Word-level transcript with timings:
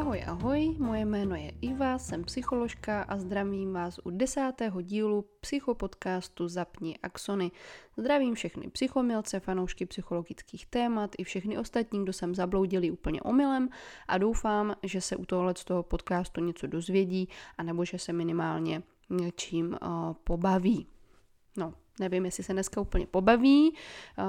Ahoj, 0.00 0.22
ahoj, 0.26 0.76
moje 0.78 1.04
jméno 1.04 1.36
je 1.36 1.52
Iva, 1.60 1.98
jsem 1.98 2.24
psycholožka 2.24 3.02
a 3.02 3.16
zdravím 3.16 3.72
vás 3.72 4.00
u 4.04 4.10
desátého 4.10 4.80
dílu 4.80 5.24
psychopodcastu 5.40 6.48
Zapni 6.48 6.98
Axony. 6.98 7.50
Zdravím 7.96 8.34
všechny 8.34 8.70
psychomilce, 8.70 9.40
fanoušky 9.40 9.86
psychologických 9.86 10.66
témat 10.66 11.10
i 11.18 11.24
všechny 11.24 11.58
ostatní, 11.58 12.02
kdo 12.02 12.12
sem 12.12 12.34
zabloudili 12.34 12.90
úplně 12.90 13.22
omylem 13.22 13.68
a 14.08 14.18
doufám, 14.18 14.74
že 14.82 15.00
se 15.00 15.16
u 15.16 15.24
tohohle 15.24 15.54
z 15.56 15.64
toho 15.64 15.82
podcastu 15.82 16.40
něco 16.40 16.66
dozvědí 16.66 17.28
a 17.58 17.62
nebo 17.62 17.84
že 17.84 17.98
se 17.98 18.12
minimálně 18.12 18.82
něčím 19.10 19.76
uh, 19.82 20.12
pobaví. 20.24 20.86
No, 21.56 21.74
Nevím, 22.00 22.24
jestli 22.24 22.44
se 22.44 22.52
dneska 22.52 22.80
úplně 22.80 23.06
pobaví. 23.06 23.74
Uh, 24.18 24.24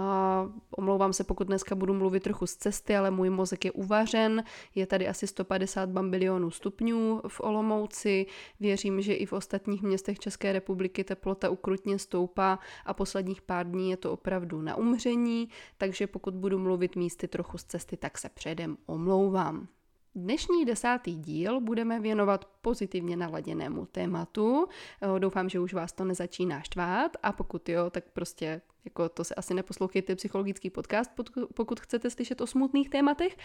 omlouvám 0.72 1.14
se, 1.14 1.24
pokud 1.24 1.48
dneska 1.48 1.76
budu 1.76 1.94
mluvit 1.94 2.24
trochu 2.24 2.48
z 2.48 2.56
cesty, 2.56 2.96
ale 2.96 3.12
můj 3.12 3.30
mozek 3.30 3.66
je 3.66 3.72
uvařen. 3.72 4.44
Je 4.76 4.86
tady 4.86 5.08
asi 5.08 5.28
150 5.28 5.90
bambilionů 5.90 6.52
stupňů 6.52 7.22
v 7.28 7.42
Olomouci. 7.42 8.26
Věřím, 8.60 9.02
že 9.02 9.14
i 9.14 9.26
v 9.26 9.34
ostatních 9.34 9.82
městech 9.82 10.20
České 10.20 10.54
republiky 10.54 11.04
teplota 11.04 11.50
ukrutně 11.50 12.00
stoupá 12.00 12.60
a 12.86 12.94
posledních 12.94 13.42
pár 13.42 13.72
dní 13.72 13.90
je 13.90 13.98
to 13.98 14.14
opravdu 14.14 14.62
na 14.62 14.76
umření, 14.76 15.50
takže 15.78 16.08
pokud 16.08 16.34
budu 16.34 16.60
mluvit 16.60 16.96
místy 16.96 17.28
trochu 17.28 17.58
z 17.58 17.64
cesty, 17.64 17.98
tak 17.98 18.18
se 18.18 18.30
předem 18.30 18.78
omlouvám. 18.86 19.68
Dnešní 20.16 20.66
desátý 20.66 21.16
díl 21.16 21.62
budeme 21.62 22.00
věnovat 22.00 22.46
pozitivně 22.62 23.18
naladěnému 23.18 23.86
tématu. 23.86 24.68
Eh, 25.02 25.20
doufám, 25.20 25.50
že 25.50 25.60
už 25.60 25.74
vás 25.74 25.92
to 25.94 26.06
nezačíná 26.06 26.62
štvát 26.62 27.18
a 27.24 27.32
pokud 27.32 27.70
jo, 27.70 27.90
tak 27.90 28.04
prostě 28.14 28.62
jako 28.86 29.10
to 29.10 29.24
se 29.24 29.36
asi 29.36 29.54
neposlouchejte 29.54 30.16
psychologický 30.16 30.70
podcast, 30.70 31.12
pokud 31.54 31.80
chcete 31.80 32.10
slyšet 32.10 32.42
o 32.42 32.48
smutných 32.48 32.90
tématech, 32.90 33.38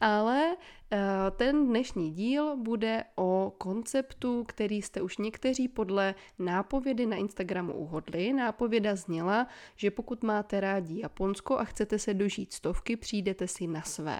ale 0.00 0.56
eh, 0.92 0.98
ten 1.36 1.66
dnešní 1.66 2.10
díl 2.10 2.56
bude 2.56 3.04
o 3.16 3.52
konceptu, 3.58 4.44
který 4.44 4.82
jste 4.82 5.02
už 5.02 5.18
někteří 5.18 5.68
podle 5.68 6.14
nápovědy 6.38 7.06
na 7.06 7.16
Instagramu 7.16 7.72
uhodli. 7.72 8.32
Nápověda 8.32 8.96
zněla, 8.96 9.46
že 9.76 9.90
pokud 9.90 10.22
máte 10.22 10.60
rádi 10.60 11.00
Japonsko 11.00 11.58
a 11.58 11.64
chcete 11.64 11.98
se 11.98 12.14
dožít 12.14 12.52
stovky, 12.52 12.96
přijdete 12.96 13.48
si 13.48 13.66
na 13.66 13.82
své. 13.82 14.18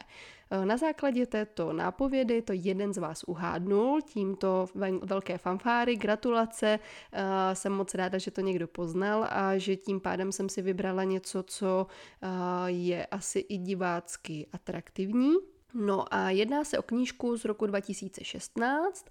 Eh, 0.51 0.67
na 0.67 0.77
základě 0.77 1.27
této 1.27 1.73
nápovědy 1.73 2.43
to 2.43 2.53
jeden 2.53 2.95
z 2.95 2.99
vás 2.99 3.25
uhádnul, 3.27 4.01
tímto 4.03 4.67
velké 5.03 5.39
fanfáry, 5.39 5.97
gratulace, 5.97 6.79
eh, 7.13 7.55
jsem 7.55 7.73
moc 7.73 7.95
ráda, 7.95 8.19
že 8.19 8.31
to 8.31 8.41
někdo 8.41 8.69
poznal 8.69 9.27
a 9.31 9.59
že 9.59 9.77
tím 9.77 10.01
pádem 10.01 10.33
jsem 10.33 10.49
si 10.49 10.63
vybrala 10.63 11.05
něco, 11.05 11.43
co 11.43 11.87
eh, 12.23 12.27
je 12.67 13.07
asi 13.07 13.39
i 13.39 13.59
divácky 13.59 14.47
atraktivní. 14.53 15.35
No 15.75 16.15
a 16.15 16.31
jedná 16.31 16.65
se 16.65 16.79
o 16.79 16.83
knížku 16.83 17.37
z 17.37 17.45
roku 17.45 17.67
2016, 17.67 19.07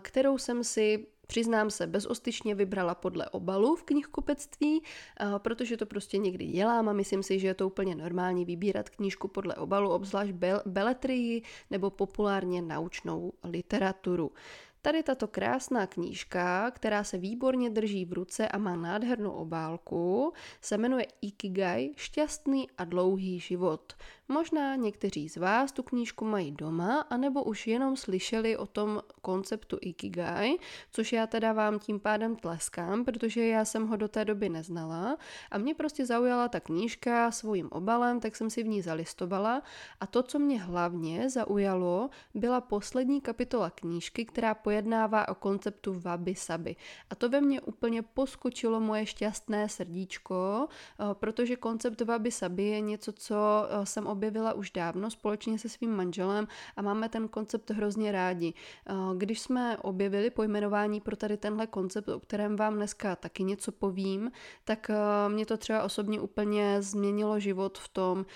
kterou 0.00 0.38
jsem 0.38 0.64
si 0.64 1.06
Přiznám 1.30 1.70
se, 1.70 1.86
bezostyčně 1.86 2.54
vybrala 2.54 2.94
podle 2.94 3.28
obalu 3.28 3.76
v 3.76 3.82
knihkupectví, 3.82 4.82
protože 5.38 5.76
to 5.76 5.86
prostě 5.86 6.18
někdy 6.18 6.46
dělám 6.46 6.88
a 6.88 6.92
myslím 6.92 7.22
si, 7.22 7.38
že 7.38 7.46
je 7.46 7.54
to 7.54 7.66
úplně 7.66 7.94
normální 7.94 8.44
vybírat 8.44 8.88
knížku 8.88 9.28
podle 9.28 9.54
obalu, 9.54 9.90
obzvlášť 9.90 10.32
beletrii 10.66 11.42
nebo 11.70 11.90
populárně 11.90 12.62
naučnou 12.62 13.32
literaturu. 13.44 14.32
Tady 14.82 15.02
tato 15.02 15.28
krásná 15.28 15.86
knížka, 15.86 16.70
která 16.70 17.04
se 17.04 17.18
výborně 17.18 17.70
drží 17.70 18.04
v 18.04 18.12
ruce 18.12 18.48
a 18.48 18.58
má 18.58 18.76
nádhernou 18.76 19.30
obálku, 19.30 20.32
se 20.60 20.78
jmenuje 20.78 21.06
Ikigai 21.20 21.92
Šťastný 21.96 22.70
a 22.78 22.84
dlouhý 22.84 23.40
život. 23.40 23.92
Možná 24.30 24.76
někteří 24.76 25.28
z 25.28 25.36
vás 25.36 25.72
tu 25.72 25.82
knížku 25.82 26.24
mají 26.24 26.50
doma, 26.50 27.00
anebo 27.00 27.44
už 27.44 27.66
jenom 27.66 27.96
slyšeli 27.96 28.56
o 28.56 28.66
tom 28.66 29.02
konceptu 29.22 29.78
Ikigai, 29.80 30.56
což 30.90 31.12
já 31.12 31.26
teda 31.26 31.52
vám 31.52 31.78
tím 31.78 32.00
pádem 32.00 32.36
tleskám, 32.36 33.04
protože 33.04 33.46
já 33.46 33.64
jsem 33.64 33.86
ho 33.86 33.96
do 33.96 34.08
té 34.08 34.24
doby 34.24 34.48
neznala 34.48 35.16
a 35.50 35.58
mě 35.58 35.74
prostě 35.74 36.06
zaujala 36.06 36.48
ta 36.48 36.60
knížka 36.60 37.30
svým 37.30 37.68
obalem, 37.72 38.20
tak 38.20 38.36
jsem 38.36 38.50
si 38.50 38.62
v 38.62 38.68
ní 38.68 38.82
zalistovala 38.82 39.62
a 40.00 40.06
to, 40.06 40.22
co 40.22 40.38
mě 40.38 40.60
hlavně 40.62 41.30
zaujalo, 41.30 42.10
byla 42.34 42.60
poslední 42.60 43.20
kapitola 43.20 43.70
knížky, 43.70 44.24
která 44.24 44.54
pojednává 44.54 45.28
o 45.28 45.34
konceptu 45.34 46.00
wabi 46.00 46.34
sabi. 46.34 46.76
A 47.10 47.14
to 47.14 47.28
ve 47.28 47.40
mně 47.40 47.60
úplně 47.60 48.02
poskočilo 48.02 48.80
moje 48.80 49.06
šťastné 49.06 49.68
srdíčko, 49.68 50.68
eh, 50.68 51.04
protože 51.14 51.56
koncept 51.56 52.00
wabi 52.00 52.30
sabi 52.30 52.64
je 52.64 52.80
něco, 52.80 53.12
co 53.12 53.36
eh, 53.68 53.86
jsem 53.86 54.06
objevila 54.18 54.52
už 54.52 54.70
dávno 54.70 55.10
společně 55.10 55.58
se 55.58 55.68
svým 55.68 55.96
manželem 55.96 56.48
a 56.76 56.82
máme 56.82 57.08
ten 57.08 57.28
koncept 57.28 57.70
hrozně 57.70 58.12
rádi. 58.12 58.54
Eh, 58.54 58.92
když 59.16 59.40
jsme 59.40 59.78
objevili 59.78 60.30
pojmenování 60.30 61.00
pro 61.00 61.16
tady 61.16 61.36
tenhle 61.36 61.66
koncept, 61.66 62.08
o 62.08 62.20
kterém 62.20 62.56
vám 62.56 62.74
dneska 62.74 63.16
taky 63.16 63.44
něco 63.44 63.72
povím, 63.72 64.30
tak 64.64 64.90
mě 65.28 65.46
to 65.46 65.56
třeba 65.56 65.82
osobně 65.82 66.20
úplně 66.20 66.82
změnilo 66.82 67.40
život 67.40 67.78
v 67.78 67.88
tom, 67.88 68.26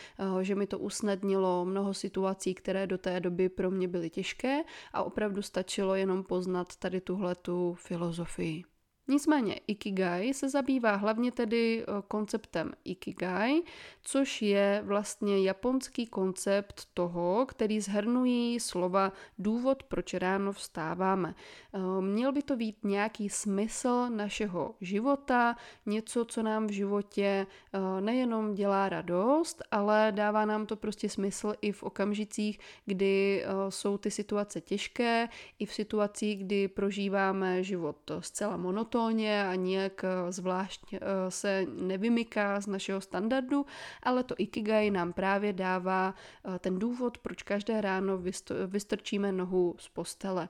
že 0.43 0.55
mi 0.55 0.67
to 0.67 0.79
usnadnilo 0.79 1.65
mnoho 1.65 1.95
situací, 1.95 2.55
které 2.55 2.87
do 2.87 2.99
té 2.99 3.21
doby 3.21 3.49
pro 3.49 3.71
mě 3.71 3.89
byly 3.89 4.11
těžké 4.11 4.63
a 4.93 5.03
opravdu 5.03 5.43
stačilo 5.43 5.95
jenom 5.95 6.23
poznat 6.23 6.77
tady 6.77 7.01
tuhle 7.01 7.35
tu 7.35 7.75
filozofii. 7.75 8.72
Nicméně 9.13 9.61
Ikigai 9.67 10.35
se 10.35 10.49
zabývá 10.49 10.97
hlavně 10.97 11.33
tedy 11.33 11.83
eh, 11.83 12.03
konceptem 12.09 12.73
Ikigai, 12.85 13.63
což 14.03 14.43
je 14.43 14.83
vlastně 14.85 15.43
japonský 15.43 16.07
koncept 16.07 16.89
toho, 16.95 17.47
který 17.47 17.81
zhrnují 17.81 18.61
slova 18.61 19.13
důvod, 19.39 19.83
proč 19.83 20.15
ráno 20.15 20.53
vstáváme. 20.53 21.35
Eh, 21.75 21.79
měl 22.01 22.33
by 22.33 22.43
to 22.43 22.57
být 22.57 22.77
nějaký 22.83 23.29
smysl 23.29 24.07
našeho 24.11 24.75
života, 24.81 25.57
něco, 25.87 26.25
co 26.25 26.43
nám 26.43 26.67
v 26.67 26.71
životě 26.71 27.47
eh, 27.73 28.01
nejenom 28.01 28.55
dělá 28.55 28.89
radost, 28.89 29.63
ale 29.71 30.13
dává 30.17 30.45
nám 30.45 30.67
to 30.67 30.77
prostě 30.77 31.09
smysl 31.09 31.55
i 31.61 31.73
v 31.73 31.83
okamžicích, 31.83 32.59
kdy 32.87 33.45
jsou 33.69 33.99
ty 33.99 34.11
situace 34.11 34.61
těžké, 34.61 35.29
i 35.59 35.67
v 35.67 35.75
situacích, 35.75 36.45
kdy 36.45 36.69
prožíváme 36.69 37.63
život 37.63 38.11
zcela 38.21 38.57
monotónně 38.57 39.02
monotónně 39.03 39.47
a 39.47 39.55
nijak 39.55 40.05
eh, 40.05 40.33
zvlášť 40.33 40.95
eh, 40.95 40.99
se 41.29 41.67
nevymyká 41.69 42.61
z 42.61 42.67
našeho 42.67 43.01
standardu, 43.01 43.67
ale 44.03 44.25
to 44.25 44.35
Ikigai 44.39 44.91
nám 44.91 45.13
právě 45.13 45.53
dává 45.53 46.15
eh, 46.15 46.59
ten 46.59 46.79
důvod, 46.79 47.19
proč 47.19 47.43
každé 47.43 47.81
ráno 47.81 48.19
vystrčíme 48.67 49.33
nohu 49.33 49.75
z 49.79 49.89
postele. 49.89 50.49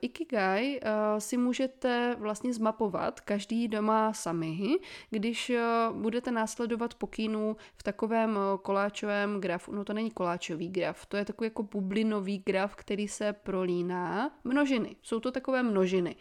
Ikigai 0.00 0.80
si 1.18 1.36
můžete 1.36 2.16
vlastně 2.18 2.54
zmapovat 2.54 3.20
každý 3.20 3.68
doma 3.68 4.12
sami, 4.12 4.76
když 5.10 5.52
budete 5.92 6.30
následovat 6.30 6.94
pokynů 6.94 7.56
v 7.76 7.82
takovém 7.82 8.38
koláčovém 8.62 9.40
grafu. 9.40 9.72
No 9.72 9.84
to 9.84 9.92
není 9.92 10.10
koláčový 10.10 10.68
graf, 10.68 11.06
to 11.06 11.16
je 11.16 11.24
takový 11.24 11.46
jako 11.46 11.62
bublinový 11.62 12.42
graf, 12.46 12.76
který 12.76 13.08
se 13.08 13.32
prolíná. 13.32 14.30
Množiny, 14.44 14.96
jsou 15.02 15.20
to 15.20 15.30
takové 15.30 15.62
množiny. 15.62 16.16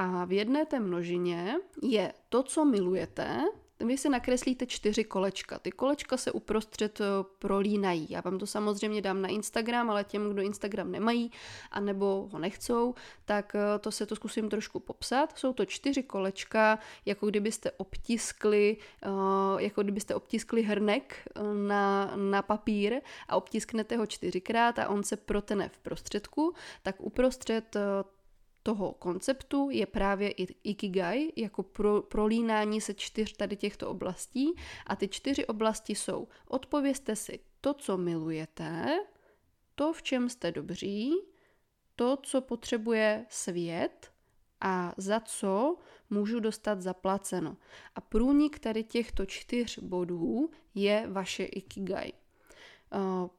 A 0.00 0.24
v 0.24 0.32
jedné 0.32 0.66
té 0.66 0.80
množině 0.80 1.56
je 1.82 2.12
to, 2.28 2.42
co 2.42 2.64
milujete, 2.64 3.40
vy 3.80 3.98
si 3.98 4.08
nakreslíte 4.08 4.66
čtyři 4.66 5.04
kolečka. 5.04 5.58
Ty 5.58 5.70
kolečka 5.70 6.16
se 6.16 6.32
uprostřed 6.32 7.00
eh, 7.00 7.04
prolínají. 7.38 8.06
Já 8.10 8.20
vám 8.20 8.38
to 8.38 8.46
samozřejmě 8.46 9.02
dám 9.02 9.22
na 9.22 9.28
Instagram, 9.28 9.90
ale 9.90 10.04
těm, 10.04 10.30
kdo 10.30 10.42
Instagram 10.42 10.92
nemají, 10.92 11.30
anebo 11.70 12.28
ho 12.32 12.38
nechcou, 12.38 12.94
tak 13.24 13.54
eh, 13.54 13.78
to 13.78 13.92
se 13.92 14.06
to 14.06 14.16
zkusím 14.16 14.48
trošku 14.48 14.80
popsat. 14.80 15.38
Jsou 15.38 15.52
to 15.52 15.64
čtyři 15.64 16.02
kolečka, 16.02 16.78
jako 17.06 17.26
kdybyste 17.26 17.70
obtiskli, 17.70 18.76
eh, 19.02 19.08
jako 19.58 19.82
kdybyste 19.82 20.14
obtiskli 20.14 20.62
hrnek 20.62 21.28
na, 21.66 22.12
na 22.16 22.42
papír 22.42 23.00
a 23.28 23.36
obtisknete 23.36 23.96
ho 23.96 24.06
čtyřikrát 24.06 24.78
a 24.78 24.88
on 24.88 25.02
se 25.02 25.16
protene 25.16 25.68
v 25.68 25.78
prostředku, 25.78 26.54
tak 26.82 26.96
uprostřed 26.98 27.76
toho 28.62 28.92
konceptu 28.92 29.70
je 29.70 29.86
právě 29.86 30.30
Ikigai 30.62 31.32
jako 31.36 31.62
pro, 31.62 32.02
prolínání 32.02 32.80
se 32.80 32.94
čtyř 32.94 33.32
tady 33.32 33.56
těchto 33.56 33.90
oblastí 33.90 34.54
a 34.86 34.96
ty 34.96 35.08
čtyři 35.08 35.46
oblasti 35.46 35.94
jsou 35.94 36.28
odpovězte 36.48 37.16
si 37.16 37.40
to, 37.60 37.74
co 37.74 37.96
milujete, 37.96 38.98
to, 39.74 39.92
v 39.92 40.02
čem 40.02 40.28
jste 40.28 40.52
dobří, 40.52 41.12
to, 41.96 42.16
co 42.22 42.40
potřebuje 42.40 43.26
svět 43.28 44.12
a 44.60 44.94
za 44.96 45.20
co 45.20 45.76
můžu 46.10 46.40
dostat 46.40 46.80
zaplaceno. 46.80 47.56
A 47.94 48.00
průnik 48.00 48.58
tady 48.58 48.84
těchto 48.84 49.26
čtyř 49.26 49.78
bodů 49.78 50.50
je 50.74 51.06
vaše 51.10 51.44
Ikigai. 51.44 52.12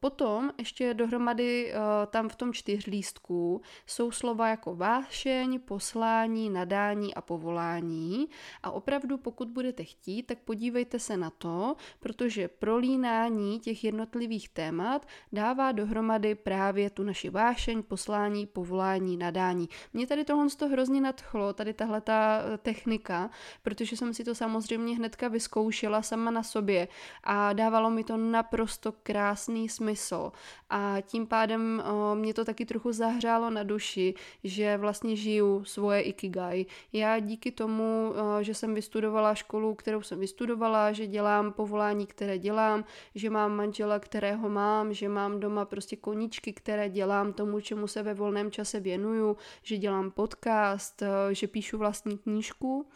Potom 0.00 0.50
ještě 0.58 0.94
dohromady 0.94 1.72
tam 2.10 2.28
v 2.28 2.36
tom 2.36 2.52
čtyřlístku 2.52 3.62
jsou 3.86 4.10
slova 4.10 4.48
jako 4.48 4.74
vášeň, 4.74 5.60
poslání, 5.60 6.50
nadání 6.50 7.14
a 7.14 7.20
povolání. 7.20 8.28
A 8.62 8.70
opravdu, 8.70 9.18
pokud 9.18 9.48
budete 9.48 9.84
chtít, 9.84 10.22
tak 10.22 10.38
podívejte 10.38 10.98
se 10.98 11.16
na 11.16 11.30
to, 11.30 11.76
protože 12.00 12.48
prolínání 12.48 13.60
těch 13.60 13.84
jednotlivých 13.84 14.48
témat 14.48 15.06
dává 15.32 15.72
dohromady 15.72 16.34
právě 16.34 16.90
tu 16.90 17.02
naši 17.02 17.30
vášeň, 17.30 17.82
poslání, 17.82 18.46
povolání, 18.46 19.16
nadání. 19.16 19.68
Mě 19.92 20.06
tady 20.06 20.24
tohle 20.24 20.50
z 20.50 20.56
toho 20.56 20.72
hrozně 20.72 21.00
nadchlo, 21.00 21.52
tady 21.52 21.72
tahle 21.72 22.00
ta 22.00 22.42
eh, 22.54 22.58
technika, 22.58 23.30
protože 23.62 23.96
jsem 23.96 24.14
si 24.14 24.24
to 24.24 24.34
samozřejmě 24.34 24.96
hnedka 24.96 25.28
vyzkoušela 25.28 26.02
sama 26.02 26.30
na 26.30 26.42
sobě 26.42 26.88
a 27.24 27.52
dávalo 27.52 27.90
mi 27.90 28.04
to 28.04 28.16
naprosto 28.16 28.92
krásný 29.40 29.68
smysl. 29.68 30.32
A 30.70 30.96
tím 31.00 31.26
pádem 31.26 31.82
o, 31.86 32.14
mě 32.14 32.34
to 32.34 32.44
taky 32.44 32.66
trochu 32.66 32.92
zahřálo 32.92 33.50
na 33.50 33.62
duši, 33.62 34.14
že 34.44 34.76
vlastně 34.76 35.16
žiju 35.16 35.64
svoje 35.64 36.02
ikigai. 36.02 36.66
Já 36.92 37.18
díky 37.18 37.50
tomu, 37.50 38.12
o, 38.12 38.42
že 38.42 38.54
jsem 38.54 38.74
vystudovala 38.74 39.34
školu, 39.34 39.74
kterou 39.74 40.02
jsem 40.02 40.20
vystudovala, 40.20 40.92
že 40.92 41.06
dělám 41.06 41.52
povolání, 41.52 42.06
které 42.06 42.38
dělám, 42.38 42.84
že 43.14 43.30
mám 43.30 43.56
manžela, 43.56 43.98
kterého 43.98 44.48
mám, 44.48 44.92
že 44.92 45.08
mám 45.08 45.40
doma 45.40 45.64
prostě 45.64 45.96
koníčky, 45.96 46.52
které 46.52 46.88
dělám 46.88 47.32
tomu, 47.32 47.60
čemu 47.60 47.86
se 47.86 48.02
ve 48.02 48.14
volném 48.14 48.50
čase 48.50 48.80
věnuju, 48.80 49.36
že 49.62 49.76
dělám 49.76 50.10
podcast, 50.10 51.02
že 51.32 51.46
píšu 51.46 51.78
vlastní 51.78 52.18
knížku, 52.18 52.86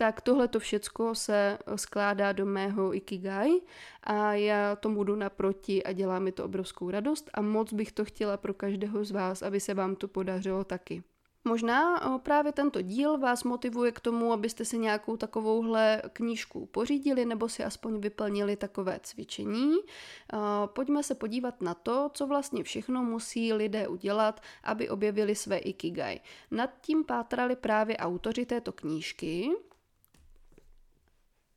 tak 0.00 0.20
tohle 0.20 0.48
to 0.48 0.60
všecko 0.60 1.14
se 1.14 1.58
skládá 1.76 2.32
do 2.32 2.46
mého 2.46 2.94
ikigai 2.94 3.60
a 4.04 4.32
já 4.34 4.76
tomu 4.76 5.04
jdu 5.04 5.16
naproti 5.16 5.82
a 5.82 5.92
dělá 5.92 6.18
mi 6.18 6.32
to 6.32 6.44
obrovskou 6.44 6.90
radost 6.90 7.30
a 7.34 7.40
moc 7.40 7.72
bych 7.72 7.92
to 7.92 8.04
chtěla 8.04 8.36
pro 8.36 8.54
každého 8.54 9.04
z 9.04 9.10
vás, 9.10 9.42
aby 9.42 9.60
se 9.60 9.74
vám 9.74 9.96
to 9.96 10.08
podařilo 10.08 10.64
taky. 10.64 11.02
Možná 11.44 12.00
právě 12.18 12.52
tento 12.52 12.82
díl 12.82 13.18
vás 13.18 13.44
motivuje 13.44 13.92
k 13.92 14.00
tomu, 14.00 14.32
abyste 14.32 14.64
si 14.64 14.78
nějakou 14.78 15.16
takovouhle 15.16 16.02
knížku 16.12 16.66
pořídili 16.66 17.24
nebo 17.24 17.48
si 17.48 17.64
aspoň 17.64 18.00
vyplnili 18.00 18.56
takové 18.56 19.00
cvičení. 19.02 19.76
Pojďme 20.66 21.02
se 21.02 21.14
podívat 21.14 21.62
na 21.62 21.74
to, 21.74 22.10
co 22.14 22.26
vlastně 22.26 22.64
všechno 22.64 23.02
musí 23.02 23.52
lidé 23.52 23.88
udělat, 23.88 24.40
aby 24.64 24.88
objevili 24.88 25.34
své 25.34 25.58
ikigai. 25.58 26.20
Nad 26.50 26.70
tím 26.80 27.04
pátrali 27.04 27.56
právě 27.56 27.96
autoři 27.96 28.46
této 28.46 28.72
knížky 28.72 29.50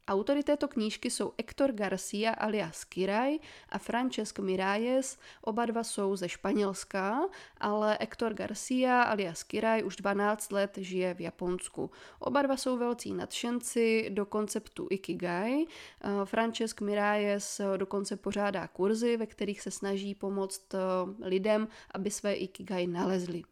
Autory 0.07 0.43
této 0.43 0.67
knížky 0.67 1.09
jsou 1.09 1.33
Hector 1.37 1.71
Garcia 1.71 2.31
alias 2.31 2.83
Kirai 2.83 3.39
a 3.69 3.77
Francesc 3.77 4.39
Miralles, 4.39 5.17
oba 5.41 5.65
dva 5.65 5.83
jsou 5.83 6.15
ze 6.15 6.29
Španělska, 6.29 7.19
ale 7.57 7.97
Hector 8.01 8.33
Garcia 8.33 9.01
alias 9.01 9.43
Kirai 9.43 9.83
už 9.83 9.95
12 9.95 10.51
let 10.51 10.77
žije 10.77 11.13
v 11.13 11.21
Japonsku. 11.21 11.91
Oba 12.19 12.41
dva 12.41 12.57
jsou 12.57 12.77
velcí 12.77 13.13
nadšenci 13.13 14.09
do 14.09 14.25
konceptu 14.25 14.87
Ikigai. 14.89 15.65
Eh, 15.65 16.25
Francesc 16.25 16.81
Miralles 16.81 17.61
dokonce 17.77 18.15
pořádá 18.15 18.67
kurzy, 18.67 19.17
ve 19.17 19.25
kterých 19.25 19.61
se 19.61 19.71
snaží 19.71 20.15
pomoct 20.15 20.73
eh, 20.73 20.79
lidem, 21.27 21.67
aby 21.91 22.11
své 22.11 22.33
Ikigai 22.33 22.87
nalezli. 22.87 23.43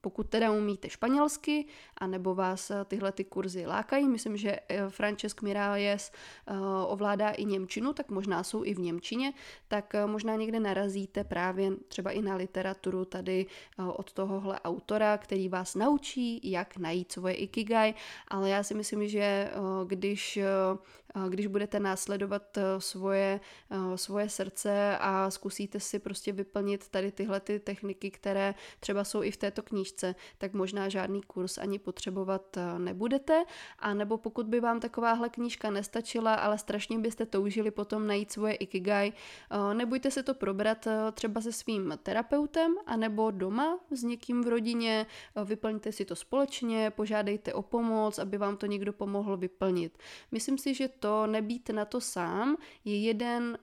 Pokud 0.00 0.28
teda 0.28 0.50
umíte 0.50 0.90
španělsky, 0.90 1.66
anebo 1.96 2.34
vás 2.34 2.70
eh, 2.70 2.84
tyhle 2.84 3.12
ty 3.12 3.24
kurzy 3.24 3.66
lákají, 3.66 4.08
myslím, 4.08 4.36
že 4.36 4.56
eh, 4.68 4.90
Francesc 4.90 5.42
Miralles 5.42 6.12
eh, 6.46 6.54
ovládá 6.86 7.30
i 7.30 7.44
Němčinu, 7.44 7.92
tak 7.92 8.10
možná 8.10 8.42
jsou 8.42 8.64
i 8.64 8.74
v 8.74 8.78
Němčině, 8.78 9.32
tak 9.68 9.94
možná 10.06 10.36
někde 10.36 10.60
narazíte 10.60 11.24
právě 11.24 11.72
třeba 11.88 12.10
i 12.10 12.22
na 12.22 12.36
literaturu 12.36 13.04
tady 13.04 13.46
od 13.96 14.12
tohohle 14.12 14.60
autora, 14.60 15.18
který 15.18 15.48
vás 15.48 15.74
naučí, 15.74 16.50
jak 16.50 16.76
najít 16.76 17.12
svoje 17.12 17.34
ikigai, 17.34 17.94
ale 18.28 18.50
já 18.50 18.62
si 18.62 18.74
myslím, 18.74 19.08
že 19.08 19.50
když 19.86 20.38
když 21.28 21.46
budete 21.46 21.80
následovat 21.80 22.58
svoje, 22.78 23.40
svoje 23.96 24.28
srdce 24.28 24.98
a 25.00 25.30
zkusíte 25.30 25.80
si 25.80 25.98
prostě 25.98 26.32
vyplnit 26.32 26.88
tady 26.88 27.12
tyhle 27.12 27.40
ty 27.40 27.60
techniky, 27.60 28.10
které 28.10 28.54
třeba 28.80 29.04
jsou 29.04 29.22
i 29.22 29.30
v 29.30 29.36
této 29.36 29.62
knížce, 29.62 29.87
tak 30.38 30.52
možná 30.54 30.88
žádný 30.88 31.22
kurz 31.22 31.58
ani 31.58 31.78
potřebovat 31.78 32.56
eh, 32.56 32.78
nebudete. 32.78 33.44
A 33.78 33.94
nebo 33.94 34.18
pokud 34.18 34.46
by 34.46 34.60
vám 34.60 34.80
takováhle 34.80 35.28
knížka 35.28 35.70
nestačila, 35.70 36.34
ale 36.34 36.58
strašně 36.58 36.98
byste 36.98 37.26
toužili 37.26 37.70
potom 37.70 38.06
najít 38.06 38.32
svoje 38.32 38.54
ikigai, 38.54 39.12
eh, 39.12 39.74
nebojte 39.74 40.10
se 40.10 40.22
to 40.22 40.34
probrat 40.34 40.86
eh, 40.86 41.12
třeba 41.12 41.40
se 41.40 41.52
svým 41.52 41.98
terapeutem, 42.02 42.74
anebo 42.86 43.30
doma 43.30 43.78
s 43.90 44.02
někým 44.02 44.44
v 44.44 44.48
rodině, 44.48 45.06
vyplňte 45.44 45.92
si 45.92 46.04
to 46.04 46.16
společně, 46.16 46.90
požádejte 46.90 47.54
o 47.54 47.62
pomoc, 47.62 48.18
aby 48.18 48.38
vám 48.38 48.56
to 48.56 48.66
někdo 48.66 48.92
pomohl 48.92 49.36
vyplnit. 49.36 49.98
Myslím 50.32 50.58
si, 50.58 50.74
že 50.74 50.88
to 50.88 51.26
nebýt 51.26 51.70
na 51.70 51.84
to 51.84 52.00
sám 52.00 52.56
je, 52.84 52.98
jeden, 52.98 53.58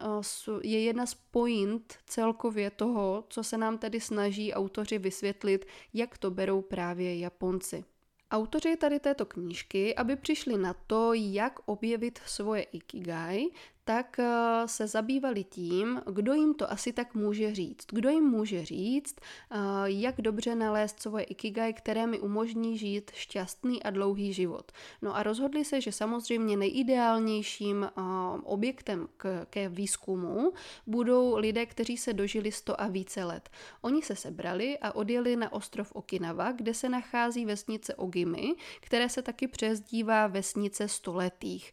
je 0.61 0.83
jedna 0.83 1.05
z 1.05 1.13
point 1.13 1.95
celkově 2.05 2.71
toho, 2.71 3.23
co 3.29 3.43
se 3.43 3.57
nám 3.57 3.77
tedy 3.77 3.99
snaží 3.99 4.53
autoři 4.53 4.97
vysvětlit, 4.97 5.65
jak 5.93 6.14
to 6.17 6.31
berou 6.31 6.61
právě 6.61 7.19
Japonci. 7.19 7.83
Autoři 8.31 8.77
tady 8.77 8.99
této 8.99 9.25
knížky, 9.25 9.95
aby 9.95 10.15
přišli 10.15 10.57
na 10.57 10.73
to, 10.87 11.13
jak 11.13 11.59
objevit 11.65 12.19
svoje 12.25 12.63
ikigai, 12.63 13.49
tak 13.87 14.19
eh, 14.19 14.67
se 14.67 14.87
zabývali 14.87 15.43
tím, 15.43 16.01
kdo 16.11 16.33
jim 16.33 16.53
to 16.53 16.71
asi 16.71 16.93
tak 16.93 17.15
může 17.15 17.55
říct. 17.55 17.85
Kdo 17.91 18.09
jim 18.09 18.23
může 18.23 18.65
říct, 18.65 19.15
eh, 19.19 19.57
jak 19.85 20.21
dobře 20.21 20.55
nalézt 20.55 21.01
svoje 21.01 21.25
ikigai, 21.25 21.73
které 21.73 22.07
mi 22.07 22.19
umožní 22.19 22.77
žít 22.77 23.11
šťastný 23.13 23.83
a 23.83 23.89
dlouhý 23.89 24.33
život. 24.33 24.71
No 25.01 25.15
a 25.15 25.23
rozhodli 25.23 25.65
se, 25.65 25.81
že 25.81 25.91
samozřejmě 25.91 26.57
nejideálnějším 26.57 27.83
eh, 27.83 28.01
objektem 28.43 29.07
k, 29.17 29.45
ke 29.49 29.69
výzkumu 29.69 30.53
budou 30.87 31.37
lidé, 31.37 31.65
kteří 31.65 31.97
se 31.97 32.13
dožili 32.13 32.51
100 32.51 32.81
a 32.81 32.87
více 32.87 33.23
let. 33.23 33.49
Oni 33.81 34.01
se 34.01 34.15
sebrali 34.15 34.77
a 34.79 34.95
odjeli 34.95 35.35
na 35.35 35.53
ostrov 35.53 35.91
Okinawa, 35.91 36.51
kde 36.51 36.73
se 36.73 36.89
nachází 36.89 37.45
vesnice 37.45 37.95
Ogimi, 37.95 38.55
které 38.81 39.09
se 39.09 39.21
taky 39.21 39.47
přezdívá 39.47 40.27
vesnice 40.27 40.87
stoletých. 40.87 41.71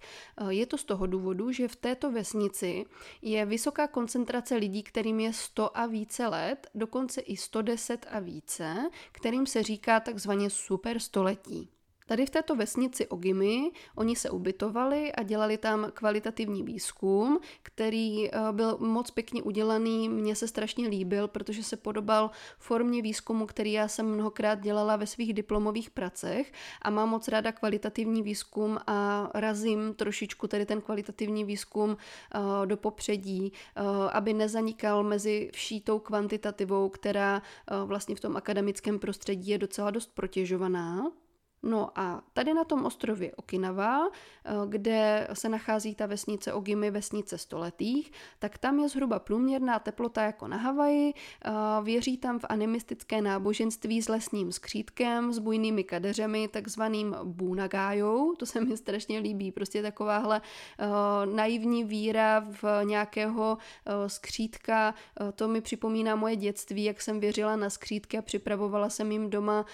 Je 0.49 0.67
to 0.67 0.79
z 0.79 0.85
toho 0.85 1.07
důvodu, 1.07 1.53
že 1.53 1.69
v 1.69 1.77
této 1.77 2.02
této 2.03 2.15
vesnici 2.15 2.85
je 3.23 3.47
vysoká 3.47 3.87
koncentrace 3.87 4.57
lidí, 4.57 4.83
kterým 4.83 5.21
je 5.21 5.33
100 5.33 5.79
a 5.79 5.87
více 5.87 6.27
let, 6.27 6.67
dokonce 6.75 7.21
i 7.21 7.37
110 7.37 8.07
a 8.11 8.21
více, 8.21 8.77
kterým 9.13 9.47
se 9.47 9.63
říká 9.63 10.01
takzvaně 10.01 10.51
super 10.51 10.99
století. 10.99 11.69
Tady 12.13 12.27
v 12.27 12.31
této 12.31 12.57
vesnici 12.57 13.09
Ogimi 13.09 13.71
oni 13.97 14.17
se 14.17 14.31
ubytovali 14.31 15.13
a 15.13 15.23
dělali 15.23 15.59
tam 15.59 15.91
kvalitativní 15.95 16.63
výzkum, 16.63 17.41
který 17.63 18.29
eh, 18.29 18.39
byl 18.53 18.79
moc 18.81 19.11
pěkně 19.11 19.43
udělaný, 19.43 20.09
mně 20.09 20.37
se 20.37 20.49
strašně 20.49 20.89
líbil, 20.89 21.29
protože 21.29 21.63
se 21.63 21.77
podobal 21.77 22.31
formě 22.59 23.03
výzkumu, 23.03 23.47
který 23.47 23.73
já 23.73 23.89
jsem 23.89 24.07
mnohokrát 24.07 24.61
dělala 24.61 24.97
ve 24.97 25.07
svých 25.07 25.35
diplomových 25.35 25.91
pracech 25.91 26.53
a 26.83 26.91
mám 26.91 27.09
moc 27.09 27.29
ráda 27.29 27.53
kvalitativní 27.53 28.23
výzkum 28.23 28.79
a 28.87 29.31
razím 29.35 29.95
trošičku 29.95 30.47
tady 30.47 30.67
ten 30.67 30.81
kvalitativní 30.81 31.45
výzkum 31.45 31.97
eh, 32.35 32.67
do 32.67 32.77
popředí, 32.77 33.53
eh, 33.53 33.83
aby 34.13 34.33
nezanikal 34.33 35.03
mezi 35.03 35.51
vší 35.53 35.81
tou 35.81 35.99
kvantitativou, 35.99 36.89
která 36.89 37.43
vlastně 37.85 38.17
v 38.17 38.21
tom 38.21 38.37
akademickém 38.37 38.99
prostředí 38.99 39.51
je 39.51 39.59
docela 39.59 39.91
dost 39.91 40.15
protěžovaná. 40.15 41.22
No 41.63 41.99
a 41.99 42.23
tady 42.33 42.55
na 42.55 42.65
tom 42.65 42.85
ostrově 42.85 43.33
Okinawa, 43.37 44.09
eh, 44.09 44.53
kde 44.69 45.29
se 45.33 45.49
nachází 45.49 45.95
ta 45.95 46.07
vesnice 46.07 46.53
Ogimi, 46.53 46.91
vesnice 46.91 47.39
stoletých, 47.39 48.13
tak 48.39 48.59
tam 48.59 48.81
je 48.81 48.89
zhruba 48.89 49.19
průměrná 49.19 49.79
teplota 49.79 50.23
jako 50.23 50.49
na 50.49 50.57
Havaji, 50.57 51.15
eh, 51.45 51.51
věří 51.83 52.17
tam 52.17 52.39
v 52.39 52.45
animistické 52.49 53.23
náboženství 53.23 54.03
s 54.03 54.09
lesním 54.09 54.53
skřítkem, 54.53 55.33
s 55.33 55.39
bujnými 55.39 55.85
kadeřemi, 55.85 56.49
takzvaným 56.49 57.17
bunagájou, 57.25 58.35
to 58.35 58.47
se 58.47 58.61
mi 58.61 58.77
strašně 58.77 59.19
líbí, 59.19 59.53
prostě 59.53 59.83
takováhle 59.83 60.41
uh, 60.41 61.35
naivní 61.35 61.85
víra 61.85 62.41
v 62.41 62.85
nějakého 62.85 63.59
skřítka, 64.07 64.95
to 65.35 65.49
mi 65.49 65.61
připomíná 65.61 66.17
moje 66.17 66.37
dětství, 66.37 66.85
jak 66.85 67.03
jsem 67.03 67.21
věřila 67.21 67.57
na 67.57 67.71
skřítky 67.71 68.19
a 68.19 68.23
připravovala 68.23 68.91
jsem 68.91 69.13
jim 69.13 69.31
doma, 69.31 69.67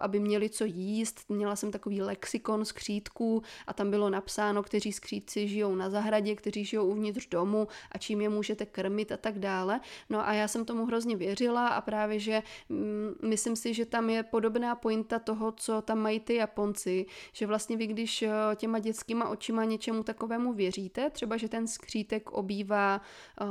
aby 0.00 0.20
měli 0.20 0.50
co 0.50 0.64
jíst, 0.64 1.23
měla 1.28 1.56
jsem 1.56 1.70
takový 1.70 2.02
lexikon 2.02 2.64
skřítků 2.64 3.42
a 3.66 3.72
tam 3.72 3.90
bylo 3.90 4.10
napsáno, 4.10 4.62
kteří 4.62 4.92
skřítci 4.92 5.48
žijou 5.48 5.74
na 5.74 5.90
zahradě, 5.90 6.34
kteří 6.34 6.64
žijou 6.64 6.86
uvnitř 6.86 7.28
domu 7.28 7.68
a 7.92 7.98
čím 7.98 8.20
je 8.20 8.28
můžete 8.28 8.66
krmit 8.66 9.12
a 9.12 9.16
tak 9.16 9.38
dále. 9.38 9.80
No 10.10 10.28
a 10.28 10.32
já 10.32 10.48
jsem 10.48 10.64
tomu 10.64 10.86
hrozně 10.86 11.16
věřila 11.16 11.68
a 11.68 11.80
právě, 11.80 12.18
že 12.18 12.42
mm, 12.68 13.14
myslím 13.22 13.56
si, 13.56 13.74
že 13.74 13.86
tam 13.86 14.10
je 14.10 14.22
podobná 14.22 14.74
pointa 14.74 15.18
toho, 15.18 15.52
co 15.52 15.82
tam 15.82 15.98
mají 15.98 16.20
ty 16.20 16.34
Japonci, 16.34 17.06
že 17.32 17.46
vlastně 17.46 17.76
vy, 17.76 17.86
když 17.86 18.22
eh, 18.22 18.30
těma 18.56 18.78
dětskýma 18.78 19.28
očima 19.28 19.64
něčemu 19.64 20.02
takovému 20.02 20.52
věříte, 20.52 21.10
třeba, 21.10 21.36
že 21.36 21.48
ten 21.48 21.66
skřítek 21.66 22.32
obývá 22.32 23.00
uh, 23.40 23.48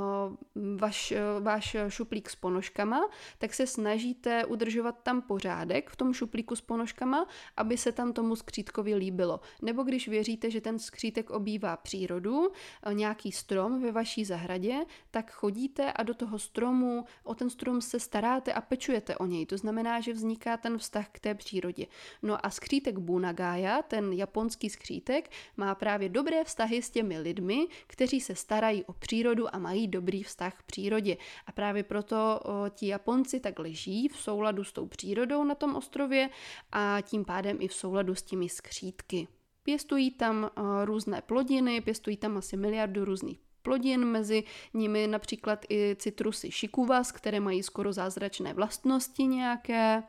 vaš, 0.78 1.12
uh, 1.12 1.44
váš 1.44 1.76
šuplík 1.88 2.30
s 2.30 2.36
ponožkama, 2.36 3.10
tak 3.38 3.54
se 3.54 3.68
snažíte 3.68 4.46
udržovat 4.46 4.96
tam 5.04 5.22
pořádek 5.22 5.90
v 5.90 5.96
tom 5.96 6.14
šuplíku 6.14 6.56
s 6.56 6.62
ponožkama, 6.62 7.28
aby 7.64 7.78
se 7.78 7.92
tam 7.92 8.14
tomu 8.14 8.36
skřítkovi 8.36 8.96
líbilo. 8.96 9.40
Nebo 9.62 9.84
když 9.84 10.08
věříte, 10.08 10.52
že 10.52 10.62
ten 10.62 10.80
skřítek 10.80 11.30
obývá 11.30 11.78
přírodu, 11.78 12.40
uh, 12.40 12.94
nějaký 12.94 13.32
strom 13.32 13.82
ve 13.82 13.92
vaší 13.92 14.26
zahradě, 14.26 14.86
tak 15.12 15.32
chodíte 15.32 15.92
a 15.94 16.04
do 16.04 16.14
toho 16.14 16.40
stromu, 16.40 17.06
o 17.24 17.36
ten 17.36 17.50
strom 17.50 17.82
se 17.82 18.00
staráte 18.00 18.54
a 18.54 18.62
pečujete 18.62 19.18
o 19.18 19.26
něj. 19.26 19.46
To 19.46 19.58
znamená, 19.58 20.00
že 20.00 20.14
vzniká 20.14 20.58
ten 20.58 20.78
vztah 20.78 21.08
k 21.12 21.20
té 21.20 21.36
přírodě. 21.36 21.86
No 22.24 22.46
a 22.46 22.50
skřítek 22.50 23.00
Bunagaya, 23.00 23.82
ten 23.82 24.14
japonský 24.14 24.70
skřítek, 24.70 25.32
má 25.58 25.76
právě 25.76 26.10
dobré 26.10 26.44
vztahy 26.44 26.82
s 26.82 26.90
těmi 26.90 27.20
lidmi, 27.20 27.68
kteří 27.88 28.22
se 28.22 28.36
starají 28.36 28.84
o 28.84 28.94
přírodu 28.94 29.56
a 29.56 29.60
mají 29.60 29.88
dobrý 29.88 30.24
vztah 30.24 30.60
k 30.60 30.64
přírodě. 30.64 31.18
A 31.46 31.52
právě 31.52 31.84
proto 31.84 32.40
o, 32.44 32.70
ti 32.70 32.88
Japonci 32.88 33.40
tak 33.40 33.60
leží 33.60 34.08
v 34.08 34.18
souladu 34.18 34.64
s 34.64 34.74
tou 34.74 34.88
přírodou 34.88 35.44
na 35.44 35.56
tom 35.56 35.76
ostrově 35.76 36.30
a 36.72 37.02
tím 37.02 37.26
pádem 37.26 37.53
i 37.60 37.68
v 37.68 37.74
souladu 37.74 38.16
s 38.16 38.22
těmi 38.22 38.50
skřítky. 38.50 39.28
Pěstují 39.64 40.12
tam 40.12 40.44
o, 40.44 40.86
různé 40.86 41.22
plodiny, 41.22 41.82
pěstují 41.82 42.18
tam 42.18 42.38
asi 42.38 42.58
miliardu 42.58 43.06
různých 43.06 43.40
plodin, 43.62 44.06
mezi 44.06 44.44
nimi 44.74 45.08
například 45.08 45.66
i 45.70 45.96
citrusy 46.00 46.52
šikuvas, 46.52 47.12
které 47.12 47.40
mají 47.40 47.64
skoro 47.64 47.94
zázračné 47.94 48.54
vlastnosti 48.54 49.24
nějaké 49.24 50.04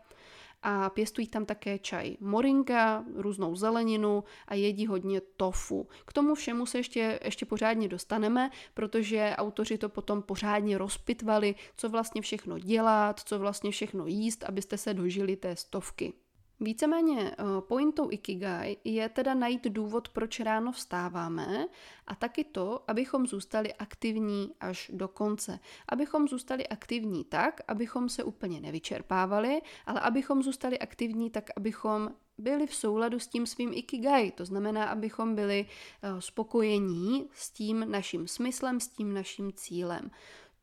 a 0.62 0.90
pěstují 0.90 1.28
tam 1.28 1.46
také 1.46 1.78
čaj 1.78 2.16
moringa, 2.20 3.04
různou 3.14 3.56
zeleninu 3.56 4.24
a 4.48 4.54
jedí 4.54 4.86
hodně 4.86 5.20
tofu. 5.20 5.88
K 6.06 6.12
tomu 6.12 6.34
všemu 6.34 6.66
se 6.66 6.78
ještě, 6.78 7.20
ještě 7.24 7.46
pořádně 7.46 7.88
dostaneme, 7.88 8.50
protože 8.74 9.34
autoři 9.36 9.78
to 9.78 9.88
potom 9.88 10.22
pořádně 10.22 10.78
rozpitvali, 10.78 11.54
co 11.76 11.88
vlastně 11.88 12.22
všechno 12.22 12.58
dělat, 12.58 13.20
co 13.20 13.38
vlastně 13.38 13.70
všechno 13.70 14.06
jíst, 14.06 14.44
abyste 14.44 14.76
se 14.76 14.94
dožili 14.94 15.36
té 15.36 15.56
stovky. 15.56 16.12
Víceméně 16.61 17.30
eh, 17.30 17.44
pointou 17.61 18.11
Ikigai 18.11 18.76
je 18.84 19.08
teda 19.08 19.34
najít 19.34 19.64
důvod, 19.64 20.08
proč 20.08 20.40
ráno 20.40 20.73
vstáváme 20.73 21.66
a 22.06 22.14
taky 22.14 22.44
to, 22.44 22.84
abychom 22.88 23.26
zůstali 23.26 23.75
aktivní 23.75 24.54
až 24.61 24.90
do 24.94 25.08
konce. 25.08 25.58
Abychom 25.88 26.28
zůstali 26.28 26.66
aktivní 26.66 27.25
tak, 27.25 27.61
abychom 27.68 28.08
se 28.08 28.25
úplně 28.25 28.61
nevyčerpávali, 28.61 29.62
ale 29.87 30.00
abychom 30.00 30.42
zůstali 30.42 30.78
aktivní 30.78 31.30
tak, 31.30 31.50
abychom 31.56 32.11
byli 32.38 32.66
v 32.66 32.75
souladu 32.75 33.18
s 33.18 33.26
tím 33.26 33.46
svým 33.46 33.70
ikigai, 33.73 34.30
to 34.30 34.44
znamená, 34.44 34.84
abychom 34.84 35.34
byli 35.34 35.66
eh, 36.02 36.20
spokojení 36.20 37.28
s 37.32 37.50
tím 37.50 37.84
naším 37.90 38.28
smyslem, 38.28 38.80
s 38.80 38.88
tím 38.88 39.14
naším 39.14 39.52
cílem 39.52 40.11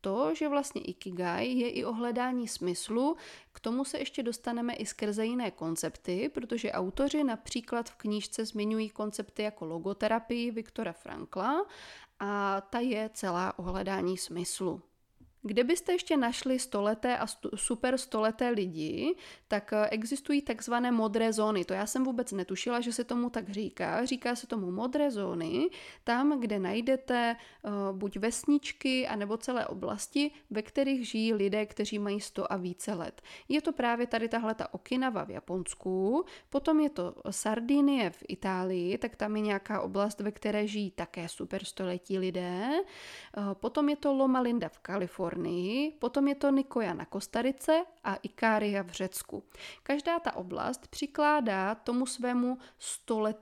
to, 0.01 0.36
že 0.36 0.50
vlastně 0.50 0.81
Ikigai 0.81 1.48
je 1.48 1.70
i 1.70 1.86
o 1.86 1.93
hledání 1.93 2.48
smyslu, 2.48 3.17
k 3.51 3.60
tomu 3.60 3.86
se 3.86 4.00
ještě 4.00 4.24
dostaneme 4.24 4.74
i 4.74 4.86
skrze 4.86 5.25
jiné 5.25 5.51
koncepty, 5.51 6.29
protože 6.29 6.72
autoři 6.72 7.24
například 7.24 7.89
v 7.89 7.96
knížce 7.96 8.46
zmiňují 8.46 8.89
koncepty 8.89 9.43
jako 9.43 9.65
logoterapii 9.65 10.51
Viktora 10.51 10.93
Frankla 10.93 11.65
a 12.20 12.62
ta 12.62 12.79
je 12.79 13.10
celá 13.13 13.60
o 13.60 13.62
hledání 13.62 14.17
smyslu. 14.17 14.81
Kde 15.43 15.63
byste 15.63 15.91
ještě 15.91 16.17
našli 16.17 16.60
stoleté 16.60 17.17
a 17.17 17.27
stu, 17.27 17.50
super 17.55 17.98
stoleté 17.98 18.50
lidi, 18.50 19.15
tak 19.48 19.74
eh, 19.74 19.89
existují 19.89 20.41
takzvané 20.41 20.91
modré 20.91 21.33
zóny. 21.33 21.65
To 21.65 21.74
já 21.74 21.86
jsem 21.86 22.03
vůbec 22.03 22.31
netušila, 22.31 22.81
že 22.81 22.93
se 22.93 23.03
tomu 23.03 23.29
tak 23.29 23.50
říká. 23.50 24.05
Říká 24.05 24.36
se 24.36 24.48
tomu 24.48 24.71
modré 24.71 25.12
zóny, 25.12 25.69
tam, 26.03 26.39
kde 26.39 26.60
najdete 26.60 27.36
uh, 27.63 27.98
buď 27.98 28.17
vesničky, 28.17 29.07
anebo 29.07 29.38
celé 29.38 29.67
oblasti, 29.67 30.31
ve 30.50 30.62
kterých 30.62 31.10
žijí 31.10 31.33
lidé, 31.33 31.65
kteří 31.65 32.00
mají 32.00 32.21
100 32.21 32.53
a 32.53 32.57
více 32.57 32.93
let. 32.93 33.21
Je 33.50 33.62
to 33.62 33.74
právě 33.74 34.07
tady 34.07 34.29
tahle 34.29 34.55
ta 34.55 34.74
Okinawa 34.74 35.24
v 35.24 35.29
Japonsku, 35.29 36.25
potom 36.50 36.79
je 36.79 36.89
to 36.89 37.15
Sardinie 37.29 38.10
v 38.10 38.24
Itálii, 38.27 38.98
tak 38.98 39.15
tam 39.15 39.36
je 39.36 39.41
nějaká 39.41 39.81
oblast, 39.81 40.19
ve 40.19 40.31
které 40.31 40.67
žijí 40.67 40.91
také 40.91 41.29
super 41.29 41.63
století 41.63 42.19
lidé. 42.19 42.69
Uh, 43.38 43.53
potom 43.53 43.89
je 43.89 43.95
to 43.95 44.13
Loma 44.13 44.39
Linda 44.39 44.69
v 44.69 44.79
Kalifornii, 44.79 45.30
Kalifornii, 45.31 45.91
potom 46.00 46.27
je 46.27 46.35
to 46.35 46.51
Nikoja 46.51 46.93
na 46.93 47.05
Kostarice 47.05 47.83
a 48.03 48.15
Ikária 48.15 48.83
v 48.83 48.89
Řecku. 48.89 49.43
Každá 49.83 50.19
ta 50.19 50.35
oblast 50.35 50.88
přikládá 50.88 51.75
tomu 51.75 52.05
svému 52.05 52.57
stolet 52.79 53.38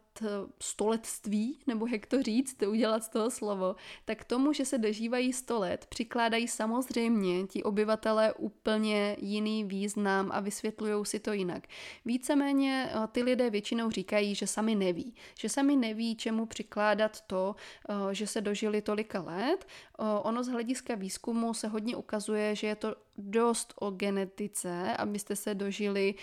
stoletství, 0.62 1.60
nebo 1.68 1.88
jak 1.88 2.06
to 2.06 2.24
říct, 2.24 2.64
udělat 2.64 3.04
z 3.04 3.10
toho 3.10 3.32
slovo, 3.32 3.76
tak 4.06 4.24
tomu, 4.24 4.54
že 4.54 4.66
se 4.66 4.78
dožívají 4.78 5.34
100 5.34 5.60
let, 5.60 5.86
přikládají 5.90 6.48
samozřejmě 6.48 7.48
ti 7.48 7.64
obyvatelé 7.64 8.34
úplně 8.34 9.16
jiný 9.20 9.64
význam 9.64 10.30
a 10.34 10.40
vysvětlují 10.40 11.06
si 11.06 11.20
to 11.20 11.34
jinak. 11.34 11.68
Víceméně 12.06 12.90
eh, 12.94 13.08
ty 13.12 13.24
lidé 13.24 13.50
většinou 13.50 13.92
říkají, 13.92 14.36
že 14.36 14.48
sami 14.48 14.76
neví. 14.76 15.16
Že 15.40 15.50
sami 15.50 15.76
neví, 15.76 16.16
čemu 16.16 16.46
přikládat 16.46 17.22
to, 17.22 17.56
eh, 17.90 17.94
že 18.16 18.28
se 18.28 18.42
dožili 18.42 18.82
tolika 18.82 19.22
let. 19.22 19.68
Eh, 20.00 20.04
ono 20.22 20.44
z 20.44 20.48
hlediska 20.48 20.96
výzkumu 20.96 21.54
se 21.54 21.68
hodně 21.68 21.96
ukazuje, 21.96 22.56
že 22.56 22.68
je 22.68 22.76
to 22.76 22.96
dost 23.20 23.74
o 23.80 23.92
genetice, 23.92 24.98
abyste 24.98 25.36
se 25.36 25.56
dožili 25.56 26.16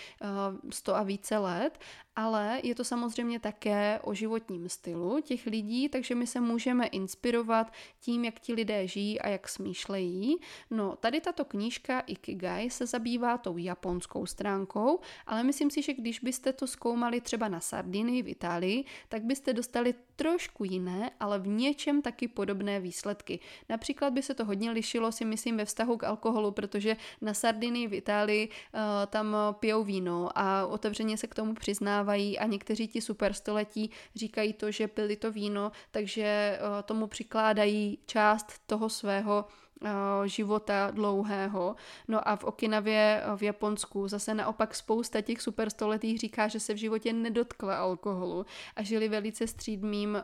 100 0.69 0.95
a 0.95 1.03
více 1.03 1.37
let 1.37 1.79
ale 2.17 2.59
je 2.63 2.75
to 2.75 2.83
samozřejmě 2.83 3.39
také 3.39 3.99
o 4.03 4.13
životním 4.13 4.69
stylu 4.69 5.21
těch 5.21 5.45
lidí, 5.45 5.89
takže 5.89 6.15
my 6.15 6.27
se 6.27 6.39
můžeme 6.39 6.87
inspirovat 6.87 7.73
tím, 7.99 8.25
jak 8.25 8.39
ti 8.39 8.53
lidé 8.53 8.87
žijí 8.87 9.21
a 9.21 9.29
jak 9.29 9.49
smýšlejí. 9.49 10.35
No, 10.71 10.95
tady 10.95 11.21
tato 11.21 11.45
knížka 11.45 11.99
Ikigai 11.99 12.69
se 12.69 12.85
zabývá 12.85 13.37
tou 13.37 13.57
japonskou 13.57 14.25
stránkou, 14.25 14.99
ale 15.25 15.43
myslím 15.43 15.69
si, 15.69 15.81
že 15.81 15.93
když 15.93 16.19
byste 16.19 16.53
to 16.53 16.67
zkoumali 16.67 17.21
třeba 17.21 17.47
na 17.47 17.59
Sardinii 17.59 18.23
v 18.23 18.27
Itálii, 18.27 18.85
tak 19.09 19.23
byste 19.23 19.53
dostali 19.53 19.93
trošku 20.15 20.63
jiné, 20.63 21.11
ale 21.19 21.39
v 21.39 21.47
něčem 21.47 22.01
taky 22.01 22.27
podobné 22.27 22.79
výsledky. 22.79 23.39
Například 23.69 24.13
by 24.13 24.21
se 24.21 24.33
to 24.33 24.45
hodně 24.45 24.71
lišilo, 24.71 25.11
si 25.11 25.25
myslím, 25.25 25.57
ve 25.57 25.65
vztahu 25.65 25.97
k 25.97 26.03
alkoholu, 26.03 26.51
protože 26.51 26.86
na 27.21 27.33
Sardinii 27.33 27.87
v 27.87 27.93
Itálii 27.93 28.49
uh, 28.49 28.79
tam 29.07 29.37
pijou 29.59 29.83
víno 29.83 30.29
a 30.35 30.65
otevřeně 30.65 31.17
se 31.17 31.27
k 31.27 31.35
tomu 31.35 31.53
přiznávají 31.53 32.39
a 32.39 32.45
někteří 32.45 32.87
ti 32.87 33.01
superstoletí 33.01 33.91
říkají 34.15 34.53
to, 34.53 34.71
že 34.71 34.87
pili 34.87 35.15
to 35.15 35.31
víno, 35.31 35.71
takže 35.91 36.23
eh, 36.23 36.59
tomu 36.83 37.07
přikládají 37.07 37.99
část 38.05 38.61
toho 38.65 38.89
svého 38.89 39.45
eh, 39.85 39.89
života 40.25 40.91
dlouhého. 40.91 41.75
No 42.07 42.27
a 42.27 42.35
v 42.35 42.43
Okinavě 42.43 43.23
eh, 43.23 43.37
v 43.37 43.43
Japonsku 43.43 44.07
zase 44.07 44.33
naopak 44.33 44.75
spousta 44.75 45.21
těch 45.21 45.41
superstoletých 45.41 46.19
říká, 46.19 46.47
že 46.47 46.59
se 46.59 46.73
v 46.73 46.77
životě 46.77 47.13
nedotkla 47.13 47.77
alkoholu 47.77 48.45
a 48.75 48.83
žili 48.83 49.09
velice 49.09 49.47
střídmým 49.47 50.23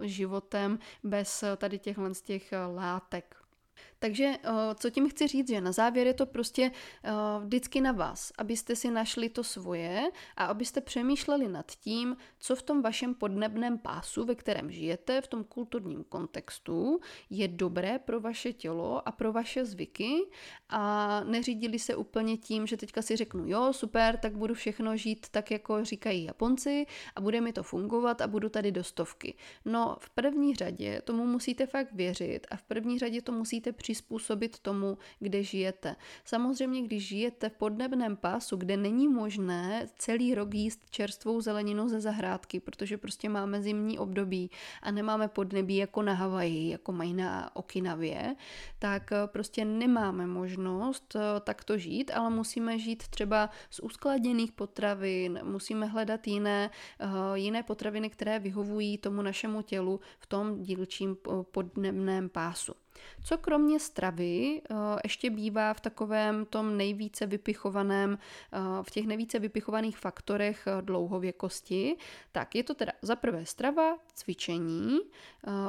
životem 0.00 0.78
bez 1.04 1.44
tady 1.56 1.78
těchhle 1.78 2.14
z 2.14 2.22
těch 2.22 2.52
látek. 2.74 3.45
Takže 3.98 4.24
eh, 4.24 4.50
co 4.74 4.90
tím 4.90 5.08
chci 5.08 5.26
říct, 5.26 5.48
že 5.48 5.60
na 5.60 5.72
závěr 5.72 6.06
je 6.06 6.14
to 6.14 6.26
prostě 6.26 6.70
eh, 7.04 7.10
vždycky 7.44 7.80
na 7.80 7.92
vás, 7.92 8.32
abyste 8.38 8.76
si 8.76 8.90
našli 8.90 9.28
to 9.28 9.44
svoje 9.44 10.10
a 10.36 10.44
abyste 10.44 10.80
přemýšleli 10.80 11.48
nad 11.48 11.72
tím, 11.72 12.16
co 12.38 12.56
v 12.56 12.62
tom 12.62 12.82
vašem 12.82 13.14
podnebném 13.14 13.78
pásu, 13.78 14.24
ve 14.24 14.34
kterém 14.34 14.70
žijete, 14.70 15.20
v 15.20 15.28
tom 15.28 15.44
kulturním 15.44 16.04
kontextu, 16.04 17.00
je 17.30 17.48
dobré 17.48 17.98
pro 17.98 18.20
vaše 18.20 18.52
tělo 18.52 19.08
a 19.08 19.12
pro 19.12 19.32
vaše 19.32 19.64
zvyky 19.64 20.16
a 20.68 21.20
neřídili 21.24 21.78
se 21.78 21.96
úplně 21.96 22.36
tím, 22.36 22.66
že 22.66 22.76
teďka 22.76 23.02
si 23.02 23.16
řeknu, 23.16 23.44
jo, 23.46 23.72
super, 23.72 24.16
tak 24.16 24.36
budu 24.36 24.54
všechno 24.54 24.96
žít 24.96 25.26
tak, 25.30 25.50
jako 25.50 25.84
říkají 25.84 26.24
Japonci 26.24 26.86
a 27.16 27.20
bude 27.20 27.40
mi 27.40 27.52
to 27.52 27.62
fungovat 27.62 28.20
a 28.20 28.26
budu 28.26 28.48
tady 28.48 28.72
do 28.72 28.84
stovky. 28.84 29.34
No, 29.64 29.96
v 30.00 30.10
první 30.10 30.54
řadě 30.54 31.02
tomu 31.04 31.26
musíte 31.26 31.66
fakt 31.66 31.92
věřit 31.92 32.46
a 32.50 32.56
v 32.56 32.62
první 32.62 32.98
řadě 32.98 33.22
to 33.22 33.32
musíte 33.32 33.72
přizpůsobit 33.86 34.58
tomu, 34.58 34.98
kde 35.18 35.42
žijete. 35.42 35.96
Samozřejmě, 36.24 36.82
když 36.82 37.08
žijete 37.08 37.48
v 37.48 37.52
podnebném 37.52 38.16
pásu, 38.16 38.56
kde 38.56 38.76
není 38.76 39.08
možné 39.08 39.86
celý 39.98 40.34
rok 40.34 40.54
jíst 40.54 40.90
čerstvou 40.90 41.40
zeleninu 41.40 41.88
ze 41.88 42.00
zahrádky, 42.00 42.60
protože 42.60 42.98
prostě 42.98 43.28
máme 43.28 43.62
zimní 43.62 43.98
období 43.98 44.50
a 44.82 44.90
nemáme 44.90 45.28
podnebí 45.28 45.76
jako 45.76 46.02
na 46.02 46.14
Havaji, 46.14 46.70
jako 46.70 46.92
mají 46.92 47.14
na 47.14 47.56
Okinavě, 47.56 48.36
tak 48.78 49.12
eh, 49.12 49.16
prostě 49.26 49.64
nemáme 49.64 50.26
možnost 50.26 51.16
eh, 51.16 51.40
takto 51.40 51.78
žít, 51.78 52.10
ale 52.10 52.30
musíme 52.30 52.78
žít 52.78 53.08
třeba 53.08 53.50
z 53.70 53.80
uskladněných 53.80 54.52
potravin, 54.52 55.40
musíme 55.42 55.86
hledat 55.86 56.26
jiné, 56.26 56.70
eh, 57.00 57.06
jiné 57.34 57.62
potraviny, 57.62 58.10
které 58.10 58.38
vyhovují 58.38 58.98
tomu 58.98 59.22
našemu 59.22 59.62
tělu 59.62 60.00
v 60.18 60.26
tom 60.26 60.62
dílčím 60.62 61.16
podnebném 61.50 62.28
pásu. 62.28 62.74
Co 63.24 63.38
kromě 63.38 63.80
stravy 63.80 64.62
eh, 64.70 64.74
ještě 65.04 65.30
bývá 65.30 65.74
v 65.74 65.80
takovém 65.80 66.46
tom 66.46 66.76
nejvíce 66.76 67.26
vypichovaném, 67.26 68.18
eh, 68.52 68.58
v 68.82 68.90
těch 68.90 69.06
nejvíce 69.06 69.38
vypichovaných 69.38 69.98
faktorech 69.98 70.66
eh, 70.66 70.82
dlouhověkosti, 70.82 71.96
tak 72.32 72.54
je 72.54 72.62
to 72.62 72.74
teda 72.74 72.92
za 73.02 73.16
prvé 73.16 73.46
strava, 73.46 73.98
cvičení, 74.14 74.98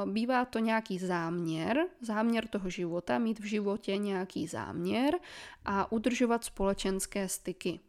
bývá 0.06 0.46
to 0.46 0.60
nějaký 0.60 1.00
záměr, 1.00 1.88
záměr 2.02 2.48
toho 2.48 2.70
života, 2.70 3.20
mít 3.20 3.40
v 3.40 3.44
životě 3.44 3.98
nějaký 3.98 4.48
záměr 4.48 5.20
a 5.66 5.92
udržovat 5.92 6.44
společenské 6.44 7.28
styky. 7.28 7.80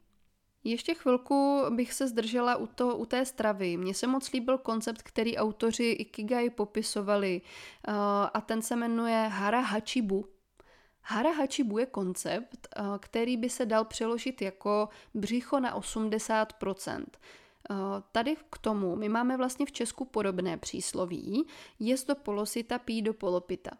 Ještě 0.64 0.94
chvilku 0.94 1.64
bych 1.70 1.92
se 1.92 2.08
zdržela 2.08 2.56
u, 2.56 2.66
to, 2.66 2.96
u 2.96 3.06
té 3.06 3.24
stravy. 3.24 3.76
Mně 3.76 3.94
se 3.94 4.06
moc 4.06 4.32
líbil 4.32 4.58
koncept, 4.58 5.02
který 5.02 5.36
autoři 5.36 5.84
Ikigai 5.84 6.50
popisovali 6.50 7.40
uh, 7.88 7.94
a 8.34 8.40
ten 8.40 8.62
se 8.62 8.76
jmenuje 8.76 9.28
Hara 9.32 9.60
Hachibu. 9.60 10.26
Hara 11.00 11.32
Hachibu 11.32 11.78
je 11.78 11.86
koncept, 11.86 12.68
uh, 12.78 12.98
který 12.98 13.36
by 13.36 13.50
se 13.50 13.66
dal 13.66 13.84
přeložit 13.84 14.42
jako 14.42 14.88
břicho 15.14 15.60
na 15.60 15.80
80%. 15.80 17.04
Uh, 17.70 17.76
tady 18.12 18.36
k 18.50 18.58
tomu 18.58 18.96
my 18.96 19.08
máme 19.08 19.36
vlastně 19.36 19.66
v 19.66 19.72
Česku 19.72 20.04
podobné 20.04 20.56
přísloví, 20.56 21.46
jest 21.78 22.08
do 22.08 22.14
polosita, 22.14 22.78
pí 22.78 23.02
do 23.02 23.14
polopita. 23.14 23.70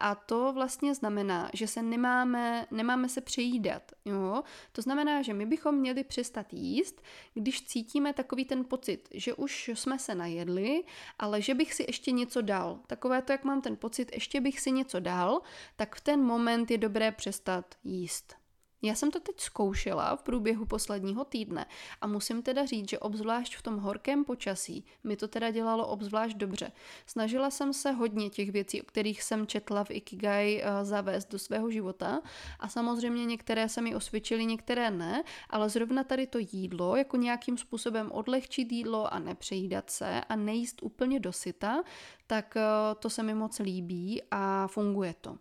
A 0.00 0.14
to 0.14 0.52
vlastně 0.52 0.94
znamená, 0.94 1.50
že 1.52 1.66
se 1.66 1.82
nemáme, 1.82 2.66
nemáme 2.70 3.08
se 3.08 3.20
přejídat. 3.20 3.92
Jo? 4.04 4.42
To 4.72 4.82
znamená, 4.82 5.22
že 5.22 5.34
my 5.34 5.46
bychom 5.46 5.74
měli 5.74 6.04
přestat 6.04 6.52
jíst, 6.52 7.02
když 7.34 7.62
cítíme 7.62 8.12
takový 8.12 8.44
ten 8.44 8.64
pocit, 8.64 9.08
že 9.14 9.34
už 9.34 9.68
jsme 9.74 9.98
se 9.98 10.14
najedli, 10.14 10.84
ale 11.18 11.42
že 11.42 11.54
bych 11.54 11.74
si 11.74 11.84
ještě 11.88 12.10
něco 12.10 12.40
dal. 12.40 12.80
Takové 12.86 13.22
to, 13.22 13.32
jak 13.32 13.44
mám 13.44 13.60
ten 13.60 13.76
pocit, 13.76 14.10
ještě 14.12 14.40
bych 14.40 14.60
si 14.60 14.72
něco 14.72 15.00
dal, 15.00 15.40
tak 15.76 15.96
v 15.96 16.00
ten 16.00 16.20
moment 16.20 16.70
je 16.70 16.78
dobré 16.78 17.12
přestat 17.12 17.74
jíst. 17.84 18.43
Já 18.84 18.94
jsem 18.94 19.10
to 19.10 19.20
teď 19.20 19.40
zkoušela 19.40 20.16
v 20.16 20.22
průběhu 20.22 20.66
posledního 20.66 21.24
týdne 21.24 21.66
a 22.00 22.06
musím 22.06 22.42
teda 22.42 22.66
říct, 22.66 22.90
že 22.90 22.98
obzvlášť 22.98 23.56
v 23.56 23.62
tom 23.62 23.78
horkém 23.78 24.24
počasí 24.24 24.84
mi 25.04 25.16
to 25.16 25.28
teda 25.28 25.50
dělalo 25.50 25.86
obzvlášť 25.86 26.36
dobře. 26.36 26.72
Snažila 27.06 27.50
jsem 27.50 27.72
se 27.72 27.90
hodně 27.90 28.30
těch 28.30 28.50
věcí, 28.50 28.82
o 28.82 28.84
kterých 28.84 29.22
jsem 29.22 29.46
četla 29.46 29.84
v 29.84 29.90
Ikigai, 29.90 30.62
eh, 30.62 30.84
zavést 30.84 31.30
do 31.30 31.38
svého 31.38 31.70
života 31.70 32.20
a 32.60 32.68
samozřejmě 32.68 33.26
některé 33.26 33.68
se 33.68 33.80
mi 33.80 33.94
osvědčily, 33.94 34.46
některé 34.46 34.90
ne, 34.90 35.24
ale 35.50 35.68
zrovna 35.68 36.04
tady 36.04 36.26
to 36.26 36.38
jídlo, 36.38 36.96
jako 36.96 37.16
nějakým 37.16 37.58
způsobem 37.58 38.12
odlehčit 38.12 38.72
jídlo 38.72 39.14
a 39.14 39.18
nepřejídat 39.18 39.90
se 39.90 40.20
a 40.28 40.36
nejíst 40.36 40.82
úplně 40.82 41.20
dosyta, 41.20 41.82
tak 42.26 42.56
eh, 42.56 42.94
to 42.98 43.10
se 43.10 43.22
mi 43.22 43.34
moc 43.34 43.58
líbí 43.58 44.22
a 44.30 44.66
funguje 44.66 45.14
to. 45.20 45.38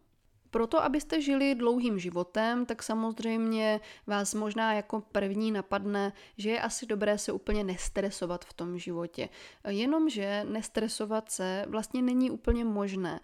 Proto, 0.54 0.84
abyste 0.84 1.22
žili 1.22 1.56
dlouhým 1.56 2.00
životem, 2.00 2.66
tak 2.66 2.84
samozřejmě 2.84 3.80
vás 4.08 4.34
možná 4.34 4.74
jako 4.74 5.02
první 5.02 5.52
napadne, 5.52 6.14
že 6.38 6.50
je 6.50 6.62
asi 6.62 6.86
dobré 6.86 7.18
se 7.18 7.32
úplně 7.32 7.64
nestresovat 7.64 8.46
v 8.46 8.54
tom 8.54 8.78
životě. 8.78 9.30
Jenomže 9.68 10.46
nestresovat 10.50 11.32
se 11.32 11.66
vlastně 11.68 12.02
není 12.02 12.32
úplně 12.32 12.66
možné. 12.66 13.20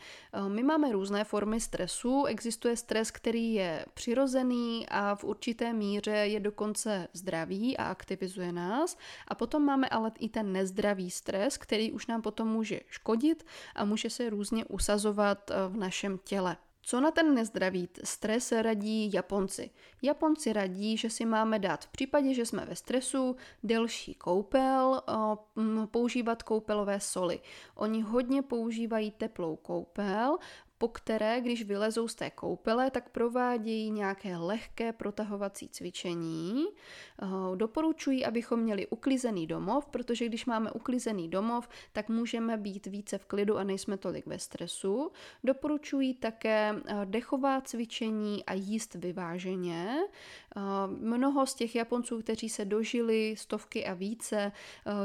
My 0.48 0.64
máme 0.64 0.92
různé 0.92 1.24
formy 1.24 1.60
stresu, 1.60 2.26
existuje 2.26 2.78
stres, 2.78 3.12
který 3.12 3.54
je 3.54 3.86
přirozený 3.94 4.86
a 4.90 5.16
v 5.16 5.24
určité 5.24 5.74
míře 5.74 6.12
je 6.12 6.40
dokonce 6.40 7.08
zdravý 7.14 7.78
a 7.78 7.84
aktivizuje 7.84 8.52
nás. 8.52 8.98
A 9.28 9.36
potom 9.36 9.66
máme 9.66 9.90
ale 9.90 10.12
i 10.20 10.30
ten 10.30 10.54
nezdravý 10.54 11.12
stres, 11.12 11.58
který 11.58 11.92
už 11.92 12.08
nám 12.08 12.22
potom 12.22 12.48
může 12.48 12.80
škodit 12.88 13.46
a 13.76 13.86
může 13.86 14.10
se 14.10 14.30
různě 14.30 14.66
usazovat 14.66 15.52
v 15.68 15.78
našem 15.78 16.18
těle. 16.18 16.58
Co 16.90 17.00
na 17.00 17.12
ten 17.12 17.34
nezdravý 17.34 17.90
stres 18.04 18.52
radí 18.52 19.14
Japonci? 19.14 19.70
Japonci 20.02 20.54
radí, 20.54 20.98
že 20.98 21.10
si 21.10 21.26
máme 21.26 21.60
dát 21.60 21.86
v 21.86 21.88
případě, 21.88 22.34
že 22.34 22.46
jsme 22.46 22.66
ve 22.66 22.76
stresu, 22.76 23.36
delší 23.64 24.14
koupel, 24.14 25.02
používat 25.92 26.44
koupelové 26.44 27.00
soli. 27.00 27.40
Oni 27.76 28.02
hodně 28.02 28.42
používají 28.42 29.12
teplou 29.12 29.56
koupel, 29.56 30.38
po 30.80 30.88
které, 30.88 31.42
když 31.42 31.64
vylezou 31.64 32.08
z 32.08 32.16
té 32.16 32.30
koupele, 32.30 32.92
tak 32.92 33.10
provádějí 33.10 33.92
nějaké 33.92 34.38
lehké 34.38 34.94
protahovací 34.94 35.70
cvičení. 35.70 36.66
Eh, 37.22 37.26
doporučují, 37.56 38.26
abychom 38.26 38.60
měli 38.60 38.88
uklizený 38.88 39.48
domov, 39.48 39.88
protože 39.88 40.26
když 40.26 40.46
máme 40.46 40.72
uklizený 40.72 41.30
domov, 41.30 41.70
tak 41.92 42.10
můžeme 42.10 42.58
být 42.58 42.86
více 42.86 43.18
v 43.18 43.26
klidu 43.26 43.58
a 43.58 43.64
nejsme 43.64 43.98
tolik 43.98 44.26
ve 44.26 44.40
stresu. 44.40 45.12
Doporučují 45.44 46.14
také 46.14 46.76
eh, 46.86 47.06
dechová 47.06 47.62
cvičení 47.62 48.46
a 48.46 48.54
jíst 48.54 48.96
vyváženě. 48.96 49.98
Eh, 50.56 50.62
mnoho 50.88 51.46
z 51.46 51.54
těch 51.54 51.76
Japonců, 51.76 52.22
kteří 52.22 52.50
se 52.50 52.66
dožili 52.66 53.36
stovky 53.38 53.86
a 53.86 53.94
více, 53.94 54.52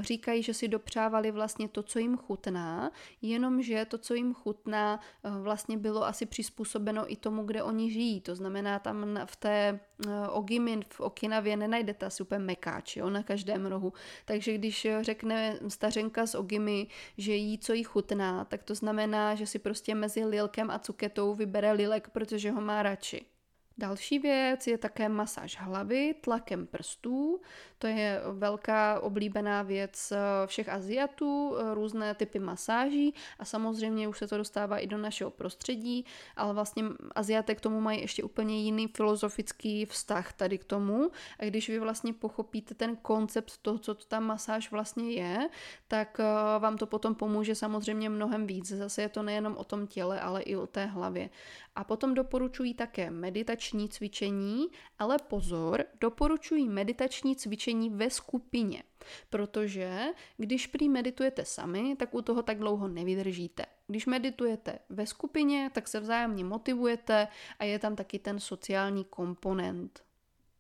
říkají, 0.01 0.43
že 0.43 0.55
si 0.55 0.69
dopřávali 0.69 1.31
vlastně 1.31 1.69
to, 1.69 1.83
co 1.83 1.99
jim 1.99 2.17
chutná, 2.17 2.91
jenomže 3.23 3.85
to, 3.85 3.99
co 3.99 4.15
jim 4.15 4.35
chutná, 4.35 5.01
vlastně 5.41 5.65
vlastně 5.65 5.77
bylo 5.79 6.05
asi 6.05 6.27
přizpůsobeno 6.27 7.13
i 7.13 7.17
tomu, 7.17 7.45
kde 7.45 7.63
oni 7.63 7.91
žijí. 7.91 8.21
To 8.21 8.35
znamená, 8.35 8.79
tam 8.79 9.21
v 9.25 9.37
té 9.37 9.81
eh, 10.07 10.29
Ogimin 10.29 10.85
v 10.89 11.01
Okinavě 11.01 11.57
nenajdete 11.57 12.07
asi 12.07 12.23
úplně 12.23 12.39
mekáč 12.39 12.97
jo, 12.97 13.11
na 13.11 13.23
každém 13.23 13.67
rohu. 13.67 13.93
Takže 14.25 14.55
když 14.55 14.87
řekne 15.01 15.59
stařenka 15.69 16.27
z 16.27 16.35
Ogimy, 16.35 16.87
že 17.19 17.35
jí 17.35 17.59
co 17.59 17.73
jí 17.73 17.85
chutná, 17.85 18.45
tak 18.45 18.63
to 18.63 18.75
znamená, 18.75 19.35
že 19.35 19.47
si 19.47 19.59
prostě 19.59 19.95
mezi 19.95 20.25
lilkem 20.25 20.71
a 20.71 20.79
cuketou 20.79 21.35
vybere 21.35 21.73
lilek, 21.73 22.09
protože 22.09 22.51
ho 22.51 22.61
má 22.61 22.83
radši. 22.83 23.34
Další 23.79 24.19
věc 24.19 24.67
je 24.67 24.79
také 24.79 25.09
masáž 25.09 25.57
hlavy 25.61 26.15
tlakem 26.21 26.67
prstů. 26.67 27.41
To 27.79 27.87
je 27.87 28.21
velká 28.33 29.01
oblíbená 29.01 29.63
věc 29.63 30.13
eh, 30.13 30.47
všech 30.47 30.69
Aziatů, 30.69 31.57
eh, 31.57 31.75
různé 31.75 32.15
typy 32.15 32.39
masáží 32.39 33.15
a 33.39 33.45
samozřejmě 33.45 34.09
už 34.09 34.19
se 34.19 34.27
to 34.27 34.37
dostává 34.37 34.79
i 34.79 34.87
do 34.87 34.99
našeho 34.99 35.31
prostředí, 35.31 36.05
ale 36.37 36.55
vlastně 36.55 36.85
Aziaté 37.15 37.55
k 37.55 37.61
tomu 37.61 37.81
mají 37.81 38.01
ještě 38.01 38.23
úplně 38.23 38.63
jiný 38.63 38.89
filozofický 38.89 39.85
vztah 39.87 40.33
tady 40.33 40.59
k 40.59 40.65
tomu. 40.65 41.11
A 41.39 41.45
když 41.45 41.69
vy 41.69 41.79
vlastně 41.79 42.13
pochopíte 42.13 42.75
ten 42.75 42.97
koncept 42.97 43.59
toho, 43.63 43.79
co 43.79 43.95
to 43.95 44.05
ta 44.05 44.21
masáž 44.21 44.71
vlastně 44.71 45.11
je, 45.11 45.49
tak 45.89 46.21
eh, 46.21 46.25
vám 46.59 46.79
to 46.79 46.87
potom 46.87 47.15
pomůže 47.15 47.55
samozřejmě 47.55 48.11
mnohem 48.11 48.47
víc. 48.47 48.69
Zase 48.69 49.03
je 49.03 49.09
to 49.09 49.23
nejenom 49.23 49.57
o 49.57 49.65
tom 49.65 49.87
těle, 49.87 50.21
ale 50.21 50.43
i 50.43 50.57
o 50.57 50.67
té 50.67 50.87
hlavě. 50.87 51.31
A 51.77 51.85
potom 51.85 52.15
doporučují 52.15 52.75
také 52.75 53.11
meditační 53.11 53.64
cvičení, 53.89 54.67
ale 54.99 55.17
pozor, 55.29 55.85
doporučují 56.01 56.69
meditační 56.69 57.37
cvičení 57.37 57.91
ve 57.91 58.11
skupině, 58.11 58.83
protože 59.31 60.05
když 60.37 60.67
prý 60.67 60.89
meditujete 60.89 61.45
sami, 61.45 61.97
tak 61.97 62.15
u 62.15 62.23
toho 62.23 62.43
tak 62.43 62.59
dlouho 62.59 62.89
nevydržíte. 62.89 63.67
Když 63.87 64.07
meditujete 64.07 64.79
ve 64.89 65.07
skupině, 65.07 65.71
tak 65.75 65.89
se 65.89 66.01
vzájemně 66.01 66.45
motivujete 66.45 67.29
a 67.59 67.65
je 67.65 67.79
tam 67.79 67.97
taky 67.97 68.19
ten 68.19 68.41
sociální 68.41 69.05
komponent. 69.05 70.05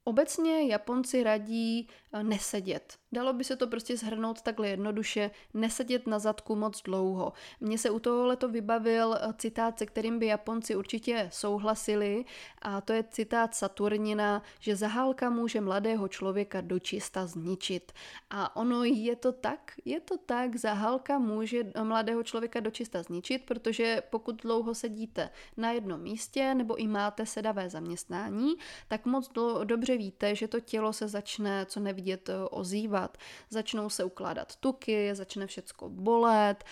Obecně 0.06 0.66
Japonci 0.66 1.22
radí 1.22 1.88
eh, 2.12 2.22
nesedět. 2.22 2.98
Dalo 3.12 3.32
by 3.32 3.44
se 3.44 3.56
to 3.56 3.66
prostě 3.66 3.96
shrnout 3.96 4.42
takhle 4.42 4.68
jednoduše, 4.68 5.30
nesedět 5.54 6.06
na 6.06 6.18
zadku 6.18 6.56
moc 6.56 6.82
dlouho. 6.82 7.32
Mně 7.60 7.78
se 7.78 7.90
u 7.90 7.98
tohohle 7.98 8.36
to 8.36 8.48
vybavil 8.48 9.14
eh, 9.14 9.34
citát, 9.38 9.78
se 9.78 9.86
kterým 9.86 10.18
by 10.18 10.26
Japonci 10.26 10.76
určitě 10.76 11.28
souhlasili 11.32 12.24
a 12.62 12.80
to 12.80 12.92
je 12.92 13.04
citát 13.10 13.54
Saturnina, 13.54 14.42
že 14.60 14.76
zahálka 14.76 15.30
může 15.30 15.60
mladého 15.60 16.08
člověka 16.08 16.60
dočista 16.60 17.26
zničit. 17.26 17.92
A 18.30 18.56
ono 18.56 18.84
je 18.84 19.16
to 19.16 19.32
tak, 19.32 19.72
je 19.84 20.00
to 20.00 20.16
tak, 20.18 20.56
zahálka 20.56 21.18
může 21.18 21.64
mladého 21.82 22.22
člověka 22.22 22.60
dočista 22.60 23.02
zničit, 23.02 23.42
protože 23.44 24.02
pokud 24.10 24.42
dlouho 24.42 24.74
sedíte 24.74 25.30
na 25.56 25.72
jednom 25.72 26.00
místě 26.00 26.54
nebo 26.54 26.74
i 26.76 26.86
máte 26.86 27.26
sedavé 27.26 27.70
zaměstnání, 27.70 28.54
tak 28.88 29.06
moc 29.06 29.28
do, 29.32 29.64
dobře 29.64 29.93
dobře 29.94 30.04
víte, 30.04 30.34
že 30.34 30.48
to 30.48 30.60
tělo 30.60 30.92
se 30.92 31.08
začne, 31.08 31.66
co 31.66 31.80
nevidět, 31.80 32.28
eh, 32.28 32.32
ozývat. 32.50 33.18
Začnou 33.50 33.90
se 33.90 34.04
ukládat 34.04 34.56
tuky, 34.56 35.14
začne 35.14 35.46
všecko 35.46 35.88
bolet, 35.88 36.64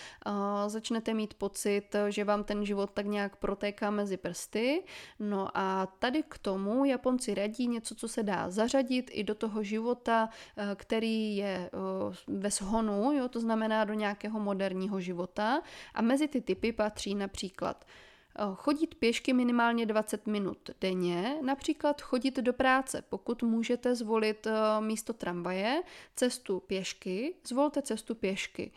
začnete 0.67 1.15
mít 1.15 1.35
pocit, 1.35 1.97
že 2.09 2.25
vám 2.25 2.45
ten 2.45 2.65
život 2.65 2.91
tak 2.95 3.07
nějak 3.07 3.37
protéká 3.37 3.91
mezi 3.91 4.17
prsty. 4.17 4.85
No 5.19 5.49
a 5.55 5.87
tady 5.99 6.23
k 6.23 6.39
tomu 6.39 6.85
Japonci 6.85 7.35
radí 7.35 7.67
něco, 7.67 7.95
co 7.95 8.09
se 8.09 8.23
dá 8.23 8.51
zařadit 8.51 9.11
i 9.13 9.25
do 9.25 9.35
toho 9.35 9.63
života, 9.63 10.29
eh, 10.57 10.75
který 10.75 11.37
je 11.37 11.71
ve 12.27 12.51
shonu, 12.51 13.13
jo, 13.13 13.29
to 13.29 13.41
znamená 13.41 13.85
do 13.85 13.95
nějakého 13.95 14.41
moderního 14.41 15.01
života. 15.01 15.63
A 15.95 16.03
mezi 16.03 16.29
ty 16.29 16.41
typy 16.41 16.73
patří 16.73 17.15
například 17.15 17.85
Eh, 17.85 17.87
chodit 18.55 18.95
pěšky 18.95 19.33
minimálně 19.33 19.87
20 19.87 20.27
minut 20.27 20.71
denně, 20.81 21.37
například 21.43 22.01
chodit 22.01 22.37
do 22.37 22.53
práce. 22.53 23.03
Pokud 23.09 23.43
můžete 23.43 23.95
zvolit 23.95 24.47
eh, 24.47 24.53
místo 24.81 25.13
tramvaje 25.13 25.83
cestu 26.17 26.61
pěšky, 26.61 27.35
zvolte 27.47 27.83
cestu 27.83 28.15
pěšky. 28.15 28.73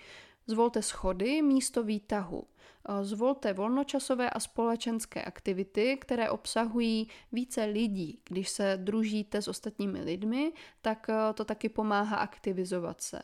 Zvolte 0.48 0.82
schody 0.82 1.41
místo 1.41 1.84
výtahu. 1.84 2.44
Eh, 2.89 3.06
zvolte 3.06 3.54
volnočasové 3.54 4.30
a 4.30 4.39
společenské 4.39 5.24
aktivity, 5.24 5.98
které 6.02 6.30
obsahují 6.30 7.08
více 7.32 7.63
lidí. 7.63 8.20
Když 8.30 8.50
se 8.50 8.78
družíte 8.78 9.41
s 9.41 9.48
ostatními 9.48 10.02
lidmi, 10.02 10.54
tak 10.82 11.08
to 11.34 11.46
taky 11.46 11.70
pomáhá 11.70 12.18
aktivizovat 12.18 13.02
se. 13.02 13.22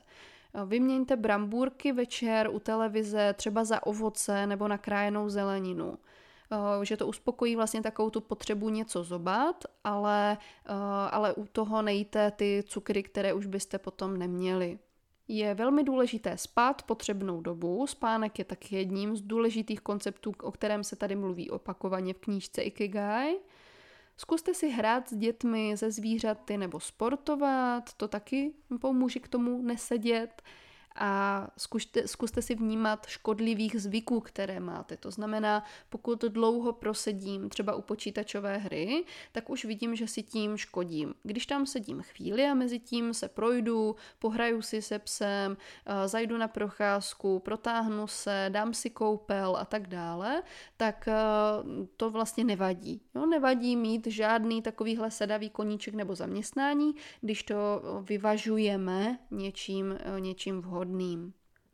Vyměňte 0.65 1.15
brambůrky 1.15 1.91
večer 1.91 2.49
u 2.51 2.59
televize 2.59 3.33
třeba 3.33 3.63
za 3.63 3.85
ovoce 3.85 4.47
nebo 4.47 4.67
nakrájenou 4.67 5.29
zeleninu. 5.29 5.97
Eh, 6.51 6.85
že 6.85 6.97
to 6.97 7.07
uspokojí 7.07 7.55
vlastně 7.55 7.81
takovou 7.81 8.09
tu 8.09 8.21
potřebu 8.21 8.69
něco 8.69 9.03
zobat, 9.03 9.65
ale, 9.83 10.37
eh, 10.65 10.73
ale 11.11 11.33
u 11.33 11.45
toho 11.45 11.81
nejte 11.81 12.31
ty 12.31 12.63
cukry, 12.67 13.03
které 13.03 13.33
už 13.33 13.45
byste 13.45 13.79
potom 13.79 14.17
neměli. 14.17 14.79
Je 15.27 15.53
velmi 15.53 15.83
důležité 15.83 16.37
spát 16.37 16.83
potřebnou 16.83 17.41
dobu. 17.41 17.87
Spánek 17.87 18.39
je 18.39 18.45
taky 18.45 18.75
jedním 18.75 19.15
z 19.15 19.21
důležitých 19.21 19.81
konceptů, 19.81 20.33
o 20.43 20.51
kterém 20.51 20.83
se 20.83 20.95
tady 20.95 21.15
mluví 21.15 21.49
opakovaně 21.49 22.13
v 22.13 22.19
knížce 22.19 22.61
Ikigai. 22.61 23.37
Zkuste 24.17 24.53
si 24.53 24.69
hrát 24.69 25.09
s 25.09 25.13
dětmi, 25.13 25.77
ze 25.77 25.91
zvířaty 25.91 26.57
nebo 26.57 26.79
sportovat, 26.79 27.93
to 27.93 28.07
taky 28.07 28.53
pomůže 28.81 29.19
k 29.19 29.27
tomu 29.27 29.61
nesedět 29.61 30.41
a 30.95 31.47
zkuste, 31.57 32.07
zkuste 32.07 32.41
si 32.41 32.55
vnímat 32.55 33.05
škodlivých 33.07 33.81
zvyků, 33.81 34.19
které 34.19 34.59
máte. 34.59 34.97
To 34.97 35.11
znamená, 35.11 35.63
pokud 35.89 36.21
dlouho 36.21 36.73
prosedím 36.73 37.49
třeba 37.49 37.75
u 37.75 37.81
počítačové 37.81 38.57
hry, 38.57 39.03
tak 39.31 39.49
už 39.49 39.65
vidím, 39.65 39.95
že 39.95 40.07
si 40.07 40.23
tím 40.23 40.57
škodím. 40.57 41.13
Když 41.23 41.45
tam 41.45 41.65
sedím 41.65 42.01
chvíli 42.01 42.45
a 42.45 42.53
mezi 42.53 42.79
tím 42.79 43.13
se 43.13 43.27
projdu, 43.27 43.95
pohraju 44.19 44.61
si 44.61 44.81
se 44.81 44.99
psem, 44.99 45.57
eh, 45.85 46.07
zajdu 46.07 46.37
na 46.37 46.47
procházku, 46.47 47.39
protáhnu 47.39 48.07
se, 48.07 48.45
dám 48.49 48.73
si 48.73 48.89
koupel 48.89 49.55
a 49.55 49.65
tak 49.65 49.87
dále, 49.87 50.43
tak 50.77 51.07
eh, 51.07 51.13
to 51.97 52.09
vlastně 52.09 52.43
nevadí. 52.43 53.01
Jo, 53.15 53.25
nevadí 53.25 53.75
mít 53.75 54.07
žádný 54.07 54.61
takovýhle 54.61 55.11
sedavý 55.11 55.49
koníček 55.49 55.93
nebo 55.93 56.15
zaměstnání, 56.15 56.95
když 57.21 57.43
to 57.43 57.81
vyvažujeme 58.01 59.19
něčím, 59.31 59.97
eh, 59.99 60.19
něčím 60.19 60.61
vhodným 60.61 60.80
vhodným. 60.81 61.33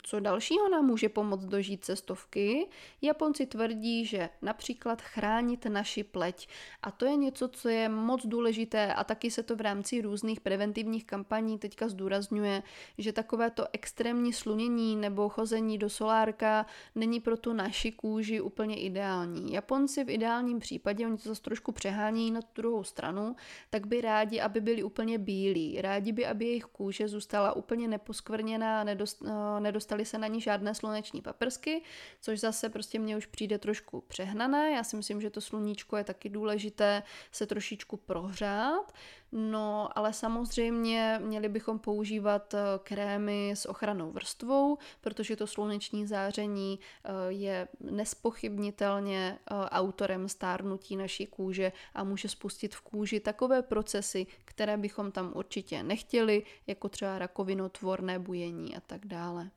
Co 0.10 0.20
dalšího 0.20 0.70
nám 0.70 0.86
může 0.86 1.10
pomoct 1.10 1.46
dožít 1.46 1.86
cestovky? 1.86 2.68
Japonci 3.02 3.46
tvrdí, 3.46 4.06
že 4.06 4.30
například 4.42 5.02
chránit 5.02 5.66
naši 5.66 6.04
pleť. 6.04 6.48
A 6.82 6.92
to 6.92 7.06
je 7.06 7.16
něco, 7.16 7.48
co 7.48 7.70
je 7.70 7.90
moc 7.90 8.26
důležité 8.26 8.94
a 8.94 9.04
taky 9.04 9.32
se 9.32 9.44
to 9.44 9.56
v 9.56 9.62
rámci 9.62 10.02
různých 10.02 10.42
preventivních 10.42 11.06
kampaní 11.06 11.60
teďka 11.60 11.88
zdůrazňuje, 11.88 12.64
že 12.98 13.14
takovéto 13.14 13.66
extrémní 13.74 14.34
slunění 14.34 14.96
nebo 14.96 15.30
chození 15.30 15.78
do 15.78 15.90
solárka 15.90 16.66
není 16.96 17.20
pro 17.20 17.38
tu 17.38 17.54
naši 17.54 17.92
kůži 17.92 18.42
úplně 18.42 18.76
ideální. 18.82 19.54
Japonci 19.54 20.04
v 20.04 20.10
ideálním 20.10 20.60
případě, 20.60 21.06
oni 21.06 21.18
to 21.18 21.30
zase 21.30 21.42
trošku 21.42 21.72
přehání 21.72 22.32
na 22.32 22.42
tu 22.42 22.48
druhou 22.56 22.84
stranu, 22.84 23.36
tak 23.70 23.88
by 23.88 24.02
rádi, 24.02 24.42
aby 24.42 24.62
byli 24.62 24.84
úplně 24.84 25.18
bílí. 25.18 25.82
Rádi 25.82 26.12
by, 26.12 26.26
aby 26.26 26.46
jejich 26.46 26.66
kůže 26.66 27.08
zůstala 27.08 27.54
úplně 27.54 27.88
neposkvrněná 27.88 28.82
a 28.82 29.60
nedostali 29.60 29.97
nedostaly 29.98 30.06
se 30.06 30.18
na 30.18 30.28
ní 30.28 30.42
žádné 30.42 30.76
sluneční 30.76 31.22
paprsky, 31.22 31.82
což 32.22 32.40
zase 32.40 32.70
prostě 32.70 33.00
mně 33.00 33.18
už 33.18 33.26
přijde 33.26 33.58
trošku 33.58 34.02
přehnané. 34.02 34.72
Já 34.72 34.84
si 34.84 34.96
myslím, 34.96 35.22
že 35.22 35.30
to 35.30 35.42
sluníčko 35.42 35.98
je 35.98 36.04
taky 36.04 36.30
důležité 36.30 37.04
se 37.32 37.46
trošičku 37.46 37.98
prohřát. 37.98 38.94
No, 39.32 39.90
ale 39.98 40.14
samozřejmě 40.14 41.20
měli 41.24 41.50
bychom 41.50 41.80
používat 41.80 42.54
eh, 42.54 42.60
krémy 42.84 43.52
s 43.52 43.66
ochranou 43.66 44.12
vrstvou, 44.12 44.78
protože 45.02 45.36
to 45.36 45.48
sluneční 45.48 46.08
záření 46.08 46.80
eh, 46.80 47.10
je 47.30 47.68
nespochybnitelně 47.80 49.38
eh, 49.40 49.56
autorem 49.70 50.30
stárnutí 50.30 50.96
naší 50.96 51.28
kůže 51.28 51.72
a 51.94 52.04
může 52.04 52.30
spustit 52.30 52.76
v 52.76 52.82
kůži 52.82 53.20
takové 53.20 53.62
procesy, 53.62 54.28
které 54.46 54.78
bychom 54.78 55.12
tam 55.12 55.32
určitě 55.36 55.84
nechtěli, 55.84 56.44
jako 56.68 56.90
třeba 56.90 57.20
rakovinotvorné 57.20 58.20
bujení 58.20 58.76
a 58.76 58.80
tak 58.80 59.06
dále. 59.06 59.50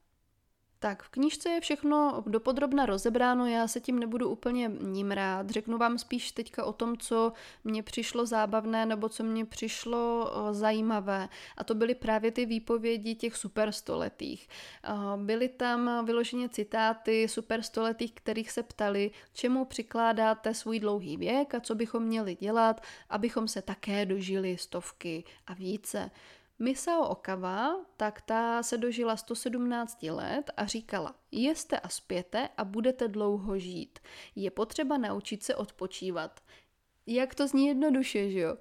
Tak, 0.83 1.03
v 1.03 1.09
knížce 1.09 1.49
je 1.49 1.61
všechno 1.61 2.25
dopodrobna 2.27 2.87
rozebráno, 2.87 3.47
já 3.47 3.69
se 3.69 3.81
tím 3.81 3.99
nebudu 3.99 4.29
úplně 4.29 4.71
ním 4.81 5.11
rád. 5.11 5.51
Řeknu 5.51 5.79
vám 5.79 5.99
spíš 5.99 6.33
teďka 6.33 6.65
o 6.65 6.73
tom, 6.73 6.97
co 6.97 7.33
mně 7.65 7.83
přišlo 7.83 8.27
zábavné 8.27 8.87
nebo 8.87 9.09
co 9.09 9.25
mně 9.25 9.45
přišlo 9.45 10.33
zajímavé. 10.53 11.29
A 11.57 11.65
to 11.65 11.75
byly 11.75 11.95
právě 11.95 12.31
ty 12.31 12.47
výpovědi 12.47 13.15
těch 13.15 13.37
superstoletých. 13.37 14.49
Byly 15.17 15.49
tam 15.49 16.05
vyloženě 16.07 16.49
citáty 16.49 17.29
superstoletých, 17.29 18.13
kterých 18.13 18.51
se 18.51 18.63
ptali, 18.63 19.11
čemu 19.33 19.65
přikládáte 19.65 20.55
svůj 20.55 20.81
dlouhý 20.81 21.17
věk 21.17 21.55
a 21.55 21.61
co 21.61 21.75
bychom 21.75 22.03
měli 22.03 22.35
dělat, 22.35 22.81
abychom 23.11 23.49
se 23.49 23.63
také 23.63 24.07
dožili 24.07 24.59
stovky 24.59 25.25
a 25.47 25.55
více. 25.55 26.11
Misao 26.61 27.09
Okawa, 27.09 27.77
tak 27.97 28.21
ta 28.21 28.63
se 28.63 28.79
dožila 28.79 29.17
117 29.17 30.03
let 30.03 30.51
a 30.57 30.67
říkala, 30.67 31.15
jeste 31.33 31.81
a 31.81 31.89
spěte 31.89 32.49
a 32.57 32.65
budete 32.65 33.09
dlouho 33.09 33.59
žít. 33.59 33.99
Je 34.37 34.51
potřeba 34.51 34.99
naučit 34.99 35.43
se 35.43 35.55
odpočívat. 35.55 36.41
Jak 37.07 37.35
to 37.35 37.49
zní 37.49 37.67
jednoduše, 37.67 38.31
že 38.31 38.41
jo? 38.41 38.53
Uh, 38.53 38.59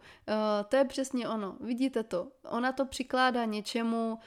to 0.67 0.75
je 0.75 0.85
přesně 0.85 1.29
ono. 1.29 1.57
Vidíte 1.59 2.03
to. 2.03 2.31
Ona 2.43 2.71
to 2.71 2.85
přikládá 2.85 3.45
něčemu, 3.45 4.19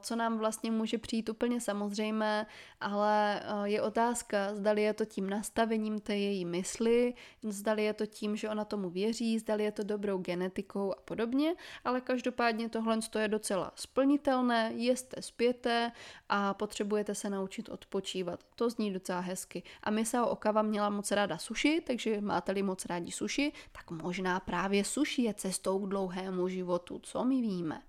co 0.00 0.16
nám 0.16 0.38
vlastně 0.38 0.70
může 0.70 0.98
přijít 0.98 1.28
úplně 1.28 1.60
samozřejmé, 1.60 2.46
ale 2.80 3.42
je 3.64 3.82
otázka, 3.82 4.54
zdali 4.54 4.82
je 4.82 4.94
to 4.94 5.04
tím 5.04 5.30
nastavením 5.30 6.00
té 6.00 6.16
její 6.16 6.44
mysli, 6.44 7.14
zdali 7.42 7.84
je 7.84 7.94
to 7.94 8.06
tím, 8.06 8.36
že 8.36 8.48
ona 8.48 8.64
tomu 8.64 8.90
věří, 8.90 9.38
zdali 9.38 9.64
je 9.64 9.72
to 9.72 9.82
dobrou 9.82 10.18
genetikou 10.18 10.92
a 10.92 11.00
podobně, 11.04 11.54
ale 11.84 12.00
každopádně 12.00 12.68
tohle 12.68 12.98
je 13.18 13.28
docela 13.28 13.72
splnitelné, 13.74 14.72
jeste, 14.74 15.22
spěte 15.22 15.92
a 16.28 16.54
potřebujete 16.54 17.14
se 17.14 17.30
naučit 17.30 17.68
odpočívat. 17.68 18.44
To 18.54 18.70
zní 18.70 18.92
docela 18.92 19.20
hezky. 19.20 19.62
A 19.82 19.90
Misao 19.90 20.28
Okava 20.28 20.62
měla 20.62 20.90
moc 20.90 21.10
ráda 21.10 21.38
sushi, 21.38 21.80
takže 21.86 22.20
máte-li 22.20 22.62
moc 22.62 22.84
rádi 22.86 23.12
sushi, 23.12 23.52
tak 23.72 23.90
možná 23.90 24.40
právě 24.40 24.84
suši 24.84 25.22
je 25.22 25.34
cestou 25.34 25.78
k 25.78 25.88
dlouhému 25.88 26.48
životu, 26.48 26.98
co 27.02 27.24
my 27.24 27.40
víme. 27.40 27.82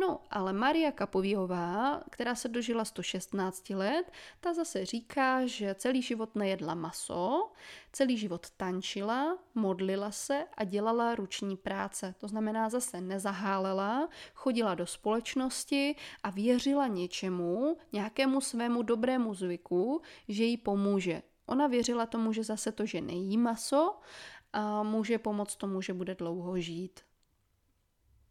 No, 0.00 0.20
ale 0.30 0.52
Maria 0.52 0.92
Kapovíhová, 0.92 2.02
která 2.10 2.34
se 2.34 2.48
dožila 2.48 2.84
116 2.84 3.70
let, 3.70 4.12
ta 4.40 4.54
zase 4.54 4.84
říká, 4.84 5.46
že 5.46 5.74
celý 5.74 6.02
život 6.02 6.34
nejedla 6.36 6.74
maso, 6.74 7.52
celý 7.92 8.18
život 8.18 8.50
tančila, 8.50 9.38
modlila 9.54 10.10
se 10.10 10.46
a 10.56 10.64
dělala 10.64 11.14
ruční 11.14 11.56
práce. 11.56 12.14
To 12.18 12.28
znamená 12.28 12.68
zase 12.68 13.00
nezahálela, 13.00 14.08
chodila 14.34 14.74
do 14.74 14.86
společnosti 14.86 15.96
a 16.22 16.30
věřila 16.30 16.86
něčemu, 16.86 17.76
nějakému 17.92 18.40
svému 18.40 18.82
dobrému 18.82 19.34
zvyku, 19.34 20.02
že 20.28 20.44
jí 20.44 20.56
pomůže. 20.56 21.22
Ona 21.46 21.66
věřila 21.66 22.06
tomu, 22.06 22.32
že 22.32 22.44
zase 22.44 22.72
to, 22.72 22.86
že 22.86 23.00
nejí 23.00 23.38
maso, 23.38 24.00
a 24.52 24.82
může 24.82 25.18
pomoct 25.18 25.56
tomu, 25.56 25.80
že 25.80 25.92
bude 25.92 26.14
dlouho 26.14 26.60
žít. 26.60 27.00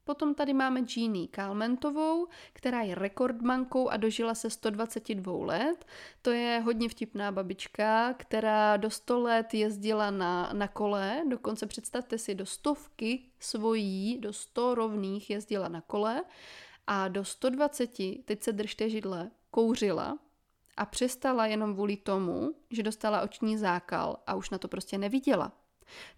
Potom 0.05 0.35
tady 0.35 0.53
máme 0.53 0.81
Jeannie 0.95 1.27
Kalmentovou, 1.27 2.27
která 2.53 2.81
je 2.81 2.95
rekordmankou 2.95 3.89
a 3.89 3.97
dožila 3.97 4.35
se 4.35 4.49
122 4.49 5.45
let. 5.45 5.85
To 6.21 6.31
je 6.31 6.59
hodně 6.59 6.89
vtipná 6.89 7.31
babička, 7.31 8.13
která 8.13 8.77
do 8.77 8.89
100 8.89 9.19
let 9.19 9.53
jezdila 9.53 10.11
na, 10.11 10.49
na 10.53 10.67
kole, 10.67 11.23
dokonce 11.29 11.65
představte 11.65 12.17
si, 12.17 12.35
do 12.35 12.45
stovky 12.45 13.23
svojí, 13.39 14.17
do 14.17 14.33
100 14.33 14.75
rovných 14.75 15.29
jezdila 15.29 15.67
na 15.67 15.81
kole 15.81 16.23
a 16.87 17.07
do 17.07 17.25
120, 17.25 17.91
teď 18.25 18.43
se 18.43 18.51
držte 18.51 18.89
židle, 18.89 19.31
kouřila 19.51 20.17
a 20.77 20.85
přestala 20.85 21.45
jenom 21.45 21.73
kvůli 21.73 21.97
tomu, 21.97 22.55
že 22.69 22.83
dostala 22.83 23.21
oční 23.21 23.57
zákal 23.57 24.17
a 24.27 24.35
už 24.35 24.49
na 24.49 24.57
to 24.57 24.67
prostě 24.67 24.97
neviděla. 24.97 25.62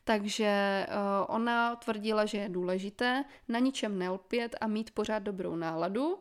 Takže 0.04 0.86
uh, 0.90 1.36
ona 1.36 1.76
tvrdila, 1.76 2.26
že 2.26 2.38
je 2.38 2.50
důležité 2.50 3.26
na 3.48 3.60
ničem 3.60 4.00
nelpět 4.00 4.56
a 4.62 4.68
mít 4.68 4.92
pořád 4.92 5.20
dobrou 5.20 5.56
náladu 5.56 6.20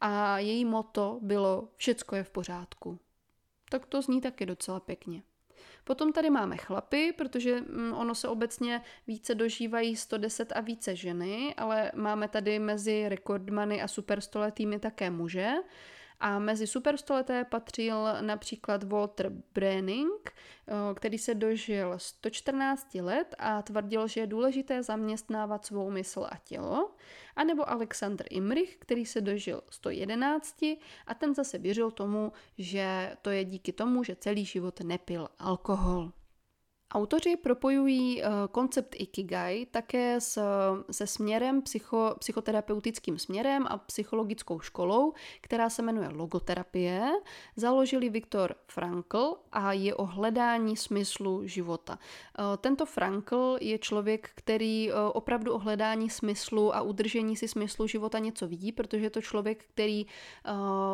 a 0.00 0.38
její 0.38 0.64
moto 0.64 1.18
bylo 1.22 1.68
všecko 1.76 2.16
je 2.16 2.24
v 2.24 2.30
pořádku. 2.30 2.98
Tak 3.70 3.86
to 3.86 4.02
zní 4.02 4.20
taky 4.20 4.46
docela 4.46 4.80
pěkně. 4.80 5.22
Potom 5.84 6.12
tady 6.12 6.30
máme 6.30 6.56
chlapy, 6.56 7.12
protože 7.12 7.60
mm, 7.60 7.92
ono 7.92 8.14
se 8.14 8.28
obecně 8.28 8.82
více 9.06 9.34
dožívají 9.34 9.96
110 9.96 10.52
a 10.52 10.60
více 10.60 10.96
ženy, 10.96 11.54
ale 11.56 11.92
máme 11.94 12.28
tady 12.28 12.58
mezi 12.58 13.08
rekordmany 13.08 13.82
a 13.82 13.88
superstoletými 13.88 14.78
také 14.78 15.10
muže. 15.10 15.52
A 16.20 16.38
mezi 16.38 16.66
superstoleté 16.66 17.44
patřil 17.44 18.06
například 18.20 18.84
Walter 18.84 19.32
Brenning, 19.54 20.32
eh, 20.32 20.94
který 20.94 21.18
se 21.18 21.34
dožil 21.34 21.94
114 21.96 23.00
let 23.00 23.34
a 23.38 23.62
tvrdil, 23.62 24.08
že 24.08 24.20
je 24.20 24.26
důležité 24.26 24.82
zaměstnávat 24.82 25.66
svou 25.66 25.90
mysl 25.90 26.26
a 26.30 26.36
tělo. 26.44 26.90
A 27.36 27.44
nebo 27.44 27.70
Alexander 27.70 28.26
Imrich, 28.30 28.76
který 28.76 29.06
se 29.06 29.20
dožil 29.20 29.62
111 29.70 30.78
a 31.06 31.14
ten 31.14 31.34
zase 31.34 31.58
věřil 31.58 31.90
tomu, 31.90 32.32
že 32.58 33.16
to 33.22 33.30
je 33.30 33.44
díky 33.44 33.72
tomu, 33.72 34.04
že 34.04 34.16
celý 34.16 34.44
život 34.44 34.80
nepil 34.80 35.28
alkohol. 35.38 36.12
Autoři 36.94 37.36
propojují 37.36 38.22
uh, 38.22 38.28
koncept 38.50 38.94
Ikigai 38.98 39.66
také 39.66 40.20
s, 40.20 40.42
se 40.90 41.06
směrem, 41.06 41.62
psycho, 41.62 42.14
psychoterapeutickým 42.18 43.18
směrem 43.18 43.66
a 43.68 43.78
psychologickou 43.78 44.60
školou, 44.60 45.12
která 45.40 45.70
se 45.70 45.82
jmenuje 45.82 46.08
logoterapie. 46.08 47.12
Založili 47.56 48.08
Viktor 48.08 48.54
Frankl 48.66 49.36
a 49.52 49.72
je 49.72 49.94
o 49.94 50.04
hledání 50.04 50.76
smyslu 50.76 51.46
života. 51.46 51.98
Uh, 52.38 52.44
tento 52.56 52.86
Frankl 52.86 53.56
je 53.60 53.78
člověk, 53.78 54.30
který 54.34 54.92
uh, 54.92 54.98
opravdu 55.12 55.52
o 55.54 55.58
hledání 55.58 56.10
smyslu 56.10 56.74
a 56.74 56.82
udržení 56.82 57.36
si 57.36 57.48
smyslu 57.48 57.86
života 57.86 58.18
něco 58.18 58.46
ví, 58.46 58.72
protože 58.72 59.06
je 59.06 59.10
to 59.10 59.22
člověk, 59.22 59.64
který 59.64 60.06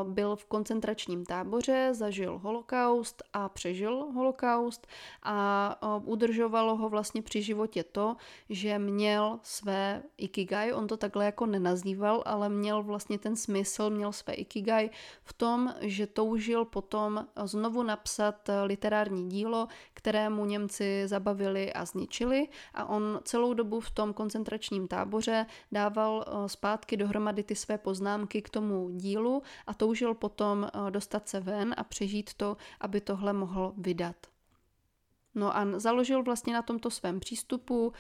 byl 0.05 0.37
v 0.37 0.45
koncentračním 0.45 1.25
táboře, 1.25 1.89
zažil 1.93 2.39
holokaust 2.39 3.23
a 3.33 3.49
přežil 3.49 4.07
holokaust 4.15 4.87
a 5.23 5.90
udržovalo 5.99 6.77
ho 6.77 6.89
vlastně 6.89 7.23
při 7.23 7.43
životě 7.43 7.85
to, 7.85 8.17
že 8.49 8.79
měl 8.79 9.41
své 9.43 10.03
ikigai, 10.17 10.73
on 10.73 10.87
to 10.87 10.97
takhle 10.97 11.25
jako 11.25 11.47
nenazýval, 11.47 12.23
ale 12.27 12.49
měl 12.49 12.83
vlastně 12.83 13.19
ten 13.19 13.37
smysl, 13.37 13.91
měl 13.91 14.13
své 14.13 14.33
ikigai 14.33 14.91
v 15.23 15.33
tom, 15.33 15.75
že 15.81 16.07
toužil 16.07 16.65
potom 16.65 17.27
znovu 17.45 17.83
napsat 17.83 18.51
literární 18.65 19.29
dílo, 19.29 19.69
kterému 19.95 20.45
Němci 20.45 21.03
zabavili 21.07 21.73
a 21.73 21.85
zničili 21.85 22.49
a 22.75 22.85
on 22.85 23.21
celou 23.25 23.55
dobu 23.55 23.81
v 23.81 23.91
tom 23.91 24.13
koncentračním 24.13 24.89
táboře 24.89 25.47
dával 25.73 26.25
eh, 26.27 26.49
zpátky 26.49 26.97
dohromady 26.97 27.43
ty 27.43 27.55
své 27.55 27.79
poznámky 27.79 28.43
k 28.43 28.51
tomu 28.51 28.91
dílu 28.91 29.43
a 29.67 29.75
toužil 29.75 30.15
potom 30.15 30.65
eh, 30.65 30.91
dostat 30.91 31.29
se 31.29 31.41
ven 31.41 31.75
a 31.77 31.85
přežít 31.85 32.35
to, 32.35 32.57
aby 32.81 33.01
tohle 33.01 33.33
mohl 33.33 33.73
vydat. 33.77 34.30
No 35.35 35.57
a 35.57 35.67
založil 35.77 36.23
vlastně 36.23 36.55
na 36.55 36.63
tomto 36.63 36.91
svém 36.91 37.21
přístupu 37.21 37.87
uh, 37.87 37.95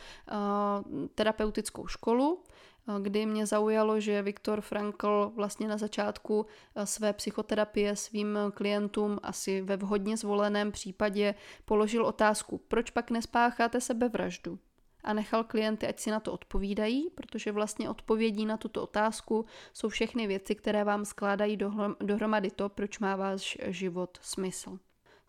terapeutickou 1.14 1.86
školu, 1.86 2.34
uh, 2.34 3.00
kdy 3.00 3.26
mě 3.26 3.46
zaujalo, 3.46 4.00
že 4.00 4.22
Viktor 4.22 4.60
Frankl 4.60 5.32
vlastně 5.34 5.68
na 5.68 5.76
začátku 5.78 6.40
uh, 6.40 6.82
své 6.82 7.12
psychoterapie 7.12 7.96
svým 7.96 8.38
klientům 8.54 9.18
asi 9.22 9.62
ve 9.62 9.76
vhodně 9.76 10.16
zvoleném 10.16 10.72
případě 10.72 11.34
položil 11.64 12.06
otázku, 12.06 12.58
proč 12.68 12.90
pak 12.90 13.10
nespácháte 13.10 13.80
sebevraždu? 13.80 14.58
A 15.04 15.12
nechal 15.12 15.44
klienty, 15.44 15.86
ať 15.86 16.00
si 16.00 16.10
na 16.10 16.20
to 16.20 16.32
odpovídají, 16.32 17.10
protože 17.10 17.52
vlastně 17.52 17.90
odpovědí 17.90 18.46
na 18.46 18.56
tuto 18.56 18.82
otázku 18.82 19.46
jsou 19.72 19.88
všechny 19.88 20.26
věci, 20.26 20.54
které 20.54 20.84
vám 20.84 21.04
skládají 21.04 21.58
dohromady 22.00 22.50
to, 22.50 22.68
proč 22.68 22.98
má 22.98 23.16
váš 23.16 23.58
život 23.66 24.18
smysl. 24.22 24.78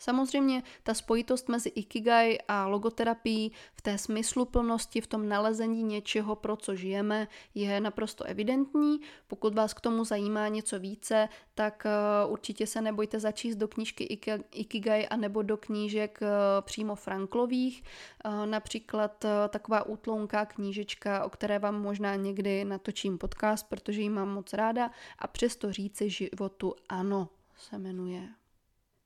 Samozřejmě 0.01 0.63
ta 0.83 0.93
spojitost 0.93 1.49
mezi 1.49 1.69
Ikigai 1.69 2.37
a 2.47 2.67
logoterapií 2.67 3.51
v 3.73 3.81
té 3.81 3.97
smysluplnosti, 3.97 5.01
v 5.01 5.07
tom 5.07 5.29
nalezení 5.29 5.83
něčeho, 5.83 6.35
pro 6.35 6.55
co 6.55 6.75
žijeme, 6.75 7.27
je 7.55 7.79
naprosto 7.79 8.23
evidentní. 8.23 8.99
Pokud 9.27 9.55
vás 9.55 9.73
k 9.73 9.81
tomu 9.81 10.03
zajímá 10.03 10.47
něco 10.47 10.79
více, 10.79 11.29
tak 11.55 11.85
eh, 11.85 12.25
určitě 12.27 12.67
se 12.67 12.81
nebojte 12.81 13.19
začíst 13.19 13.57
do 13.57 13.67
knížky 13.67 14.03
Ikigai 14.51 15.07
a 15.07 15.15
nebo 15.15 15.41
do 15.41 15.57
knížek 15.57 16.19
eh, 16.21 16.27
přímo 16.61 16.95
Franklových. 16.95 17.83
Eh, 18.25 18.45
například 18.45 19.25
taková 19.49 19.83
útlounká 19.85 20.45
knížečka, 20.45 21.25
o 21.25 21.29
které 21.29 21.59
vám 21.59 21.81
možná 21.81 22.15
někdy 22.15 22.65
natočím 22.65 23.17
podcast, 23.17 23.69
protože 23.69 24.01
ji 24.01 24.09
mám 24.09 24.29
moc 24.29 24.53
ráda 24.53 24.91
a 25.19 25.27
přesto 25.27 25.71
říci 25.71 26.09
životu 26.09 26.75
ano 26.89 27.29
se 27.57 27.77
jmenuje. 27.77 28.40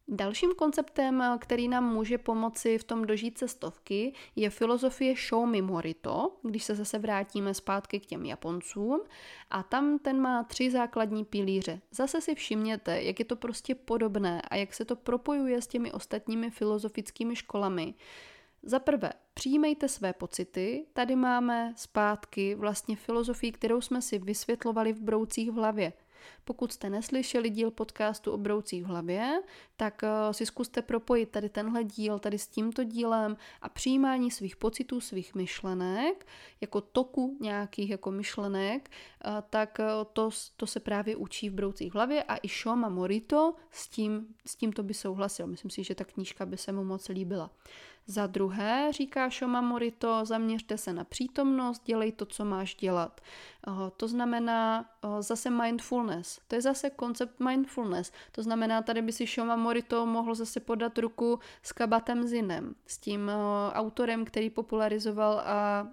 Dalším 0.07 0.51
konceptem, 0.55 1.23
který 1.39 1.67
nám 1.67 1.93
může 1.93 2.17
pomoci 2.17 2.77
v 2.77 2.83
tom 2.83 3.05
dožít 3.05 3.37
se 3.37 3.47
stovky, 3.47 4.13
je 4.35 4.49
filozofie 4.49 5.15
show 5.29 5.45
me 5.49 5.61
morito, 5.61 6.37
když 6.41 6.63
se 6.63 6.75
zase 6.75 6.99
vrátíme 6.99 7.53
zpátky 7.53 7.99
k 7.99 8.05
těm 8.05 8.25
Japoncům. 8.25 9.01
A 9.49 9.63
tam 9.63 9.99
ten 9.99 10.21
má 10.21 10.43
tři 10.43 10.71
základní 10.71 11.25
pilíře. 11.25 11.81
Zase 11.91 12.21
si 12.21 12.35
všimněte, 12.35 13.01
jak 13.01 13.19
je 13.19 13.25
to 13.25 13.35
prostě 13.35 13.75
podobné 13.75 14.41
a 14.41 14.55
jak 14.55 14.73
se 14.73 14.85
to 14.85 14.95
propojuje 14.95 15.61
s 15.61 15.67
těmi 15.67 15.91
ostatními 15.91 16.49
filozofickými 16.49 17.35
školami. 17.35 17.93
Za 18.63 18.79
prvé, 18.79 19.13
přijímejte 19.33 19.87
své 19.87 20.13
pocity. 20.13 20.85
Tady 20.93 21.15
máme 21.15 21.73
zpátky 21.75 22.55
vlastně 22.55 22.95
filozofii, 22.95 23.51
kterou 23.51 23.81
jsme 23.81 24.01
si 24.01 24.19
vysvětlovali 24.19 24.93
v 24.93 25.01
broucích 25.01 25.51
v 25.51 25.53
hlavě. 25.53 25.93
Pokud 26.43 26.71
jste 26.71 26.89
neslyšeli 26.89 27.49
díl 27.49 27.71
podcastu 27.71 28.31
o 28.31 28.37
broucích 28.37 28.83
v 28.83 28.85
hlavě, 28.85 29.41
tak 29.77 30.03
eh, 30.03 30.33
si 30.33 30.45
zkuste 30.45 30.81
propojit 30.81 31.29
tady 31.29 31.49
tenhle 31.49 31.83
díl 31.83 32.19
tady 32.19 32.39
s 32.39 32.47
tímto 32.47 32.83
dílem 32.83 33.37
a 33.61 33.69
přijímání 33.69 34.31
svých 34.31 34.55
pocitů, 34.55 35.01
svých 35.01 35.35
myšlenek, 35.35 36.27
jako 36.61 36.81
toku 36.81 37.37
nějakých 37.41 37.89
jako 37.89 38.11
myšlenek, 38.11 38.89
eh, 39.25 39.29
tak 39.49 39.79
eh, 39.79 39.85
to, 40.13 40.29
to 40.57 40.67
se 40.67 40.79
právě 40.79 41.15
učí 41.15 41.49
v 41.49 41.53
broucích 41.53 41.91
v 41.91 41.95
hlavě 41.95 42.23
a 42.23 42.37
i 42.43 42.47
Shoma 42.47 42.89
Morito 42.89 43.53
s 43.71 43.87
tím, 43.87 44.27
s 44.45 44.55
tímto 44.55 44.83
by 44.83 44.93
souhlasil. 44.93 45.47
Myslím 45.47 45.71
si, 45.71 45.83
že 45.83 45.95
ta 45.95 46.03
knížka 46.03 46.45
by 46.45 46.57
se 46.57 46.71
mu 46.71 46.83
moc 46.83 47.09
líbila. 47.09 47.51
Za 48.07 48.27
druhé, 48.27 48.87
říká 48.91 49.29
Shoma 49.29 49.61
Morito, 49.61 50.25
zaměřte 50.25 50.77
se 50.77 50.93
na 50.93 51.03
přítomnost, 51.03 51.81
dělej 51.85 52.11
to, 52.11 52.25
co 52.25 52.45
máš 52.45 52.75
dělat. 52.75 53.21
To 53.97 54.07
znamená 54.07 54.85
zase 55.19 55.49
mindfulness. 55.49 56.39
To 56.47 56.55
je 56.55 56.61
zase 56.61 56.89
koncept 56.89 57.39
mindfulness. 57.39 58.11
To 58.31 58.43
znamená, 58.43 58.81
tady 58.81 59.01
by 59.01 59.11
si 59.11 59.25
Shoma 59.25 59.55
Morito 59.55 60.05
mohl 60.05 60.35
zase 60.35 60.59
podat 60.59 60.97
ruku 60.97 61.39
s 61.63 61.71
Kabatem 61.71 62.27
Zinem, 62.27 62.75
s 62.87 62.97
tím 62.97 63.31
autorem, 63.73 64.25
který 64.25 64.49
popularizoval 64.49 65.41
a 65.45 65.87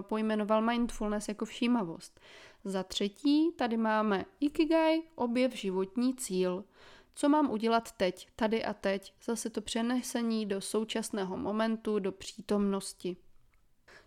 pojmenoval 0.00 0.62
mindfulness 0.62 1.28
jako 1.28 1.44
všímavost. 1.44 2.20
Za 2.64 2.82
třetí, 2.82 3.52
tady 3.52 3.76
máme 3.76 4.24
Ikigai, 4.40 5.02
objev 5.14 5.52
životní 5.52 6.14
cíl. 6.14 6.64
Co 7.14 7.28
mám 7.28 7.50
udělat 7.50 7.92
teď, 7.92 8.28
tady 8.36 8.64
a 8.64 8.74
teď? 8.74 9.14
Zase 9.24 9.50
to 9.50 9.60
přenesení 9.60 10.46
do 10.46 10.60
současného 10.60 11.36
momentu, 11.36 11.98
do 11.98 12.12
přítomnosti. 12.12 13.16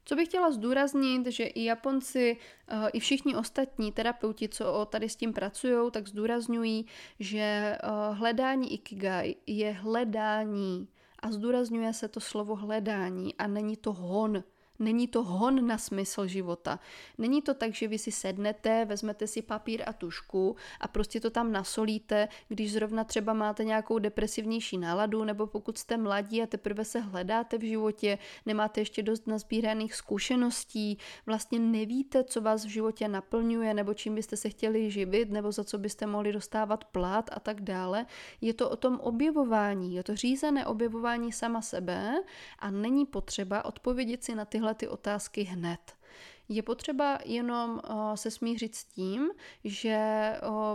Co 0.06 0.16
bych 0.16 0.28
chtěla 0.28 0.52
zdůraznit, 0.52 1.28
že 1.28 1.44
i 1.44 1.64
Japonci, 1.64 2.38
eh, 2.68 2.90
i 2.90 3.00
všichni 3.00 3.36
ostatní 3.36 3.92
terapeuti, 3.92 4.50
co 4.50 4.86
tady 4.86 5.10
s 5.10 5.16
tím 5.16 5.34
pracují, 5.34 5.92
tak 5.92 6.08
zdůrazňují, 6.08 6.86
že 7.20 7.40
eh, 7.40 7.78
hledání 8.12 8.74
ikigai 8.74 9.36
je 9.48 9.72
hledání 9.72 10.88
a 11.20 11.32
zdůrazňuje 11.32 11.94
se 11.94 12.08
to 12.08 12.20
slovo 12.20 12.56
hledání 12.56 13.36
a 13.36 13.48
není 13.48 13.78
to 13.78 13.94
hon, 13.94 14.44
Není 14.80 15.08
to 15.08 15.24
hon 15.24 15.68
na 15.68 15.78
smysl 15.78 16.28
života. 16.28 16.80
Není 17.18 17.42
to 17.42 17.54
tak, 17.54 17.74
že 17.74 17.88
vy 17.88 17.98
si 17.98 18.12
sednete, 18.12 18.86
vezmete 18.86 19.28
si 19.28 19.42
papír 19.42 19.84
a 19.86 19.94
tušku 19.94 20.56
a 20.80 20.88
prostě 20.88 21.20
to 21.20 21.30
tam 21.30 21.52
nasolíte, 21.52 22.28
když 22.48 22.72
zrovna 22.74 23.04
třeba 23.04 23.34
máte 23.34 23.64
nějakou 23.64 24.00
depresivnější 24.00 24.78
náladu, 24.78 25.24
nebo 25.24 25.48
pokud 25.48 25.78
jste 25.78 25.98
mladí 25.98 26.44
a 26.44 26.48
teprve 26.48 26.86
se 26.86 27.00
hledáte 27.00 27.58
v 27.58 27.62
životě, 27.62 28.18
nemáte 28.46 28.82
ještě 28.82 29.04
dost 29.04 29.28
nazbíraných 29.28 29.96
zkušeností, 29.96 30.98
vlastně 31.26 31.60
nevíte, 31.60 32.24
co 32.24 32.42
vás 32.42 32.66
v 32.66 32.70
životě 32.70 33.08
naplňuje, 33.08 33.74
nebo 33.74 33.94
čím 33.94 34.16
byste 34.16 34.38
se 34.38 34.50
chtěli 34.50 34.92
živit, 34.92 35.30
nebo 35.32 35.52
za 35.52 35.64
co 35.64 35.78
byste 35.78 36.06
mohli 36.06 36.34
dostávat 36.34 36.84
plát 36.84 37.30
a 37.34 37.40
tak 37.40 37.62
dále. 37.62 38.06
Je 38.42 38.54
to 38.54 38.70
o 38.70 38.76
tom 38.76 39.00
objevování, 39.00 39.96
je 39.96 40.04
to 40.04 40.16
řízené 40.16 40.66
objevování 40.66 41.32
sama 41.32 41.62
sebe 41.62 42.24
a 42.60 42.72
není 42.72 43.06
potřeba 43.06 43.66
odpovědět 43.66 44.24
si 44.24 44.36
na 44.36 44.46
tyhle 44.46 44.67
tyhle 44.68 44.76
ty 44.76 44.88
otázky 44.88 45.44
hned. 45.44 45.80
Je 46.50 46.64
potřeba 46.64 47.20
jenom 47.26 47.82
se 48.16 48.32
smířit 48.32 48.76
s 48.76 48.84
tím, 48.84 49.30
že 49.64 50.00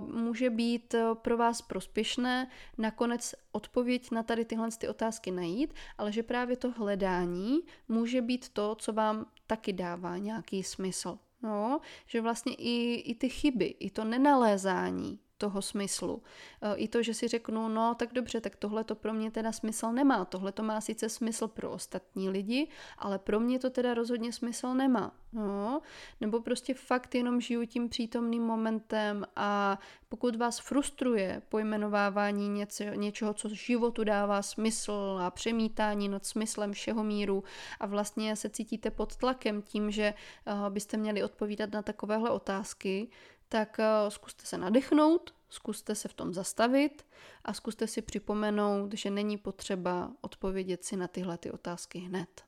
může 0.00 0.50
být 0.50 0.94
pro 1.14 1.36
vás 1.36 1.62
prospěšné 1.62 2.50
nakonec 2.78 3.34
odpověď 3.52 4.10
na 4.10 4.22
tady 4.22 4.44
tyhle 4.44 4.68
ty 4.78 4.88
otázky 4.88 5.30
najít, 5.30 5.74
ale 5.98 6.12
že 6.12 6.22
právě 6.22 6.56
to 6.56 6.70
hledání 6.70 7.60
může 7.88 8.22
být 8.22 8.48
to, 8.48 8.74
co 8.74 8.92
vám 8.92 9.26
taky 9.46 9.72
dává 9.72 10.18
nějaký 10.18 10.62
smysl. 10.62 11.18
No, 11.42 11.80
že 12.06 12.20
vlastně 12.20 12.54
i, 12.54 12.94
i 12.94 13.14
ty 13.14 13.28
chyby, 13.28 13.66
i 13.80 13.90
to 13.90 14.04
nenalézání 14.04 15.18
toho 15.42 15.62
smyslu. 15.62 16.22
E, 16.62 16.74
I 16.76 16.88
to, 16.88 17.02
že 17.02 17.14
si 17.14 17.28
řeknu, 17.28 17.68
no 17.68 17.94
tak 17.94 18.12
dobře, 18.12 18.40
tak 18.40 18.56
tohle 18.56 18.84
to 18.84 18.94
pro 18.94 19.12
mě 19.12 19.30
teda 19.30 19.52
smysl 19.52 19.92
nemá. 19.92 20.24
Tohle 20.24 20.52
to 20.52 20.62
má 20.62 20.80
sice 20.80 21.08
smysl 21.08 21.48
pro 21.48 21.70
ostatní 21.70 22.30
lidi, 22.30 22.68
ale 22.98 23.18
pro 23.18 23.40
mě 23.40 23.58
to 23.58 23.70
teda 23.70 23.94
rozhodně 23.94 24.32
smysl 24.32 24.74
nemá. 24.74 25.10
No, 25.32 25.80
nebo 26.20 26.40
prostě 26.40 26.74
fakt 26.74 27.14
jenom 27.14 27.40
žiju 27.40 27.66
tím 27.66 27.88
přítomným 27.88 28.42
momentem 28.42 29.24
a 29.36 29.78
pokud 30.08 30.36
vás 30.36 30.58
frustruje 30.58 31.42
pojmenovávání 31.48 32.48
něco, 32.48 32.84
něčeho, 32.84 33.34
co 33.34 33.48
životu 33.48 34.04
dává 34.04 34.42
smysl 34.42 35.18
a 35.22 35.30
přemítání 35.30 36.08
nad 36.08 36.26
smyslem 36.26 36.72
všeho 36.72 37.04
míru 37.04 37.44
a 37.80 37.86
vlastně 37.86 38.36
se 38.36 38.50
cítíte 38.50 38.90
pod 38.90 39.16
tlakem 39.16 39.62
tím, 39.62 39.90
že 39.90 40.14
uh, 40.14 40.70
byste 40.70 40.96
měli 40.96 41.24
odpovídat 41.24 41.72
na 41.72 41.82
takovéhle 41.82 42.30
otázky, 42.30 43.08
tak 43.52 43.76
uh, 43.78 44.10
zkuste 44.10 44.46
se 44.46 44.58
nadechnout, 44.58 45.34
zkuste 45.50 45.94
se 45.94 46.08
v 46.08 46.14
tom 46.14 46.34
zastavit 46.34 47.06
a 47.44 47.52
zkuste 47.52 47.86
si 47.86 48.02
připomenout, 48.02 48.94
že 48.94 49.10
není 49.10 49.38
potřeba 49.38 50.12
odpovědět 50.20 50.84
si 50.84 50.96
na 50.96 51.08
tyhle 51.08 51.38
ty 51.38 51.50
otázky 51.50 51.98
hned. 51.98 52.42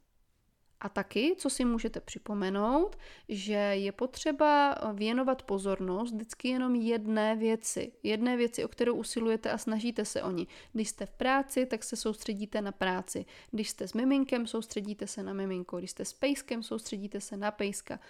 A 0.81 0.89
taky, 0.89 1.35
co 1.39 1.51
si 1.51 1.65
můžete 1.65 2.01
připomenout, 2.01 2.97
že 3.29 3.53
je 3.55 3.93
potřeba 3.93 4.75
věnovat 4.93 5.43
pozornost 5.43 6.13
vždycky 6.13 6.49
jenom 6.49 6.75
jedné 6.75 7.37
věci. 7.37 7.93
Jedné 8.03 8.37
věci, 8.37 8.65
o 8.65 8.69
kterou 8.69 8.95
usilujete 8.95 9.51
a 9.51 9.59
snažíte 9.59 10.05
se 10.05 10.23
o 10.23 10.31
ní. 10.31 10.49
Když 10.73 10.89
jste 10.89 11.07
v 11.07 11.13
práci, 11.13 11.67
tak 11.67 11.85
se 11.85 11.97
soustředíte 11.97 12.61
na 12.61 12.73
práci. 12.73 13.27
Když 13.51 13.71
jste 13.71 13.89
s 13.89 13.93
miminkem, 13.93 14.47
soustředíte 14.47 15.07
se 15.07 15.23
na 15.23 15.33
miminko. 15.33 15.79
Když 15.79 15.91
jste 15.91 16.05
s 16.05 16.13
pejskem, 16.13 16.63
soustředíte 16.63 17.21
se 17.21 17.37
na 17.37 17.51
pejska. 17.51 18.01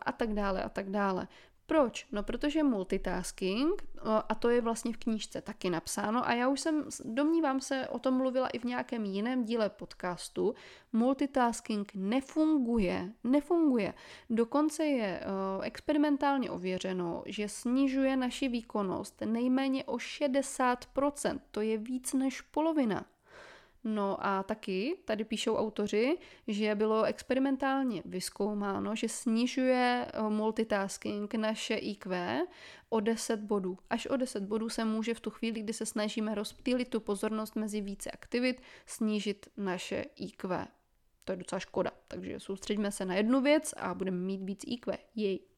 A 0.00 0.12
tak 0.12 0.34
dále, 0.34 0.62
a 0.62 0.68
tak 0.68 0.90
dále. 0.90 1.28
Proč? 1.66 2.06
No 2.12 2.22
protože 2.22 2.62
multitasking, 2.62 3.82
a 4.28 4.34
to 4.34 4.48
je 4.48 4.60
vlastně 4.60 4.92
v 4.92 4.96
knížce 4.96 5.40
taky 5.40 5.70
napsáno, 5.70 6.28
a 6.28 6.32
já 6.32 6.48
už 6.48 6.60
jsem, 6.60 6.84
domnívám 7.04 7.60
se, 7.60 7.88
o 7.88 7.98
tom 7.98 8.14
mluvila 8.14 8.48
i 8.48 8.58
v 8.58 8.64
nějakém 8.64 9.04
jiném 9.04 9.44
díle 9.44 9.70
podcastu, 9.70 10.54
multitasking 10.92 11.92
nefunguje, 11.94 13.12
nefunguje. 13.24 13.94
Dokonce 14.30 14.84
je 14.84 15.20
experimentálně 15.62 16.50
ověřeno, 16.50 17.22
že 17.26 17.48
snižuje 17.48 18.16
naši 18.16 18.48
výkonnost 18.48 19.20
nejméně 19.20 19.84
o 19.84 19.96
60%, 19.96 21.40
to 21.50 21.60
je 21.60 21.78
víc 21.78 22.12
než 22.12 22.40
polovina. 22.40 23.04
No 23.84 24.26
a 24.26 24.42
taky 24.42 24.96
tady 25.04 25.24
píšou 25.24 25.56
autoři, 25.56 26.18
že 26.48 26.74
bylo 26.74 27.04
experimentálně 27.04 28.02
vyskoumáno, 28.04 28.96
že 28.96 29.08
snižuje 29.08 30.06
eh, 30.12 30.22
multitasking 30.22 31.34
naše 31.34 31.74
IQ 31.74 32.42
o 32.88 33.00
10 33.00 33.40
bodů. 33.40 33.78
Až 33.90 34.06
o 34.06 34.16
10 34.16 34.42
bodů 34.42 34.68
se 34.68 34.84
může 34.84 35.14
v 35.14 35.20
tu 35.20 35.30
chvíli, 35.30 35.60
kdy 35.60 35.72
se 35.72 35.86
snažíme 35.86 36.34
rozptýlit 36.34 36.88
tu 36.88 37.00
pozornost 37.00 37.56
mezi 37.56 37.80
více 37.80 38.10
aktivit, 38.10 38.60
snížit 38.86 39.46
naše 39.56 40.04
IQ. 40.16 40.66
To 41.24 41.32
je 41.32 41.36
docela 41.36 41.58
škoda, 41.58 41.90
takže 42.08 42.40
soustředíme 42.40 42.92
se 42.92 43.04
na 43.04 43.14
jednu 43.14 43.40
věc 43.40 43.74
a 43.76 43.94
budeme 43.94 44.18
mít 44.18 44.42
víc 44.42 44.64
IQ. 44.66 44.98
Jej. 45.14 45.53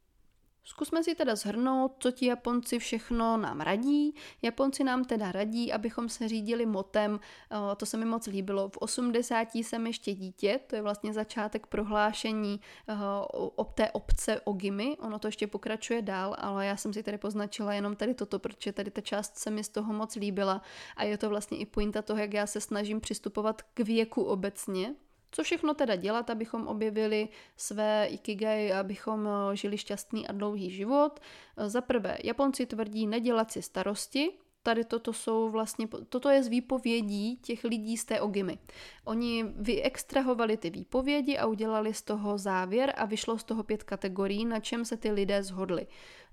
Zkusme 0.68 1.04
si 1.04 1.14
teda 1.14 1.36
zhrnout, 1.36 1.96
co 1.98 2.10
ti 2.10 2.26
Japonci 2.26 2.78
všechno 2.78 3.36
nám 3.36 3.60
radí. 3.60 4.14
Japonci 4.42 4.84
nám 4.84 5.04
teda 5.04 5.32
radí, 5.32 5.72
abychom 5.72 6.08
se 6.08 6.28
řídili 6.28 6.66
motem, 6.66 7.20
eh, 7.50 7.76
to 7.76 7.86
se 7.86 7.96
mi 7.96 8.04
moc 8.04 8.26
líbilo, 8.26 8.68
v 8.68 8.76
80. 8.76 9.54
jsem 9.54 9.86
ještě 9.86 10.14
dítě, 10.14 10.60
to 10.66 10.76
je 10.76 10.82
vlastně 10.82 11.12
začátek 11.12 11.66
prohlášení 11.66 12.60
eh, 12.88 12.94
o 13.32 13.64
té 13.64 13.90
obce 13.90 14.40
Ogimi, 14.40 14.96
ono 14.98 15.18
to 15.18 15.28
ještě 15.28 15.46
pokračuje 15.46 16.02
dál, 16.02 16.36
ale 16.38 16.66
já 16.66 16.76
jsem 16.76 16.92
si 16.92 17.02
tady 17.02 17.18
poznačila 17.18 17.74
jenom 17.74 17.96
tady 17.96 18.14
toto, 18.14 18.38
protože 18.38 18.72
tady 18.72 18.90
ta 18.90 19.00
část 19.00 19.38
se 19.38 19.50
mi 19.50 19.64
z 19.64 19.68
toho 19.68 19.92
moc 19.92 20.16
líbila 20.16 20.62
a 20.96 21.04
je 21.04 21.18
to 21.18 21.28
vlastně 21.28 21.58
i 21.58 21.66
pointa 21.66 22.02
toho, 22.02 22.20
jak 22.20 22.32
já 22.32 22.46
se 22.46 22.60
snažím 22.60 23.00
přistupovat 23.00 23.62
k 23.62 23.80
věku 23.80 24.22
obecně, 24.22 24.94
co 25.36 25.42
všechno 25.42 25.74
teda 25.74 25.96
dělat, 25.96 26.30
abychom 26.30 26.66
objevili 26.66 27.28
své 27.56 28.06
ikigai, 28.06 28.72
abychom 28.72 29.28
eh, 29.28 29.56
žili 29.56 29.78
šťastný 29.78 30.28
a 30.28 30.32
dlouhý 30.32 30.70
život? 30.70 31.20
Eh, 31.56 31.68
za 31.68 31.80
prvé, 31.80 32.18
Japonci 32.24 32.66
tvrdí 32.66 33.06
nedělat 33.06 33.52
si 33.52 33.62
starosti, 33.62 34.32
tady 34.62 34.84
toto 34.84 35.12
jsou 35.12 35.50
vlastně, 35.50 35.88
toto 36.08 36.28
je 36.28 36.42
z 36.42 36.48
výpovědí 36.48 37.36
těch 37.36 37.64
lidí 37.64 37.96
z 37.96 38.04
té 38.04 38.20
ogimy. 38.20 38.58
Oni 39.04 39.44
vyextrahovali 39.44 40.56
ty 40.56 40.70
výpovědi 40.70 41.38
a 41.38 41.46
udělali 41.46 41.94
z 41.94 42.02
toho 42.02 42.38
závěr 42.38 42.92
a 42.96 43.04
vyšlo 43.04 43.38
z 43.38 43.44
toho 43.44 43.62
pět 43.62 43.82
kategorií, 43.82 44.44
na 44.44 44.60
čem 44.60 44.84
se 44.84 44.96
ty 44.96 45.10
lidé 45.10 45.42
zhodli. 45.42 45.86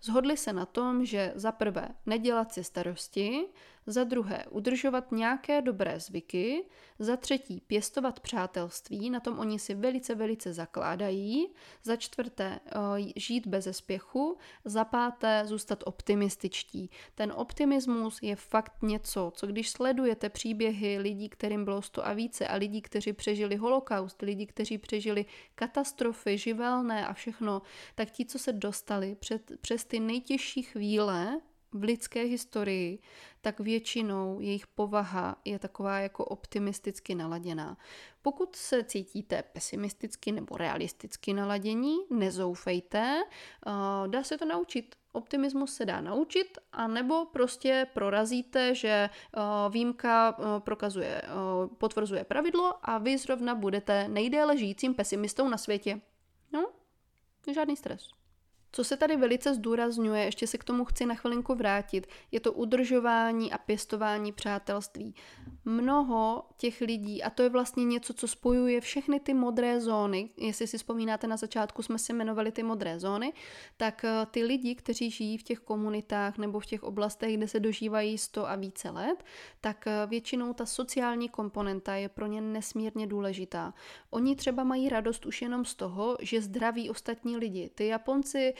Zhodli 0.05 0.37
se 0.37 0.53
na 0.53 0.65
tom, 0.65 1.05
že 1.05 1.31
za 1.35 1.51
prvé 1.51 1.89
nedělat 2.05 2.53
si 2.53 2.63
starosti, 2.63 3.45
za 3.85 4.03
druhé 4.03 4.45
udržovat 4.49 5.11
nějaké 5.11 5.61
dobré 5.61 5.99
zvyky, 5.99 6.65
za 6.99 7.17
třetí 7.17 7.61
pěstovat 7.67 8.19
přátelství, 8.19 9.09
na 9.09 9.19
tom 9.19 9.39
oni 9.39 9.59
si 9.59 9.75
velice, 9.75 10.15
velice 10.15 10.53
zakládají, 10.53 11.47
za 11.83 11.95
čtvrté 11.95 12.59
eh, 12.65 12.79
žít 13.15 13.47
bez 13.47 13.67
spěchu, 13.71 14.37
za 14.65 14.85
páté 14.85 15.41
zůstat 15.45 15.83
optimističtí. 15.85 16.89
Ten 17.15 17.33
optimismus 17.35 18.19
je 18.21 18.35
fakt 18.35 18.81
něco, 18.81 19.31
co 19.35 19.47
když 19.47 19.69
sledujete 19.69 20.29
příběhy 20.29 20.99
lidí, 20.99 21.29
kterým 21.29 21.65
bylo 21.65 21.81
sto 21.81 22.07
a 22.07 22.13
více 22.13 22.47
a 22.47 22.55
lidí, 22.55 22.81
kteří 22.81 23.13
přežili 23.13 23.55
holokaust, 23.55 24.21
lidí, 24.21 24.47
kteří 24.47 24.77
přežili 24.77 25.25
katastrofy, 25.55 26.37
živelné 26.37 27.07
a 27.07 27.13
všechno, 27.13 27.61
tak 27.95 28.11
ti, 28.11 28.25
co 28.25 28.39
se 28.39 28.53
dostali 28.53 29.15
před, 29.15 29.51
přes 29.61 29.85
ty 29.93 29.99
nejtěžší 29.99 30.63
chvíle 30.63 31.41
v 31.71 31.83
lidské 31.83 32.23
historii, 32.23 32.99
tak 33.41 33.59
většinou 33.59 34.39
jejich 34.39 34.67
povaha 34.67 35.35
je 35.45 35.59
taková 35.59 35.99
jako 35.99 36.25
optimisticky 36.25 37.15
naladěná. 37.15 37.77
Pokud 38.21 38.55
se 38.55 38.83
cítíte 38.83 39.43
pesimisticky 39.43 40.31
nebo 40.31 40.57
realisticky 40.57 41.33
naladění, 41.33 41.97
nezoufejte, 42.09 43.23
dá 44.07 44.23
se 44.23 44.37
to 44.37 44.45
naučit. 44.45 44.95
Optimismus 45.11 45.75
se 45.75 45.85
dá 45.85 46.01
naučit, 46.01 46.57
anebo 46.71 47.25
prostě 47.25 47.87
prorazíte, 47.93 48.75
že 48.75 49.09
výjimka 49.69 50.37
prokazuje, 50.59 51.21
potvrzuje 51.77 52.23
pravidlo 52.23 52.73
a 52.81 52.97
vy 52.97 53.17
zrovna 53.17 53.55
budete 53.55 54.07
nejdéle 54.07 54.57
žijícím 54.57 54.93
pesimistou 54.93 55.47
na 55.47 55.57
světě. 55.57 56.01
No, 56.51 56.69
žádný 57.53 57.75
stres. 57.75 58.22
Co 58.75 58.83
se 58.83 58.97
tady 58.97 59.17
velice 59.17 59.53
zdůrazňuje, 59.53 60.23
ještě 60.23 60.47
se 60.47 60.57
k 60.57 60.63
tomu 60.63 60.85
chci 60.85 61.05
na 61.05 61.15
chvilinku 61.15 61.55
vrátit, 61.55 62.07
je 62.31 62.39
to 62.39 62.53
udržování 62.53 63.51
a 63.51 63.57
pěstování 63.57 64.31
přátelství. 64.31 65.15
Mnoho 65.65 66.43
těch 66.57 66.81
lidí, 66.81 67.23
a 67.23 67.29
to 67.29 67.43
je 67.43 67.49
vlastně 67.49 67.85
něco, 67.85 68.13
co 68.13 68.27
spojuje 68.27 68.81
všechny 68.81 69.19
ty 69.19 69.33
modré 69.33 69.81
zóny, 69.81 70.29
jestli 70.37 70.67
si 70.67 70.77
vzpomínáte, 70.77 71.27
na 71.27 71.37
začátku 71.37 71.81
jsme 71.81 71.97
si 71.97 72.13
jmenovali 72.13 72.51
ty 72.51 72.63
modré 72.63 72.99
zóny, 72.99 73.33
tak 73.77 74.05
eh, 74.05 74.25
ty 74.31 74.43
lidi, 74.43 74.75
kteří 74.75 75.11
žijí 75.11 75.37
v 75.37 75.43
těch 75.43 75.59
komunitách 75.59 76.37
nebo 76.37 76.59
v 76.59 76.65
těch 76.65 76.83
oblastech, 76.83 77.37
kde 77.37 77.47
se 77.47 77.59
dožívají 77.59 78.17
100 78.17 78.49
a 78.49 78.55
více 78.55 78.89
let, 78.89 79.23
tak 79.61 79.87
eh, 79.87 80.07
většinou 80.07 80.53
ta 80.53 80.65
sociální 80.65 81.29
komponenta 81.29 81.95
je 81.95 82.09
pro 82.09 82.27
ně 82.27 82.41
nesmírně 82.41 83.07
důležitá. 83.07 83.73
Oni 84.09 84.35
třeba 84.35 84.63
mají 84.63 84.89
radost 84.89 85.25
už 85.25 85.41
jenom 85.41 85.65
z 85.65 85.75
toho, 85.75 86.17
že 86.21 86.41
zdraví 86.41 86.89
ostatní 86.89 87.37
lidi. 87.37 87.69
Ty 87.75 87.87
Japonci 87.87 88.53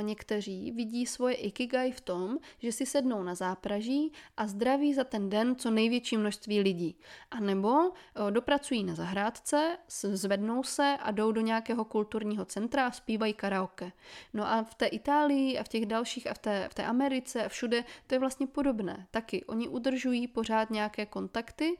někteří 0.00 0.72
vidí 0.72 1.06
svoje 1.06 1.34
ikigai 1.34 1.92
v 1.92 2.00
tom, 2.00 2.38
že 2.58 2.72
si 2.72 2.86
sednou 2.86 3.22
na 3.22 3.34
zápraží 3.34 4.12
a 4.36 4.46
zdraví 4.46 4.94
za 4.94 5.04
ten 5.04 5.30
den 5.30 5.56
co 5.56 5.70
největší 5.70 6.16
množství 6.16 6.60
lidí. 6.60 6.96
A 7.30 7.40
nebo 7.40 7.92
dopracují 8.30 8.84
na 8.84 8.94
zahrádce, 8.94 9.76
zvednou 9.88 10.62
se 10.62 10.96
a 11.02 11.10
jdou 11.10 11.32
do 11.32 11.40
nějakého 11.40 11.84
kulturního 11.84 12.44
centra 12.44 12.86
a 12.86 12.90
zpívají 12.90 13.34
karaoke. 13.34 13.92
No 14.32 14.46
a 14.46 14.62
v 14.62 14.74
té 14.74 14.86
Itálii 14.86 15.58
a 15.58 15.64
v 15.64 15.68
těch 15.68 15.86
dalších 15.86 16.30
a 16.30 16.34
v 16.34 16.38
té, 16.38 16.68
v 16.70 16.74
té 16.74 16.84
Americe 16.84 17.44
a 17.44 17.48
všude 17.48 17.84
to 18.06 18.14
je 18.14 18.18
vlastně 18.18 18.46
podobné. 18.46 19.06
Taky 19.10 19.44
oni 19.44 19.68
udržují 19.68 20.26
pořád 20.26 20.70
nějaké 20.70 21.06
kontakty 21.06 21.76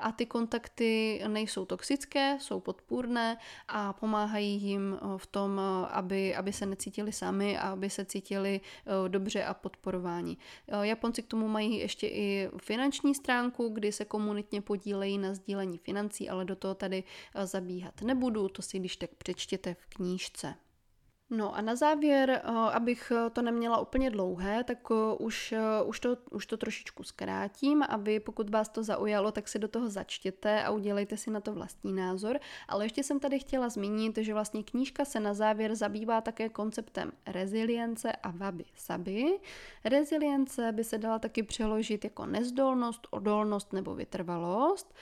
a 0.00 0.12
ty 0.16 0.26
kontakty 0.26 1.22
nejsou 1.28 1.64
toxické, 1.64 2.38
jsou 2.40 2.60
podpůrné 2.60 3.36
a 3.68 3.92
pomáhají 3.92 4.62
jim 4.62 4.98
v 5.16 5.26
tom, 5.26 5.60
aby, 5.90 6.36
aby 6.36 6.52
se 6.52 6.66
necítili 6.66 6.85
cítili 6.86 7.12
sami 7.12 7.58
a 7.58 7.72
aby 7.72 7.90
se 7.90 8.04
cítili 8.04 8.60
eh, 8.60 9.08
dobře 9.08 9.44
a 9.44 9.54
podporováni. 9.54 10.36
Eh, 10.68 10.86
Japonci 10.86 11.22
k 11.22 11.26
tomu 11.26 11.48
mají 11.48 11.78
ještě 11.78 12.06
i 12.06 12.50
finanční 12.62 13.14
stránku, 13.14 13.68
kdy 13.68 13.92
se 13.92 14.04
komunitně 14.04 14.62
podílejí 14.62 15.18
na 15.18 15.34
sdílení 15.34 15.78
financí, 15.78 16.28
ale 16.28 16.44
do 16.44 16.56
toho 16.56 16.74
tady 16.74 17.04
eh, 17.34 17.46
zabíhat 17.46 18.02
nebudu, 18.02 18.48
to 18.48 18.62
si 18.62 18.78
když 18.78 18.96
tak 18.96 19.10
přečtěte 19.14 19.74
v 19.74 19.86
knížce. 19.86 20.54
No 21.30 21.54
a 21.56 21.60
na 21.60 21.76
závěr, 21.76 22.30
eh, 22.30 22.40
abych 22.72 23.12
eh, 23.16 23.30
to 23.30 23.42
neměla 23.42 23.78
úplně 23.78 24.10
dlouhé, 24.10 24.64
tak 24.64 24.78
eh, 24.90 25.14
už, 25.18 25.54
už, 25.84 26.00
to, 26.00 26.16
už 26.30 26.46
to 26.46 26.56
trošičku 26.56 27.02
zkrátím 27.02 27.82
a 27.88 27.96
vy, 27.96 28.20
pokud 28.20 28.50
vás 28.50 28.68
to 28.68 28.82
zaujalo, 28.82 29.32
tak 29.32 29.48
si 29.48 29.58
do 29.58 29.68
toho 29.68 29.90
začtěte 29.90 30.64
a 30.64 30.70
udělejte 30.70 31.16
si 31.16 31.30
na 31.30 31.40
to 31.40 31.52
vlastní 31.52 31.92
názor. 31.92 32.40
Ale 32.68 32.84
ještě 32.84 33.02
jsem 33.02 33.20
tady 33.20 33.38
chtěla 33.38 33.68
zmínit, 33.68 34.18
že 34.18 34.32
vlastně 34.32 34.62
knížka 34.62 35.04
se 35.04 35.20
na 35.20 35.34
závěr 35.34 35.74
zabývá 35.74 36.20
také 36.20 36.48
konceptem 36.48 37.12
rezilience 37.26 38.12
a 38.12 38.30
vaby 38.30 38.64
saby. 38.74 39.38
Rezilience 39.84 40.72
by 40.72 40.84
se 40.84 40.98
dala 40.98 41.18
taky 41.18 41.42
přeložit 41.42 42.04
jako 42.04 42.26
nezdolnost, 42.26 43.06
odolnost 43.10 43.72
nebo 43.72 43.94
vytrvalost. 43.94 44.94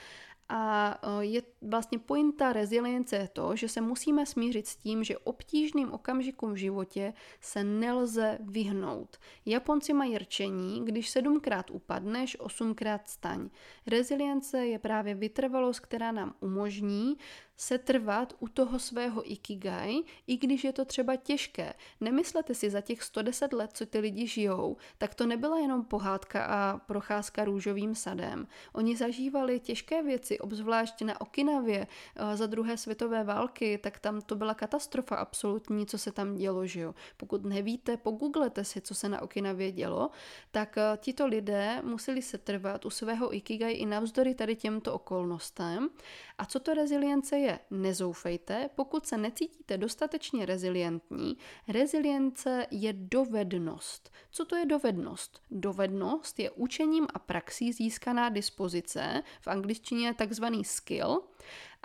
A 0.49 0.95
e, 1.03 1.25
je 1.25 1.43
vlastně 1.63 1.99
pointa 1.99 2.53
rezilience 2.53 3.17
je 3.17 3.29
to, 3.29 3.57
že 3.57 3.69
se 3.69 3.81
musíme 3.81 4.27
smířit 4.27 4.67
s 4.67 4.77
tím, 4.77 5.05
že 5.05 5.19
obtížným 5.19 5.93
okamžikům 5.93 6.53
v 6.53 6.57
životě 6.57 7.13
se 7.41 7.65
nelze 7.65 8.39
vyhnout. 8.41 9.17
Japonci 9.47 9.93
mají 9.93 10.19
rčení, 10.19 10.85
když 10.85 11.11
sedmkrát 11.11 11.71
upadneš, 11.71 12.37
osmkrát 12.41 13.09
staň. 13.09 13.49
Rezilience 13.87 14.67
je 14.67 14.79
právě 14.79 15.15
vytrvalost, 15.15 15.81
která 15.81 16.13
nám 16.13 16.35
umožní 16.41 17.17
setrvat 17.57 18.33
u 18.39 18.49
toho 18.49 18.79
svého 18.79 19.33
ikigai, 19.33 20.03
i 20.27 20.37
když 20.37 20.65
je 20.65 20.73
to 20.73 20.85
třeba 20.85 21.17
těžké. 21.17 21.75
Nemyslete 22.01 22.55
si 22.55 22.71
za 22.71 22.81
těch 22.81 23.03
110 23.03 23.53
let, 23.53 23.71
co 23.75 23.87
ty 23.87 23.99
lidi 23.99 24.27
žijou, 24.27 24.77
tak 24.99 25.15
to 25.15 25.27
nebyla 25.27 25.59
jenom 25.59 25.85
pohádka 25.85 26.45
a 26.45 26.79
procházka 26.79 27.45
růžovým 27.45 27.95
sadem. 27.95 28.47
Oni 28.73 28.97
zažívali 28.97 29.61
těžké 29.61 30.03
věci, 30.03 30.39
obzvlášť 30.39 31.03
na 31.03 31.21
Okinavě 31.21 31.87
eh, 32.17 32.37
za 32.37 32.47
druhé 32.47 32.77
světové 32.77 33.25
války, 33.25 33.79
tak 33.79 33.99
tam 33.99 34.21
to 34.21 34.35
byla 34.35 34.55
katastrofa 34.55 35.17
absolutní, 35.17 35.87
co 35.87 35.99
se 35.99 36.13
tam 36.13 36.35
dělo, 36.35 36.67
že 36.67 36.81
jo. 36.81 36.95
Pokud 37.17 37.45
nevíte, 37.45 37.97
pogooglete 37.97 38.65
si, 38.65 38.81
co 38.81 38.95
se 38.95 39.09
na 39.09 39.23
Okinavě 39.23 39.73
dělo, 39.73 40.11
tak 40.51 40.79
eh, 40.79 40.83
tito 40.97 41.27
lidé 41.27 41.83
museli 41.83 42.23
setrvat 42.23 42.85
u 42.85 42.91
svého 42.91 43.35
ikigai 43.37 43.73
i 43.73 43.87
navzdory 43.87 44.35
tady 44.35 44.57
těmto 44.57 44.95
okolnostem. 44.95 45.89
A 46.39 46.45
co 46.45 46.61
to 46.61 46.75
rezilience? 46.75 47.44
Nezoufejte, 47.71 48.71
pokud 48.75 49.07
se 49.07 49.19
necítíte 49.19 49.79
dostatečně 49.79 50.47
rezilientní. 50.47 51.37
Rezilience 51.69 52.67
je 52.71 52.93
dovednost. 52.93 54.13
Co 54.31 54.45
to 54.45 54.57
je 54.57 54.67
dovednost? 54.67 55.43
Dovednost 55.51 56.39
je 56.39 56.51
učením 56.51 57.07
a 57.15 57.19
praxí 57.19 57.73
získaná 57.73 58.29
dispozice, 58.29 59.23
v 59.41 59.49
angličtině 59.49 60.15
takzvaný 60.15 60.65
skill, 60.65 61.21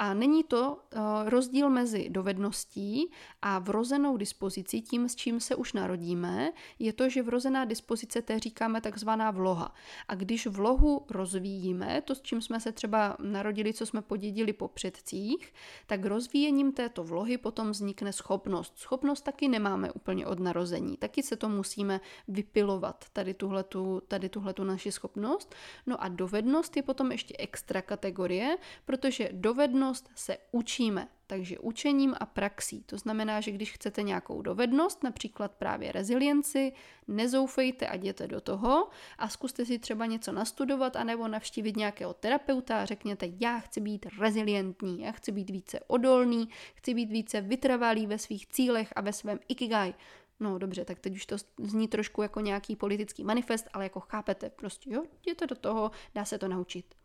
a 0.02 0.14
není 0.14 0.44
to 0.44 0.72
uh, 0.76 1.02
rozdíl 1.30 1.70
mezi 1.70 2.10
dovedností 2.10 3.12
a 3.42 3.60
vrozenou 3.60 4.18
dispozicí, 4.18 4.82
tím, 4.82 5.10
s 5.10 5.16
čím 5.16 5.40
se 5.40 5.56
už 5.56 5.74
narodíme, 5.74 6.52
je 6.80 6.94
to, 6.94 7.10
že 7.10 7.24
vrozená 7.24 7.66
dispozice, 7.66 8.22
té 8.22 8.40
říkáme 8.40 8.82
takzvaná 8.82 9.32
vloha. 9.32 9.76
A 10.08 10.16
když 10.16 10.48
vlohu 10.48 11.06
rozvíjíme, 11.10 12.02
to, 12.02 12.16
s 12.16 12.22
čím 12.22 12.42
jsme 12.42 12.60
se 12.60 12.72
třeba 12.72 13.18
narodili, 13.20 13.74
co 13.74 13.86
jsme 13.86 14.02
podědili 14.02 14.54
po 14.54 14.68
předcích, 14.68 15.54
tak 15.88 16.06
rozvíjením 16.06 16.72
této 16.72 17.04
vlohy 17.04 17.38
potom 17.38 17.72
vznikne 17.72 18.14
schopnost. 18.14 18.78
Schopnost 18.78 19.22
taky 19.22 19.48
nemáme 19.48 19.92
úplně 19.92 20.28
od 20.28 20.40
narození, 20.40 20.98
taky 20.98 21.24
se 21.24 21.36
to 21.36 21.50
musíme 21.50 22.02
vypilovat, 22.28 23.06
tady 23.14 23.34
tuhletu, 23.34 24.02
tady 24.08 24.30
tuhletu 24.30 24.64
naši 24.64 24.92
schopnost. 24.92 25.56
No 25.88 26.04
a 26.04 26.08
dovednost 26.08 26.78
je 26.78 26.84
potom 26.84 27.12
ještě 27.12 27.36
extra 27.40 27.82
kategorie, 27.82 28.58
protože 28.86 29.30
dovednost 29.34 29.89
dovednost 29.90 30.10
se 30.16 30.38
učíme, 30.52 31.08
takže 31.28 31.60
učením 31.60 32.16
a 32.20 32.26
praxí. 32.26 32.84
To 32.84 32.98
znamená, 32.98 33.42
že 33.42 33.52
když 33.52 33.72
chcete 33.72 34.04
nějakou 34.04 34.42
dovednost, 34.42 35.04
například 35.04 35.52
právě 35.52 35.92
rezilienci, 35.92 36.74
nezoufejte 37.08 37.88
a 37.88 37.96
jděte 37.96 38.28
do 38.28 38.42
toho 38.42 38.90
a 39.18 39.30
zkuste 39.30 39.66
si 39.66 39.80
třeba 39.80 40.06
něco 40.06 40.32
nastudovat 40.32 40.96
anebo 40.96 41.28
navštívit 41.28 41.78
nějakého 41.78 42.14
terapeuta 42.14 42.82
a 42.82 42.86
řekněte, 42.86 43.28
já 43.40 43.60
chci 43.60 43.82
být 43.82 44.06
rezilientní, 44.20 45.02
já 45.02 45.12
chci 45.12 45.32
být 45.32 45.50
více 45.50 45.80
odolný, 45.88 46.50
chci 46.76 46.94
být 46.94 47.12
více 47.12 47.42
vytrvalý 47.42 48.08
ve 48.08 48.18
svých 48.18 48.48
cílech 48.48 48.94
a 48.96 49.02
ve 49.02 49.14
svém 49.14 49.40
ikigai. 49.48 49.94
No 50.40 50.58
dobře, 50.58 50.86
tak 50.86 51.00
teď 51.00 51.14
už 51.16 51.26
to 51.26 51.36
zní 51.58 51.88
trošku 51.88 52.22
jako 52.22 52.40
nějaký 52.40 52.76
politický 52.76 53.24
manifest, 53.24 53.68
ale 53.74 53.86
jako 53.86 54.00
chápete, 54.00 54.50
prostě 54.50 54.94
jo, 54.94 55.04
jděte 55.22 55.48
do 55.48 55.56
toho, 55.56 55.92
dá 56.16 56.26
se 56.26 56.38
to 56.38 56.48
naučit. 56.48 56.99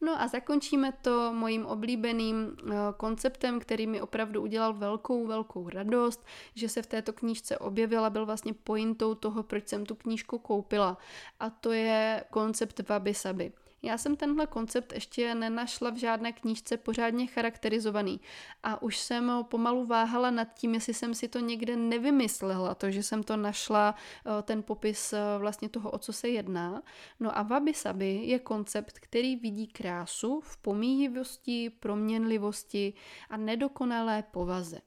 No 0.00 0.20
a 0.22 0.28
zakončíme 0.28 0.92
to 0.92 1.32
mojím 1.32 1.66
oblíbeným 1.66 2.56
eh, 2.58 2.74
konceptem, 2.96 3.60
který 3.60 3.86
mi 3.86 4.00
opravdu 4.00 4.42
udělal 4.42 4.74
velkou, 4.74 5.26
velkou 5.26 5.68
radost, 5.68 6.24
že 6.54 6.68
se 6.68 6.82
v 6.82 6.86
této 6.86 7.12
knížce 7.12 7.58
objevila, 7.58 8.10
byl 8.10 8.26
vlastně 8.26 8.54
pointou 8.54 9.14
toho, 9.14 9.42
proč 9.42 9.68
jsem 9.68 9.86
tu 9.86 9.94
knížku 9.94 10.38
koupila. 10.38 10.98
A 11.40 11.50
to 11.50 11.72
je 11.72 12.24
koncept 12.30 12.88
wabi 12.88 13.14
sabi. 13.14 13.52
Já 13.86 13.98
jsem 13.98 14.16
tenhle 14.16 14.46
koncept 14.46 14.92
ještě 14.92 15.34
nenašla 15.34 15.90
v 15.90 15.96
žádné 15.96 16.32
knížce 16.32 16.76
pořádně 16.76 17.26
charakterizovaný 17.26 18.20
a 18.62 18.82
už 18.82 18.98
jsem 18.98 19.32
pomalu 19.42 19.86
váhala 19.86 20.30
nad 20.30 20.54
tím, 20.54 20.74
jestli 20.74 20.94
jsem 20.94 21.14
si 21.14 21.28
to 21.28 21.38
někde 21.38 21.76
nevymyslela, 21.76 22.74
to, 22.74 22.90
že 22.90 23.02
jsem 23.02 23.22
to 23.22 23.36
našla, 23.36 23.94
eh, 23.94 24.42
ten 24.42 24.62
popis 24.62 25.12
eh, 25.12 25.18
vlastně 25.38 25.68
toho, 25.68 25.90
o 25.90 25.98
co 25.98 26.12
se 26.12 26.28
jedná. 26.28 26.82
No 27.20 27.38
a 27.38 27.42
wabi 27.42 27.74
sabi 27.74 28.14
je 28.24 28.38
koncept, 28.38 28.98
který 28.98 29.36
vidí 29.36 29.66
krásu 29.66 30.40
v 30.40 30.56
pomíjivosti, 30.56 31.70
proměnlivosti 31.70 32.92
a 33.30 33.36
nedokonalé 33.36 34.22
povaze. 34.22 34.80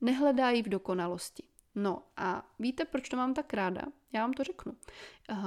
Nehledá 0.00 0.50
ji 0.50 0.62
v 0.62 0.68
dokonalosti. 0.68 1.42
No 1.74 2.02
a 2.16 2.46
víte, 2.58 2.84
proč 2.84 3.08
to 3.08 3.16
mám 3.16 3.34
tak 3.34 3.54
ráda? 3.54 3.82
Já 4.12 4.20
vám 4.20 4.32
to 4.32 4.44
řeknu. 4.44 4.76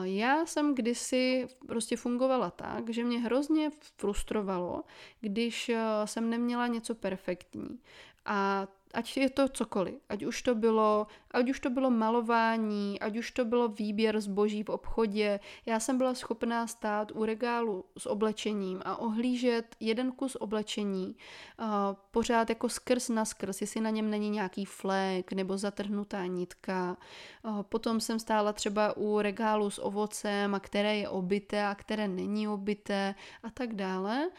Já 0.04 0.46
jsem 0.46 0.76
kdysi 0.76 1.48
prostě 1.68 1.98
fungovala 1.98 2.52
tak, 2.52 2.90
že 2.90 3.04
mě 3.04 3.20
hrozně 3.20 3.72
frustrovalo, 3.98 4.84
když 5.20 5.70
eh, 5.70 5.78
jsem 6.06 6.30
neměla 6.30 6.68
něco 6.68 6.96
perfektní. 6.96 7.80
A 8.26 8.68
ať 8.94 9.18
je 9.18 9.30
to 9.30 9.50
cokoliv, 9.50 9.96
ať 10.10 10.24
už 10.24 10.42
to 10.42 10.56
bylo, 10.56 11.08
ať 11.38 11.50
už 11.50 11.60
to 11.60 11.70
bylo 11.70 11.90
malování, 11.90 13.00
ať 13.00 13.18
už 13.18 13.32
to 13.32 13.46
bylo 13.46 13.68
výběr 13.68 14.22
zboží 14.22 14.64
v 14.64 14.70
obchodě, 14.70 15.40
já 15.66 15.80
jsem 15.80 15.98
byla 15.98 16.14
schopná 16.14 16.68
stát 16.68 17.12
u 17.12 17.26
regálu 17.26 17.86
s 17.98 18.06
oblečením 18.06 18.82
a 18.86 18.98
ohlížet 18.98 19.76
jeden 19.80 20.12
kus 20.12 20.36
oblečení 20.36 21.16
uh, 21.60 21.66
pořád 22.12 22.50
jako 22.50 22.70
skrz 22.70 23.10
na 23.10 23.26
skrz, 23.26 23.62
jestli 23.62 23.82
na 23.82 23.90
něm 23.90 24.10
není 24.10 24.30
nějaký 24.30 24.66
flek 24.66 25.34
nebo 25.34 25.58
zatrhnutá 25.58 26.26
nitka. 26.26 26.98
Uh, 27.44 27.62
potom 27.62 28.00
jsem 28.00 28.20
stála 28.20 28.54
třeba 28.54 28.98
u 28.98 29.22
regálu 29.22 29.70
s 29.70 29.84
ovocem, 29.84 30.56
a 30.56 30.60
které 30.60 30.96
je 30.96 31.10
obité 31.10 31.66
a 31.66 31.76
které 31.76 32.08
není 32.08 32.48
obité 32.48 33.16
a 33.44 33.50
tak 33.50 33.74
dále. 33.74 34.30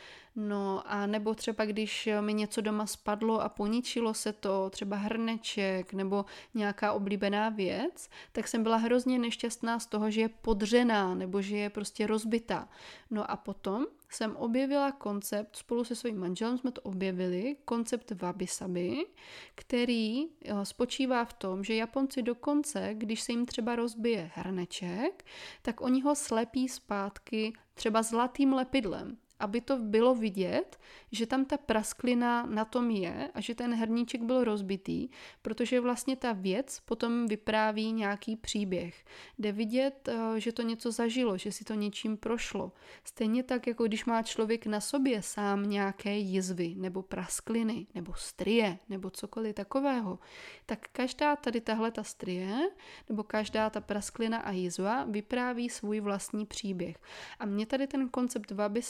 No 0.40 0.82
a 0.86 1.06
nebo 1.06 1.34
třeba 1.34 1.64
když 1.64 2.08
mi 2.20 2.34
něco 2.34 2.60
doma 2.60 2.86
spadlo 2.86 3.40
a 3.40 3.48
poničilo 3.48 4.14
se 4.14 4.32
to, 4.32 4.70
třeba 4.70 4.96
hrneček 4.96 5.92
nebo 5.92 6.24
nějaká 6.54 6.87
oblíbená 6.92 7.48
věc, 7.48 8.08
tak 8.32 8.48
jsem 8.48 8.62
byla 8.62 8.76
hrozně 8.76 9.18
nešťastná 9.18 9.78
z 9.78 9.86
toho, 9.86 10.10
že 10.10 10.20
je 10.20 10.28
podřená 10.28 11.14
nebo 11.14 11.42
že 11.42 11.56
je 11.56 11.70
prostě 11.70 12.06
rozbitá. 12.06 12.68
No 13.10 13.30
a 13.30 13.36
potom 13.36 13.86
jsem 14.10 14.36
objevila 14.36 14.92
koncept, 14.92 15.56
spolu 15.56 15.84
se 15.84 15.96
svým 15.96 16.18
manželem 16.18 16.58
jsme 16.58 16.72
to 16.72 16.80
objevili, 16.80 17.56
koncept 17.64 18.10
wabi-sabi, 18.10 19.06
který 19.54 20.24
eh, 20.24 20.64
spočívá 20.64 21.24
v 21.24 21.32
tom, 21.32 21.64
že 21.64 21.74
Japonci 21.74 22.22
dokonce, 22.22 22.90
když 22.92 23.20
se 23.20 23.32
jim 23.32 23.46
třeba 23.46 23.76
rozbije 23.76 24.30
hrneček, 24.34 25.24
tak 25.62 25.80
oni 25.80 26.00
ho 26.00 26.14
slepí 26.14 26.68
zpátky 26.68 27.52
třeba 27.74 28.02
zlatým 28.02 28.52
lepidlem 28.52 29.16
aby 29.38 29.60
to 29.60 29.76
bylo 29.76 30.14
vidět, 30.14 30.78
že 31.12 31.26
tam 31.26 31.44
ta 31.44 31.56
prasklina 31.56 32.46
na 32.46 32.64
tom 32.64 32.90
je 32.90 33.30
a 33.34 33.40
že 33.40 33.54
ten 33.54 33.74
herníček 33.74 34.22
byl 34.22 34.44
rozbitý, 34.44 35.08
protože 35.42 35.80
vlastně 35.80 36.16
ta 36.16 36.32
věc 36.32 36.80
potom 36.80 37.26
vypráví 37.26 37.92
nějaký 37.92 38.36
příběh. 38.36 39.04
Jde 39.38 39.52
vidět, 39.52 40.08
eh, 40.08 40.40
že 40.40 40.52
to 40.52 40.62
něco 40.62 40.92
zažilo, 40.92 41.38
že 41.38 41.52
si 41.52 41.64
to 41.64 41.74
něčím 41.74 42.16
prošlo. 42.16 42.72
Stejně 43.04 43.42
tak, 43.42 43.66
jako 43.66 43.84
když 43.84 44.04
má 44.04 44.22
člověk 44.22 44.66
na 44.66 44.80
sobě 44.80 45.22
sám 45.22 45.70
nějaké 45.70 46.16
jizvy, 46.16 46.74
nebo 46.76 47.02
praskliny, 47.02 47.86
nebo 47.94 48.14
strie, 48.14 48.78
nebo 48.88 49.10
cokoliv 49.10 49.54
takového, 49.54 50.18
tak 50.66 50.88
každá 50.92 51.36
tady 51.36 51.60
tahle 51.60 51.90
ta 51.90 52.02
strie, 52.02 52.70
nebo 53.08 53.22
každá 53.22 53.70
ta 53.70 53.80
prasklina 53.80 54.38
a 54.38 54.50
jizva 54.50 55.04
vypráví 55.04 55.68
svůj 55.68 56.00
vlastní 56.00 56.46
příběh. 56.46 56.96
A 57.38 57.46
mě 57.46 57.66
tady 57.66 57.86
ten 57.86 58.08
koncept 58.08 58.50
wabi 58.50 58.82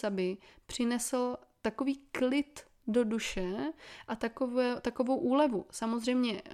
přinesl 0.66 1.36
takový 1.62 2.00
klid 2.12 2.68
do 2.88 3.04
duše 3.04 3.72
a 4.08 4.16
takové, 4.16 4.80
takovou 4.80 5.16
úlevu. 5.16 5.66
Samozřejmě, 5.70 6.42
eh, 6.46 6.52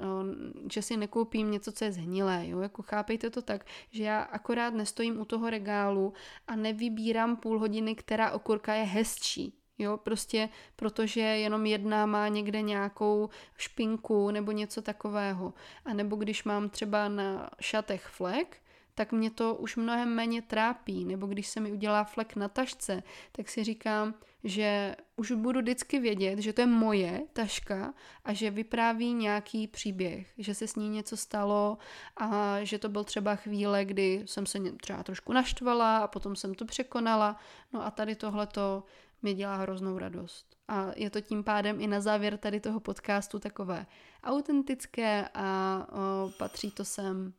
že 0.73 0.83
si 0.83 0.97
nekoupím 0.97 1.51
něco, 1.51 1.73
co 1.73 1.85
je 1.85 1.93
zhnilé, 1.93 2.49
jo? 2.49 2.61
jako 2.61 2.83
chápejte 2.83 3.31
to 3.31 3.43
tak, 3.43 3.67
že 3.91 4.05
já 4.05 4.23
akorát 4.23 4.75
nestojím 4.75 5.21
u 5.21 5.25
toho 5.25 5.51
regálu 5.51 6.13
a 6.47 6.57
nevybírám 6.57 7.37
půl 7.37 7.59
hodiny, 7.59 7.95
která 7.95 8.31
okurka 8.31 8.75
je 8.75 8.85
hezčí. 8.85 9.55
Jo, 9.79 9.97
prostě 9.97 10.49
protože 10.77 11.21
jenom 11.21 11.67
jedna 11.67 12.07
má 12.07 12.29
někde 12.29 12.63
nějakou 12.63 13.29
špinku 13.57 14.31
nebo 14.31 14.53
něco 14.53 14.83
takového. 14.83 15.55
A 15.85 15.95
nebo 15.95 16.17
když 16.17 16.45
mám 16.45 16.69
třeba 16.69 17.09
na 17.09 17.51
šatech 17.61 18.07
flek, 18.07 18.57
tak 18.95 19.13
mě 19.13 19.31
to 19.31 19.55
už 19.55 19.77
mnohem 19.77 20.15
méně 20.15 20.43
trápí. 20.43 21.05
Nebo 21.05 21.27
když 21.27 21.49
se 21.49 21.61
mi 21.61 21.73
udělá 21.73 22.05
flek 22.05 22.37
na 22.37 22.49
tašce, 22.49 23.03
tak 23.33 23.49
si 23.49 23.65
říkám, 23.65 24.15
že 24.45 24.97
už 25.17 25.33
budu 25.33 25.61
vždycky 25.61 25.99
vědět, 25.99 26.39
že 26.39 26.53
to 26.53 26.61
je 26.61 26.67
moje 26.67 27.23
taška 27.33 27.95
a 28.25 28.33
že 28.33 28.51
vypráví 28.51 29.13
nějaký 29.13 29.67
příběh, 29.67 30.33
že 30.39 30.55
se 30.55 30.67
s 30.67 30.77
ní 30.77 30.89
něco 30.89 31.17
stalo 31.17 31.79
a 32.17 32.59
že 32.63 32.79
to 32.79 32.89
byl 32.89 33.05
třeba 33.05 33.37
chvíle, 33.37 33.85
kdy 33.85 34.23
jsem 34.27 34.47
se 34.47 34.59
třeba 34.81 35.03
trošku 35.03 35.33
naštvala 35.33 35.99
a 35.99 36.09
potom 36.09 36.37
jsem 36.37 36.55
to 36.55 36.65
překonala. 36.65 37.37
No 37.73 37.87
a 37.87 37.91
tady 37.91 38.15
tohleto 38.15 38.85
mi 39.23 39.35
dělá 39.35 39.57
hroznou 39.57 39.99
radost. 39.99 40.57
A 40.69 40.91
je 40.97 41.11
to 41.11 41.21
tím 41.21 41.45
pádem 41.45 41.81
i 41.81 41.87
na 41.87 42.01
závěr 42.01 42.39
tady 42.39 42.61
toho 42.61 42.81
podcastu 42.81 43.39
takové 43.39 43.87
autentické 44.25 45.29
a 45.35 45.79
o, 45.93 46.31
patří 46.31 46.71
to 46.71 46.85
sem 46.85 47.33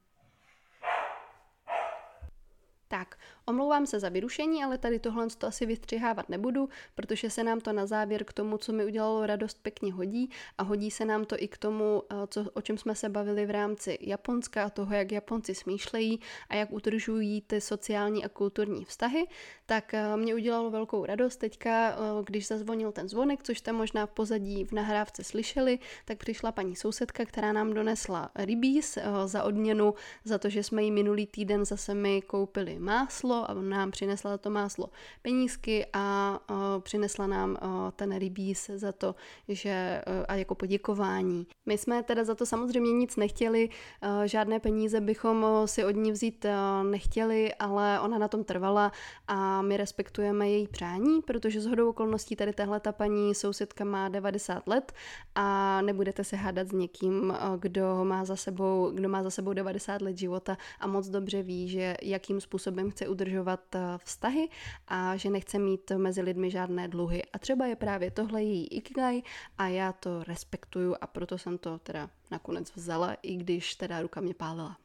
tak, 2.88 3.18
omlouvám 3.46 3.86
se 3.86 4.00
za 4.00 4.10
vyrušení, 4.10 4.64
ale 4.64 4.78
tady 4.78 5.00
tohle 5.00 5.28
to 5.38 5.48
asi 5.48 5.66
vystřihávat 5.66 6.30
nebudu, 6.30 6.70
protože 6.96 7.30
se 7.30 7.44
nám 7.44 7.62
to 7.62 7.74
na 7.74 7.86
závěr 7.86 8.24
k 8.24 8.34
tomu, 8.34 8.58
co 8.58 8.74
mi 8.74 8.86
udělalo 8.86 9.26
radost, 9.26 9.60
pěkně 9.62 9.94
hodí. 9.94 10.30
A 10.58 10.64
hodí 10.64 10.92
se 10.92 11.06
nám 11.06 11.26
to 11.26 11.36
i 11.40 11.48
k 11.48 11.58
tomu, 11.58 12.04
eh, 12.12 12.16
co, 12.28 12.46
o 12.54 12.62
čem 12.62 12.78
jsme 12.78 12.96
se 12.96 13.10
bavili 13.10 13.46
v 13.46 13.52
rámci 13.52 13.98
Japonska 14.02 14.64
a 14.64 14.70
toho, 14.70 14.96
jak 14.96 15.12
Japonci 15.12 15.56
smýšlejí 15.56 16.20
a 16.50 16.56
jak 16.56 16.72
udržují 16.72 17.42
ty 17.42 17.62
sociální 17.62 18.26
a 18.26 18.30
kulturní 18.30 18.86
vztahy, 18.86 19.28
tak 19.66 19.94
eh, 19.94 20.18
mě 20.18 20.36
udělalo 20.36 20.72
velkou 20.72 21.06
radost 21.06 21.38
teďka, 21.38 21.90
eh, 21.92 21.96
když 22.26 22.48
zazvonil 22.48 22.92
ten 22.92 23.10
zvonek, 23.10 23.44
což 23.44 23.58
jste 23.58 23.72
možná 23.72 24.06
v 24.06 24.12
pozadí 24.12 24.66
v 24.66 24.72
nahrávce 24.72 25.24
slyšeli, 25.24 25.80
tak 26.06 26.18
přišla 26.18 26.52
paní 26.52 26.76
sousedka, 26.76 27.26
která 27.26 27.54
nám 27.54 27.74
donesla 27.74 28.32
rybíz 28.36 28.98
za 29.26 29.44
odměnu 29.44 29.94
za 30.24 30.38
to, 30.38 30.50
že 30.50 30.64
jsme 30.64 30.84
jí 30.84 30.92
minulý 30.92 31.28
týden 31.28 31.66
zase 31.66 31.94
mi 31.94 32.22
koupili 32.22 32.80
máslo 32.80 33.35
a 33.44 33.54
nám 33.54 33.92
přinesla 33.92 34.38
to 34.38 34.50
máslo 34.50 34.90
penízky 35.22 35.86
a 35.94 36.40
uh, 36.50 36.58
přinesla 36.80 37.28
nám 37.28 37.52
uh, 37.52 37.58
ten 37.96 38.18
rybíz 38.18 38.70
za 38.76 38.92
to, 38.92 39.16
že 39.48 40.02
uh, 40.08 40.26
a 40.28 40.36
jako 40.36 40.56
poděkování. 40.56 41.48
My 41.66 41.78
jsme 41.78 42.04
teda 42.04 42.24
za 42.24 42.36
to 42.36 42.46
samozřejmě 42.46 42.92
nic 42.92 43.16
nechtěli, 43.16 43.70
uh, 43.70 44.24
žádné 44.26 44.60
peníze 44.60 45.02
bychom 45.02 45.46
si 45.66 45.86
od 45.86 45.96
ní 45.96 46.12
vzít 46.12 46.46
uh, 46.46 46.88
nechtěli, 46.92 47.54
ale 47.54 48.00
ona 48.00 48.18
na 48.18 48.28
tom 48.28 48.44
trvala 48.44 48.92
a 49.28 49.62
my 49.62 49.78
respektujeme 49.78 50.50
její 50.50 50.68
přání, 50.68 51.22
protože 51.22 51.62
z 51.62 51.66
hodou 51.66 51.90
okolností 51.90 52.36
tady 52.36 52.54
tahle 52.54 52.80
ta 52.80 52.92
paní 52.92 53.36
sousedka 53.36 53.86
má 53.86 54.10
90 54.10 54.68
let 54.68 54.94
a 55.36 55.82
nebudete 55.82 56.24
se 56.24 56.36
hádat 56.36 56.68
s 56.68 56.72
někým, 56.72 57.34
kdo 57.60 58.06
má 58.06 58.26
za 58.26 58.36
sebou, 58.36 58.92
kdo 58.94 59.10
má 59.10 59.24
za 59.24 59.30
sebou 59.30 59.54
90 59.54 60.02
let 60.02 60.18
života 60.18 60.58
a 60.80 60.88
moc 60.88 61.08
dobře 61.08 61.44
ví, 61.44 61.70
že 61.70 61.96
jakým 62.02 62.42
způsobem 62.42 62.92
chce 62.92 63.08
udržovat 63.26 63.76
eh, 63.76 63.80
vztahy 64.04 64.50
a 64.88 65.18
že 65.18 65.30
nechce 65.30 65.60
mít 65.60 65.92
mezi 65.98 66.22
lidmi 66.22 66.52
žádné 66.52 66.88
dluhy. 66.88 67.24
A 67.34 67.40
třeba 67.40 67.66
je 67.66 67.76
právě 67.76 68.12
tohle 68.12 68.44
její 68.44 68.68
ikigai 68.68 69.22
a 69.58 69.68
já 69.68 69.94
to 69.94 70.24
respektuju 70.24 70.96
a 71.02 71.08
proto 71.08 71.38
jsem 71.38 71.58
to 71.58 71.80
teda 71.80 72.10
nakonec 72.32 72.76
vzala, 72.76 73.14
i 73.22 73.36
když 73.36 73.76
teda 73.76 74.02
ruka 74.02 74.22
mě 74.22 74.34
pálila. 74.34 74.78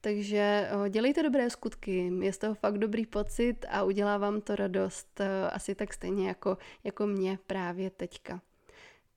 Takže 0.00 0.68
eh, 0.68 0.90
dělejte 0.90 1.22
dobré 1.22 1.50
skutky, 1.50 2.12
je 2.20 2.32
z 2.32 2.38
toho 2.38 2.54
fakt 2.54 2.78
dobrý 2.78 3.06
pocit 3.06 3.66
a 3.68 3.82
udělá 3.82 4.18
vám 4.18 4.40
to 4.40 4.56
radost 4.56 5.20
eh, 5.20 5.50
asi 5.50 5.74
tak 5.74 5.94
stejně 5.94 6.28
jako, 6.28 6.58
jako 6.84 7.06
mě 7.06 7.38
právě 7.46 7.90
teďka. 7.90 8.40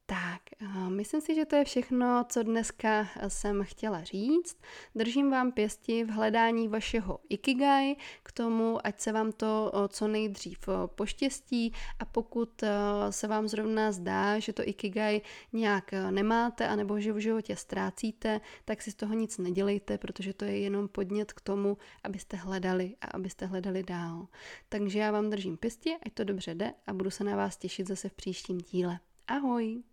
Tak, 0.10 0.42
eh, 0.62 0.90
myslím 0.90 1.22
si, 1.22 1.36
že 1.36 1.46
to 1.46 1.56
je 1.56 1.66
všechno, 1.66 2.26
co 2.30 2.44
dneska 2.44 3.08
jsem 3.28 3.64
chtěla 3.64 4.04
říct. 4.04 4.58
Držím 4.96 5.32
vám 5.32 5.52
pěsti 5.52 6.04
v 6.04 6.10
hledání 6.10 6.68
vašeho 6.68 7.20
ikigai 7.30 7.96
k 8.24 8.32
tomu, 8.32 8.88
ať 8.88 9.00
se 9.00 9.12
vám 9.12 9.32
to 9.32 9.72
eh, 9.74 9.88
co 9.88 10.08
nejdřív 10.08 10.60
eh, 10.68 10.72
poštěstí 10.96 11.74
a 12.00 12.06
pokud 12.06 12.64
se 13.10 13.28
vám 13.28 13.48
zrovna 13.48 13.92
zdá, 13.92 14.40
že 14.40 14.54
to 14.54 14.68
ikigai 14.68 15.22
nějak 15.54 15.92
nemáte 15.92 16.68
anebo 16.68 17.00
že 17.00 17.14
v 17.14 17.18
životě 17.18 17.56
ztrácíte, 17.56 18.42
tak 18.66 18.82
si 18.82 18.92
z 18.92 18.96
toho 18.96 19.14
nic 19.14 19.38
nedělejte, 19.38 19.98
protože 19.98 20.34
to 20.34 20.46
je 20.46 20.60
jenom 20.60 20.88
podnět 20.88 21.34
k 21.34 21.42
tomu, 21.42 21.78
abyste 22.04 22.38
hledali 22.38 22.96
a 23.02 23.08
abyste 23.08 23.46
hledali 23.46 23.84
dál. 23.84 24.28
Takže 24.70 25.00
já 25.00 25.12
vám 25.12 25.30
držím 25.30 25.58
pěsti, 25.58 25.96
ať 26.06 26.14
to 26.14 26.24
dobře 26.24 26.56
jde 26.56 26.74
a 26.88 26.94
budu 26.94 27.10
se 27.10 27.24
na 27.24 27.36
vás 27.36 27.58
těšit 27.58 27.88
zase 27.88 28.10
v 28.10 28.14
příštím 28.14 28.58
díle. 28.58 29.00
Ahoj! 29.28 29.84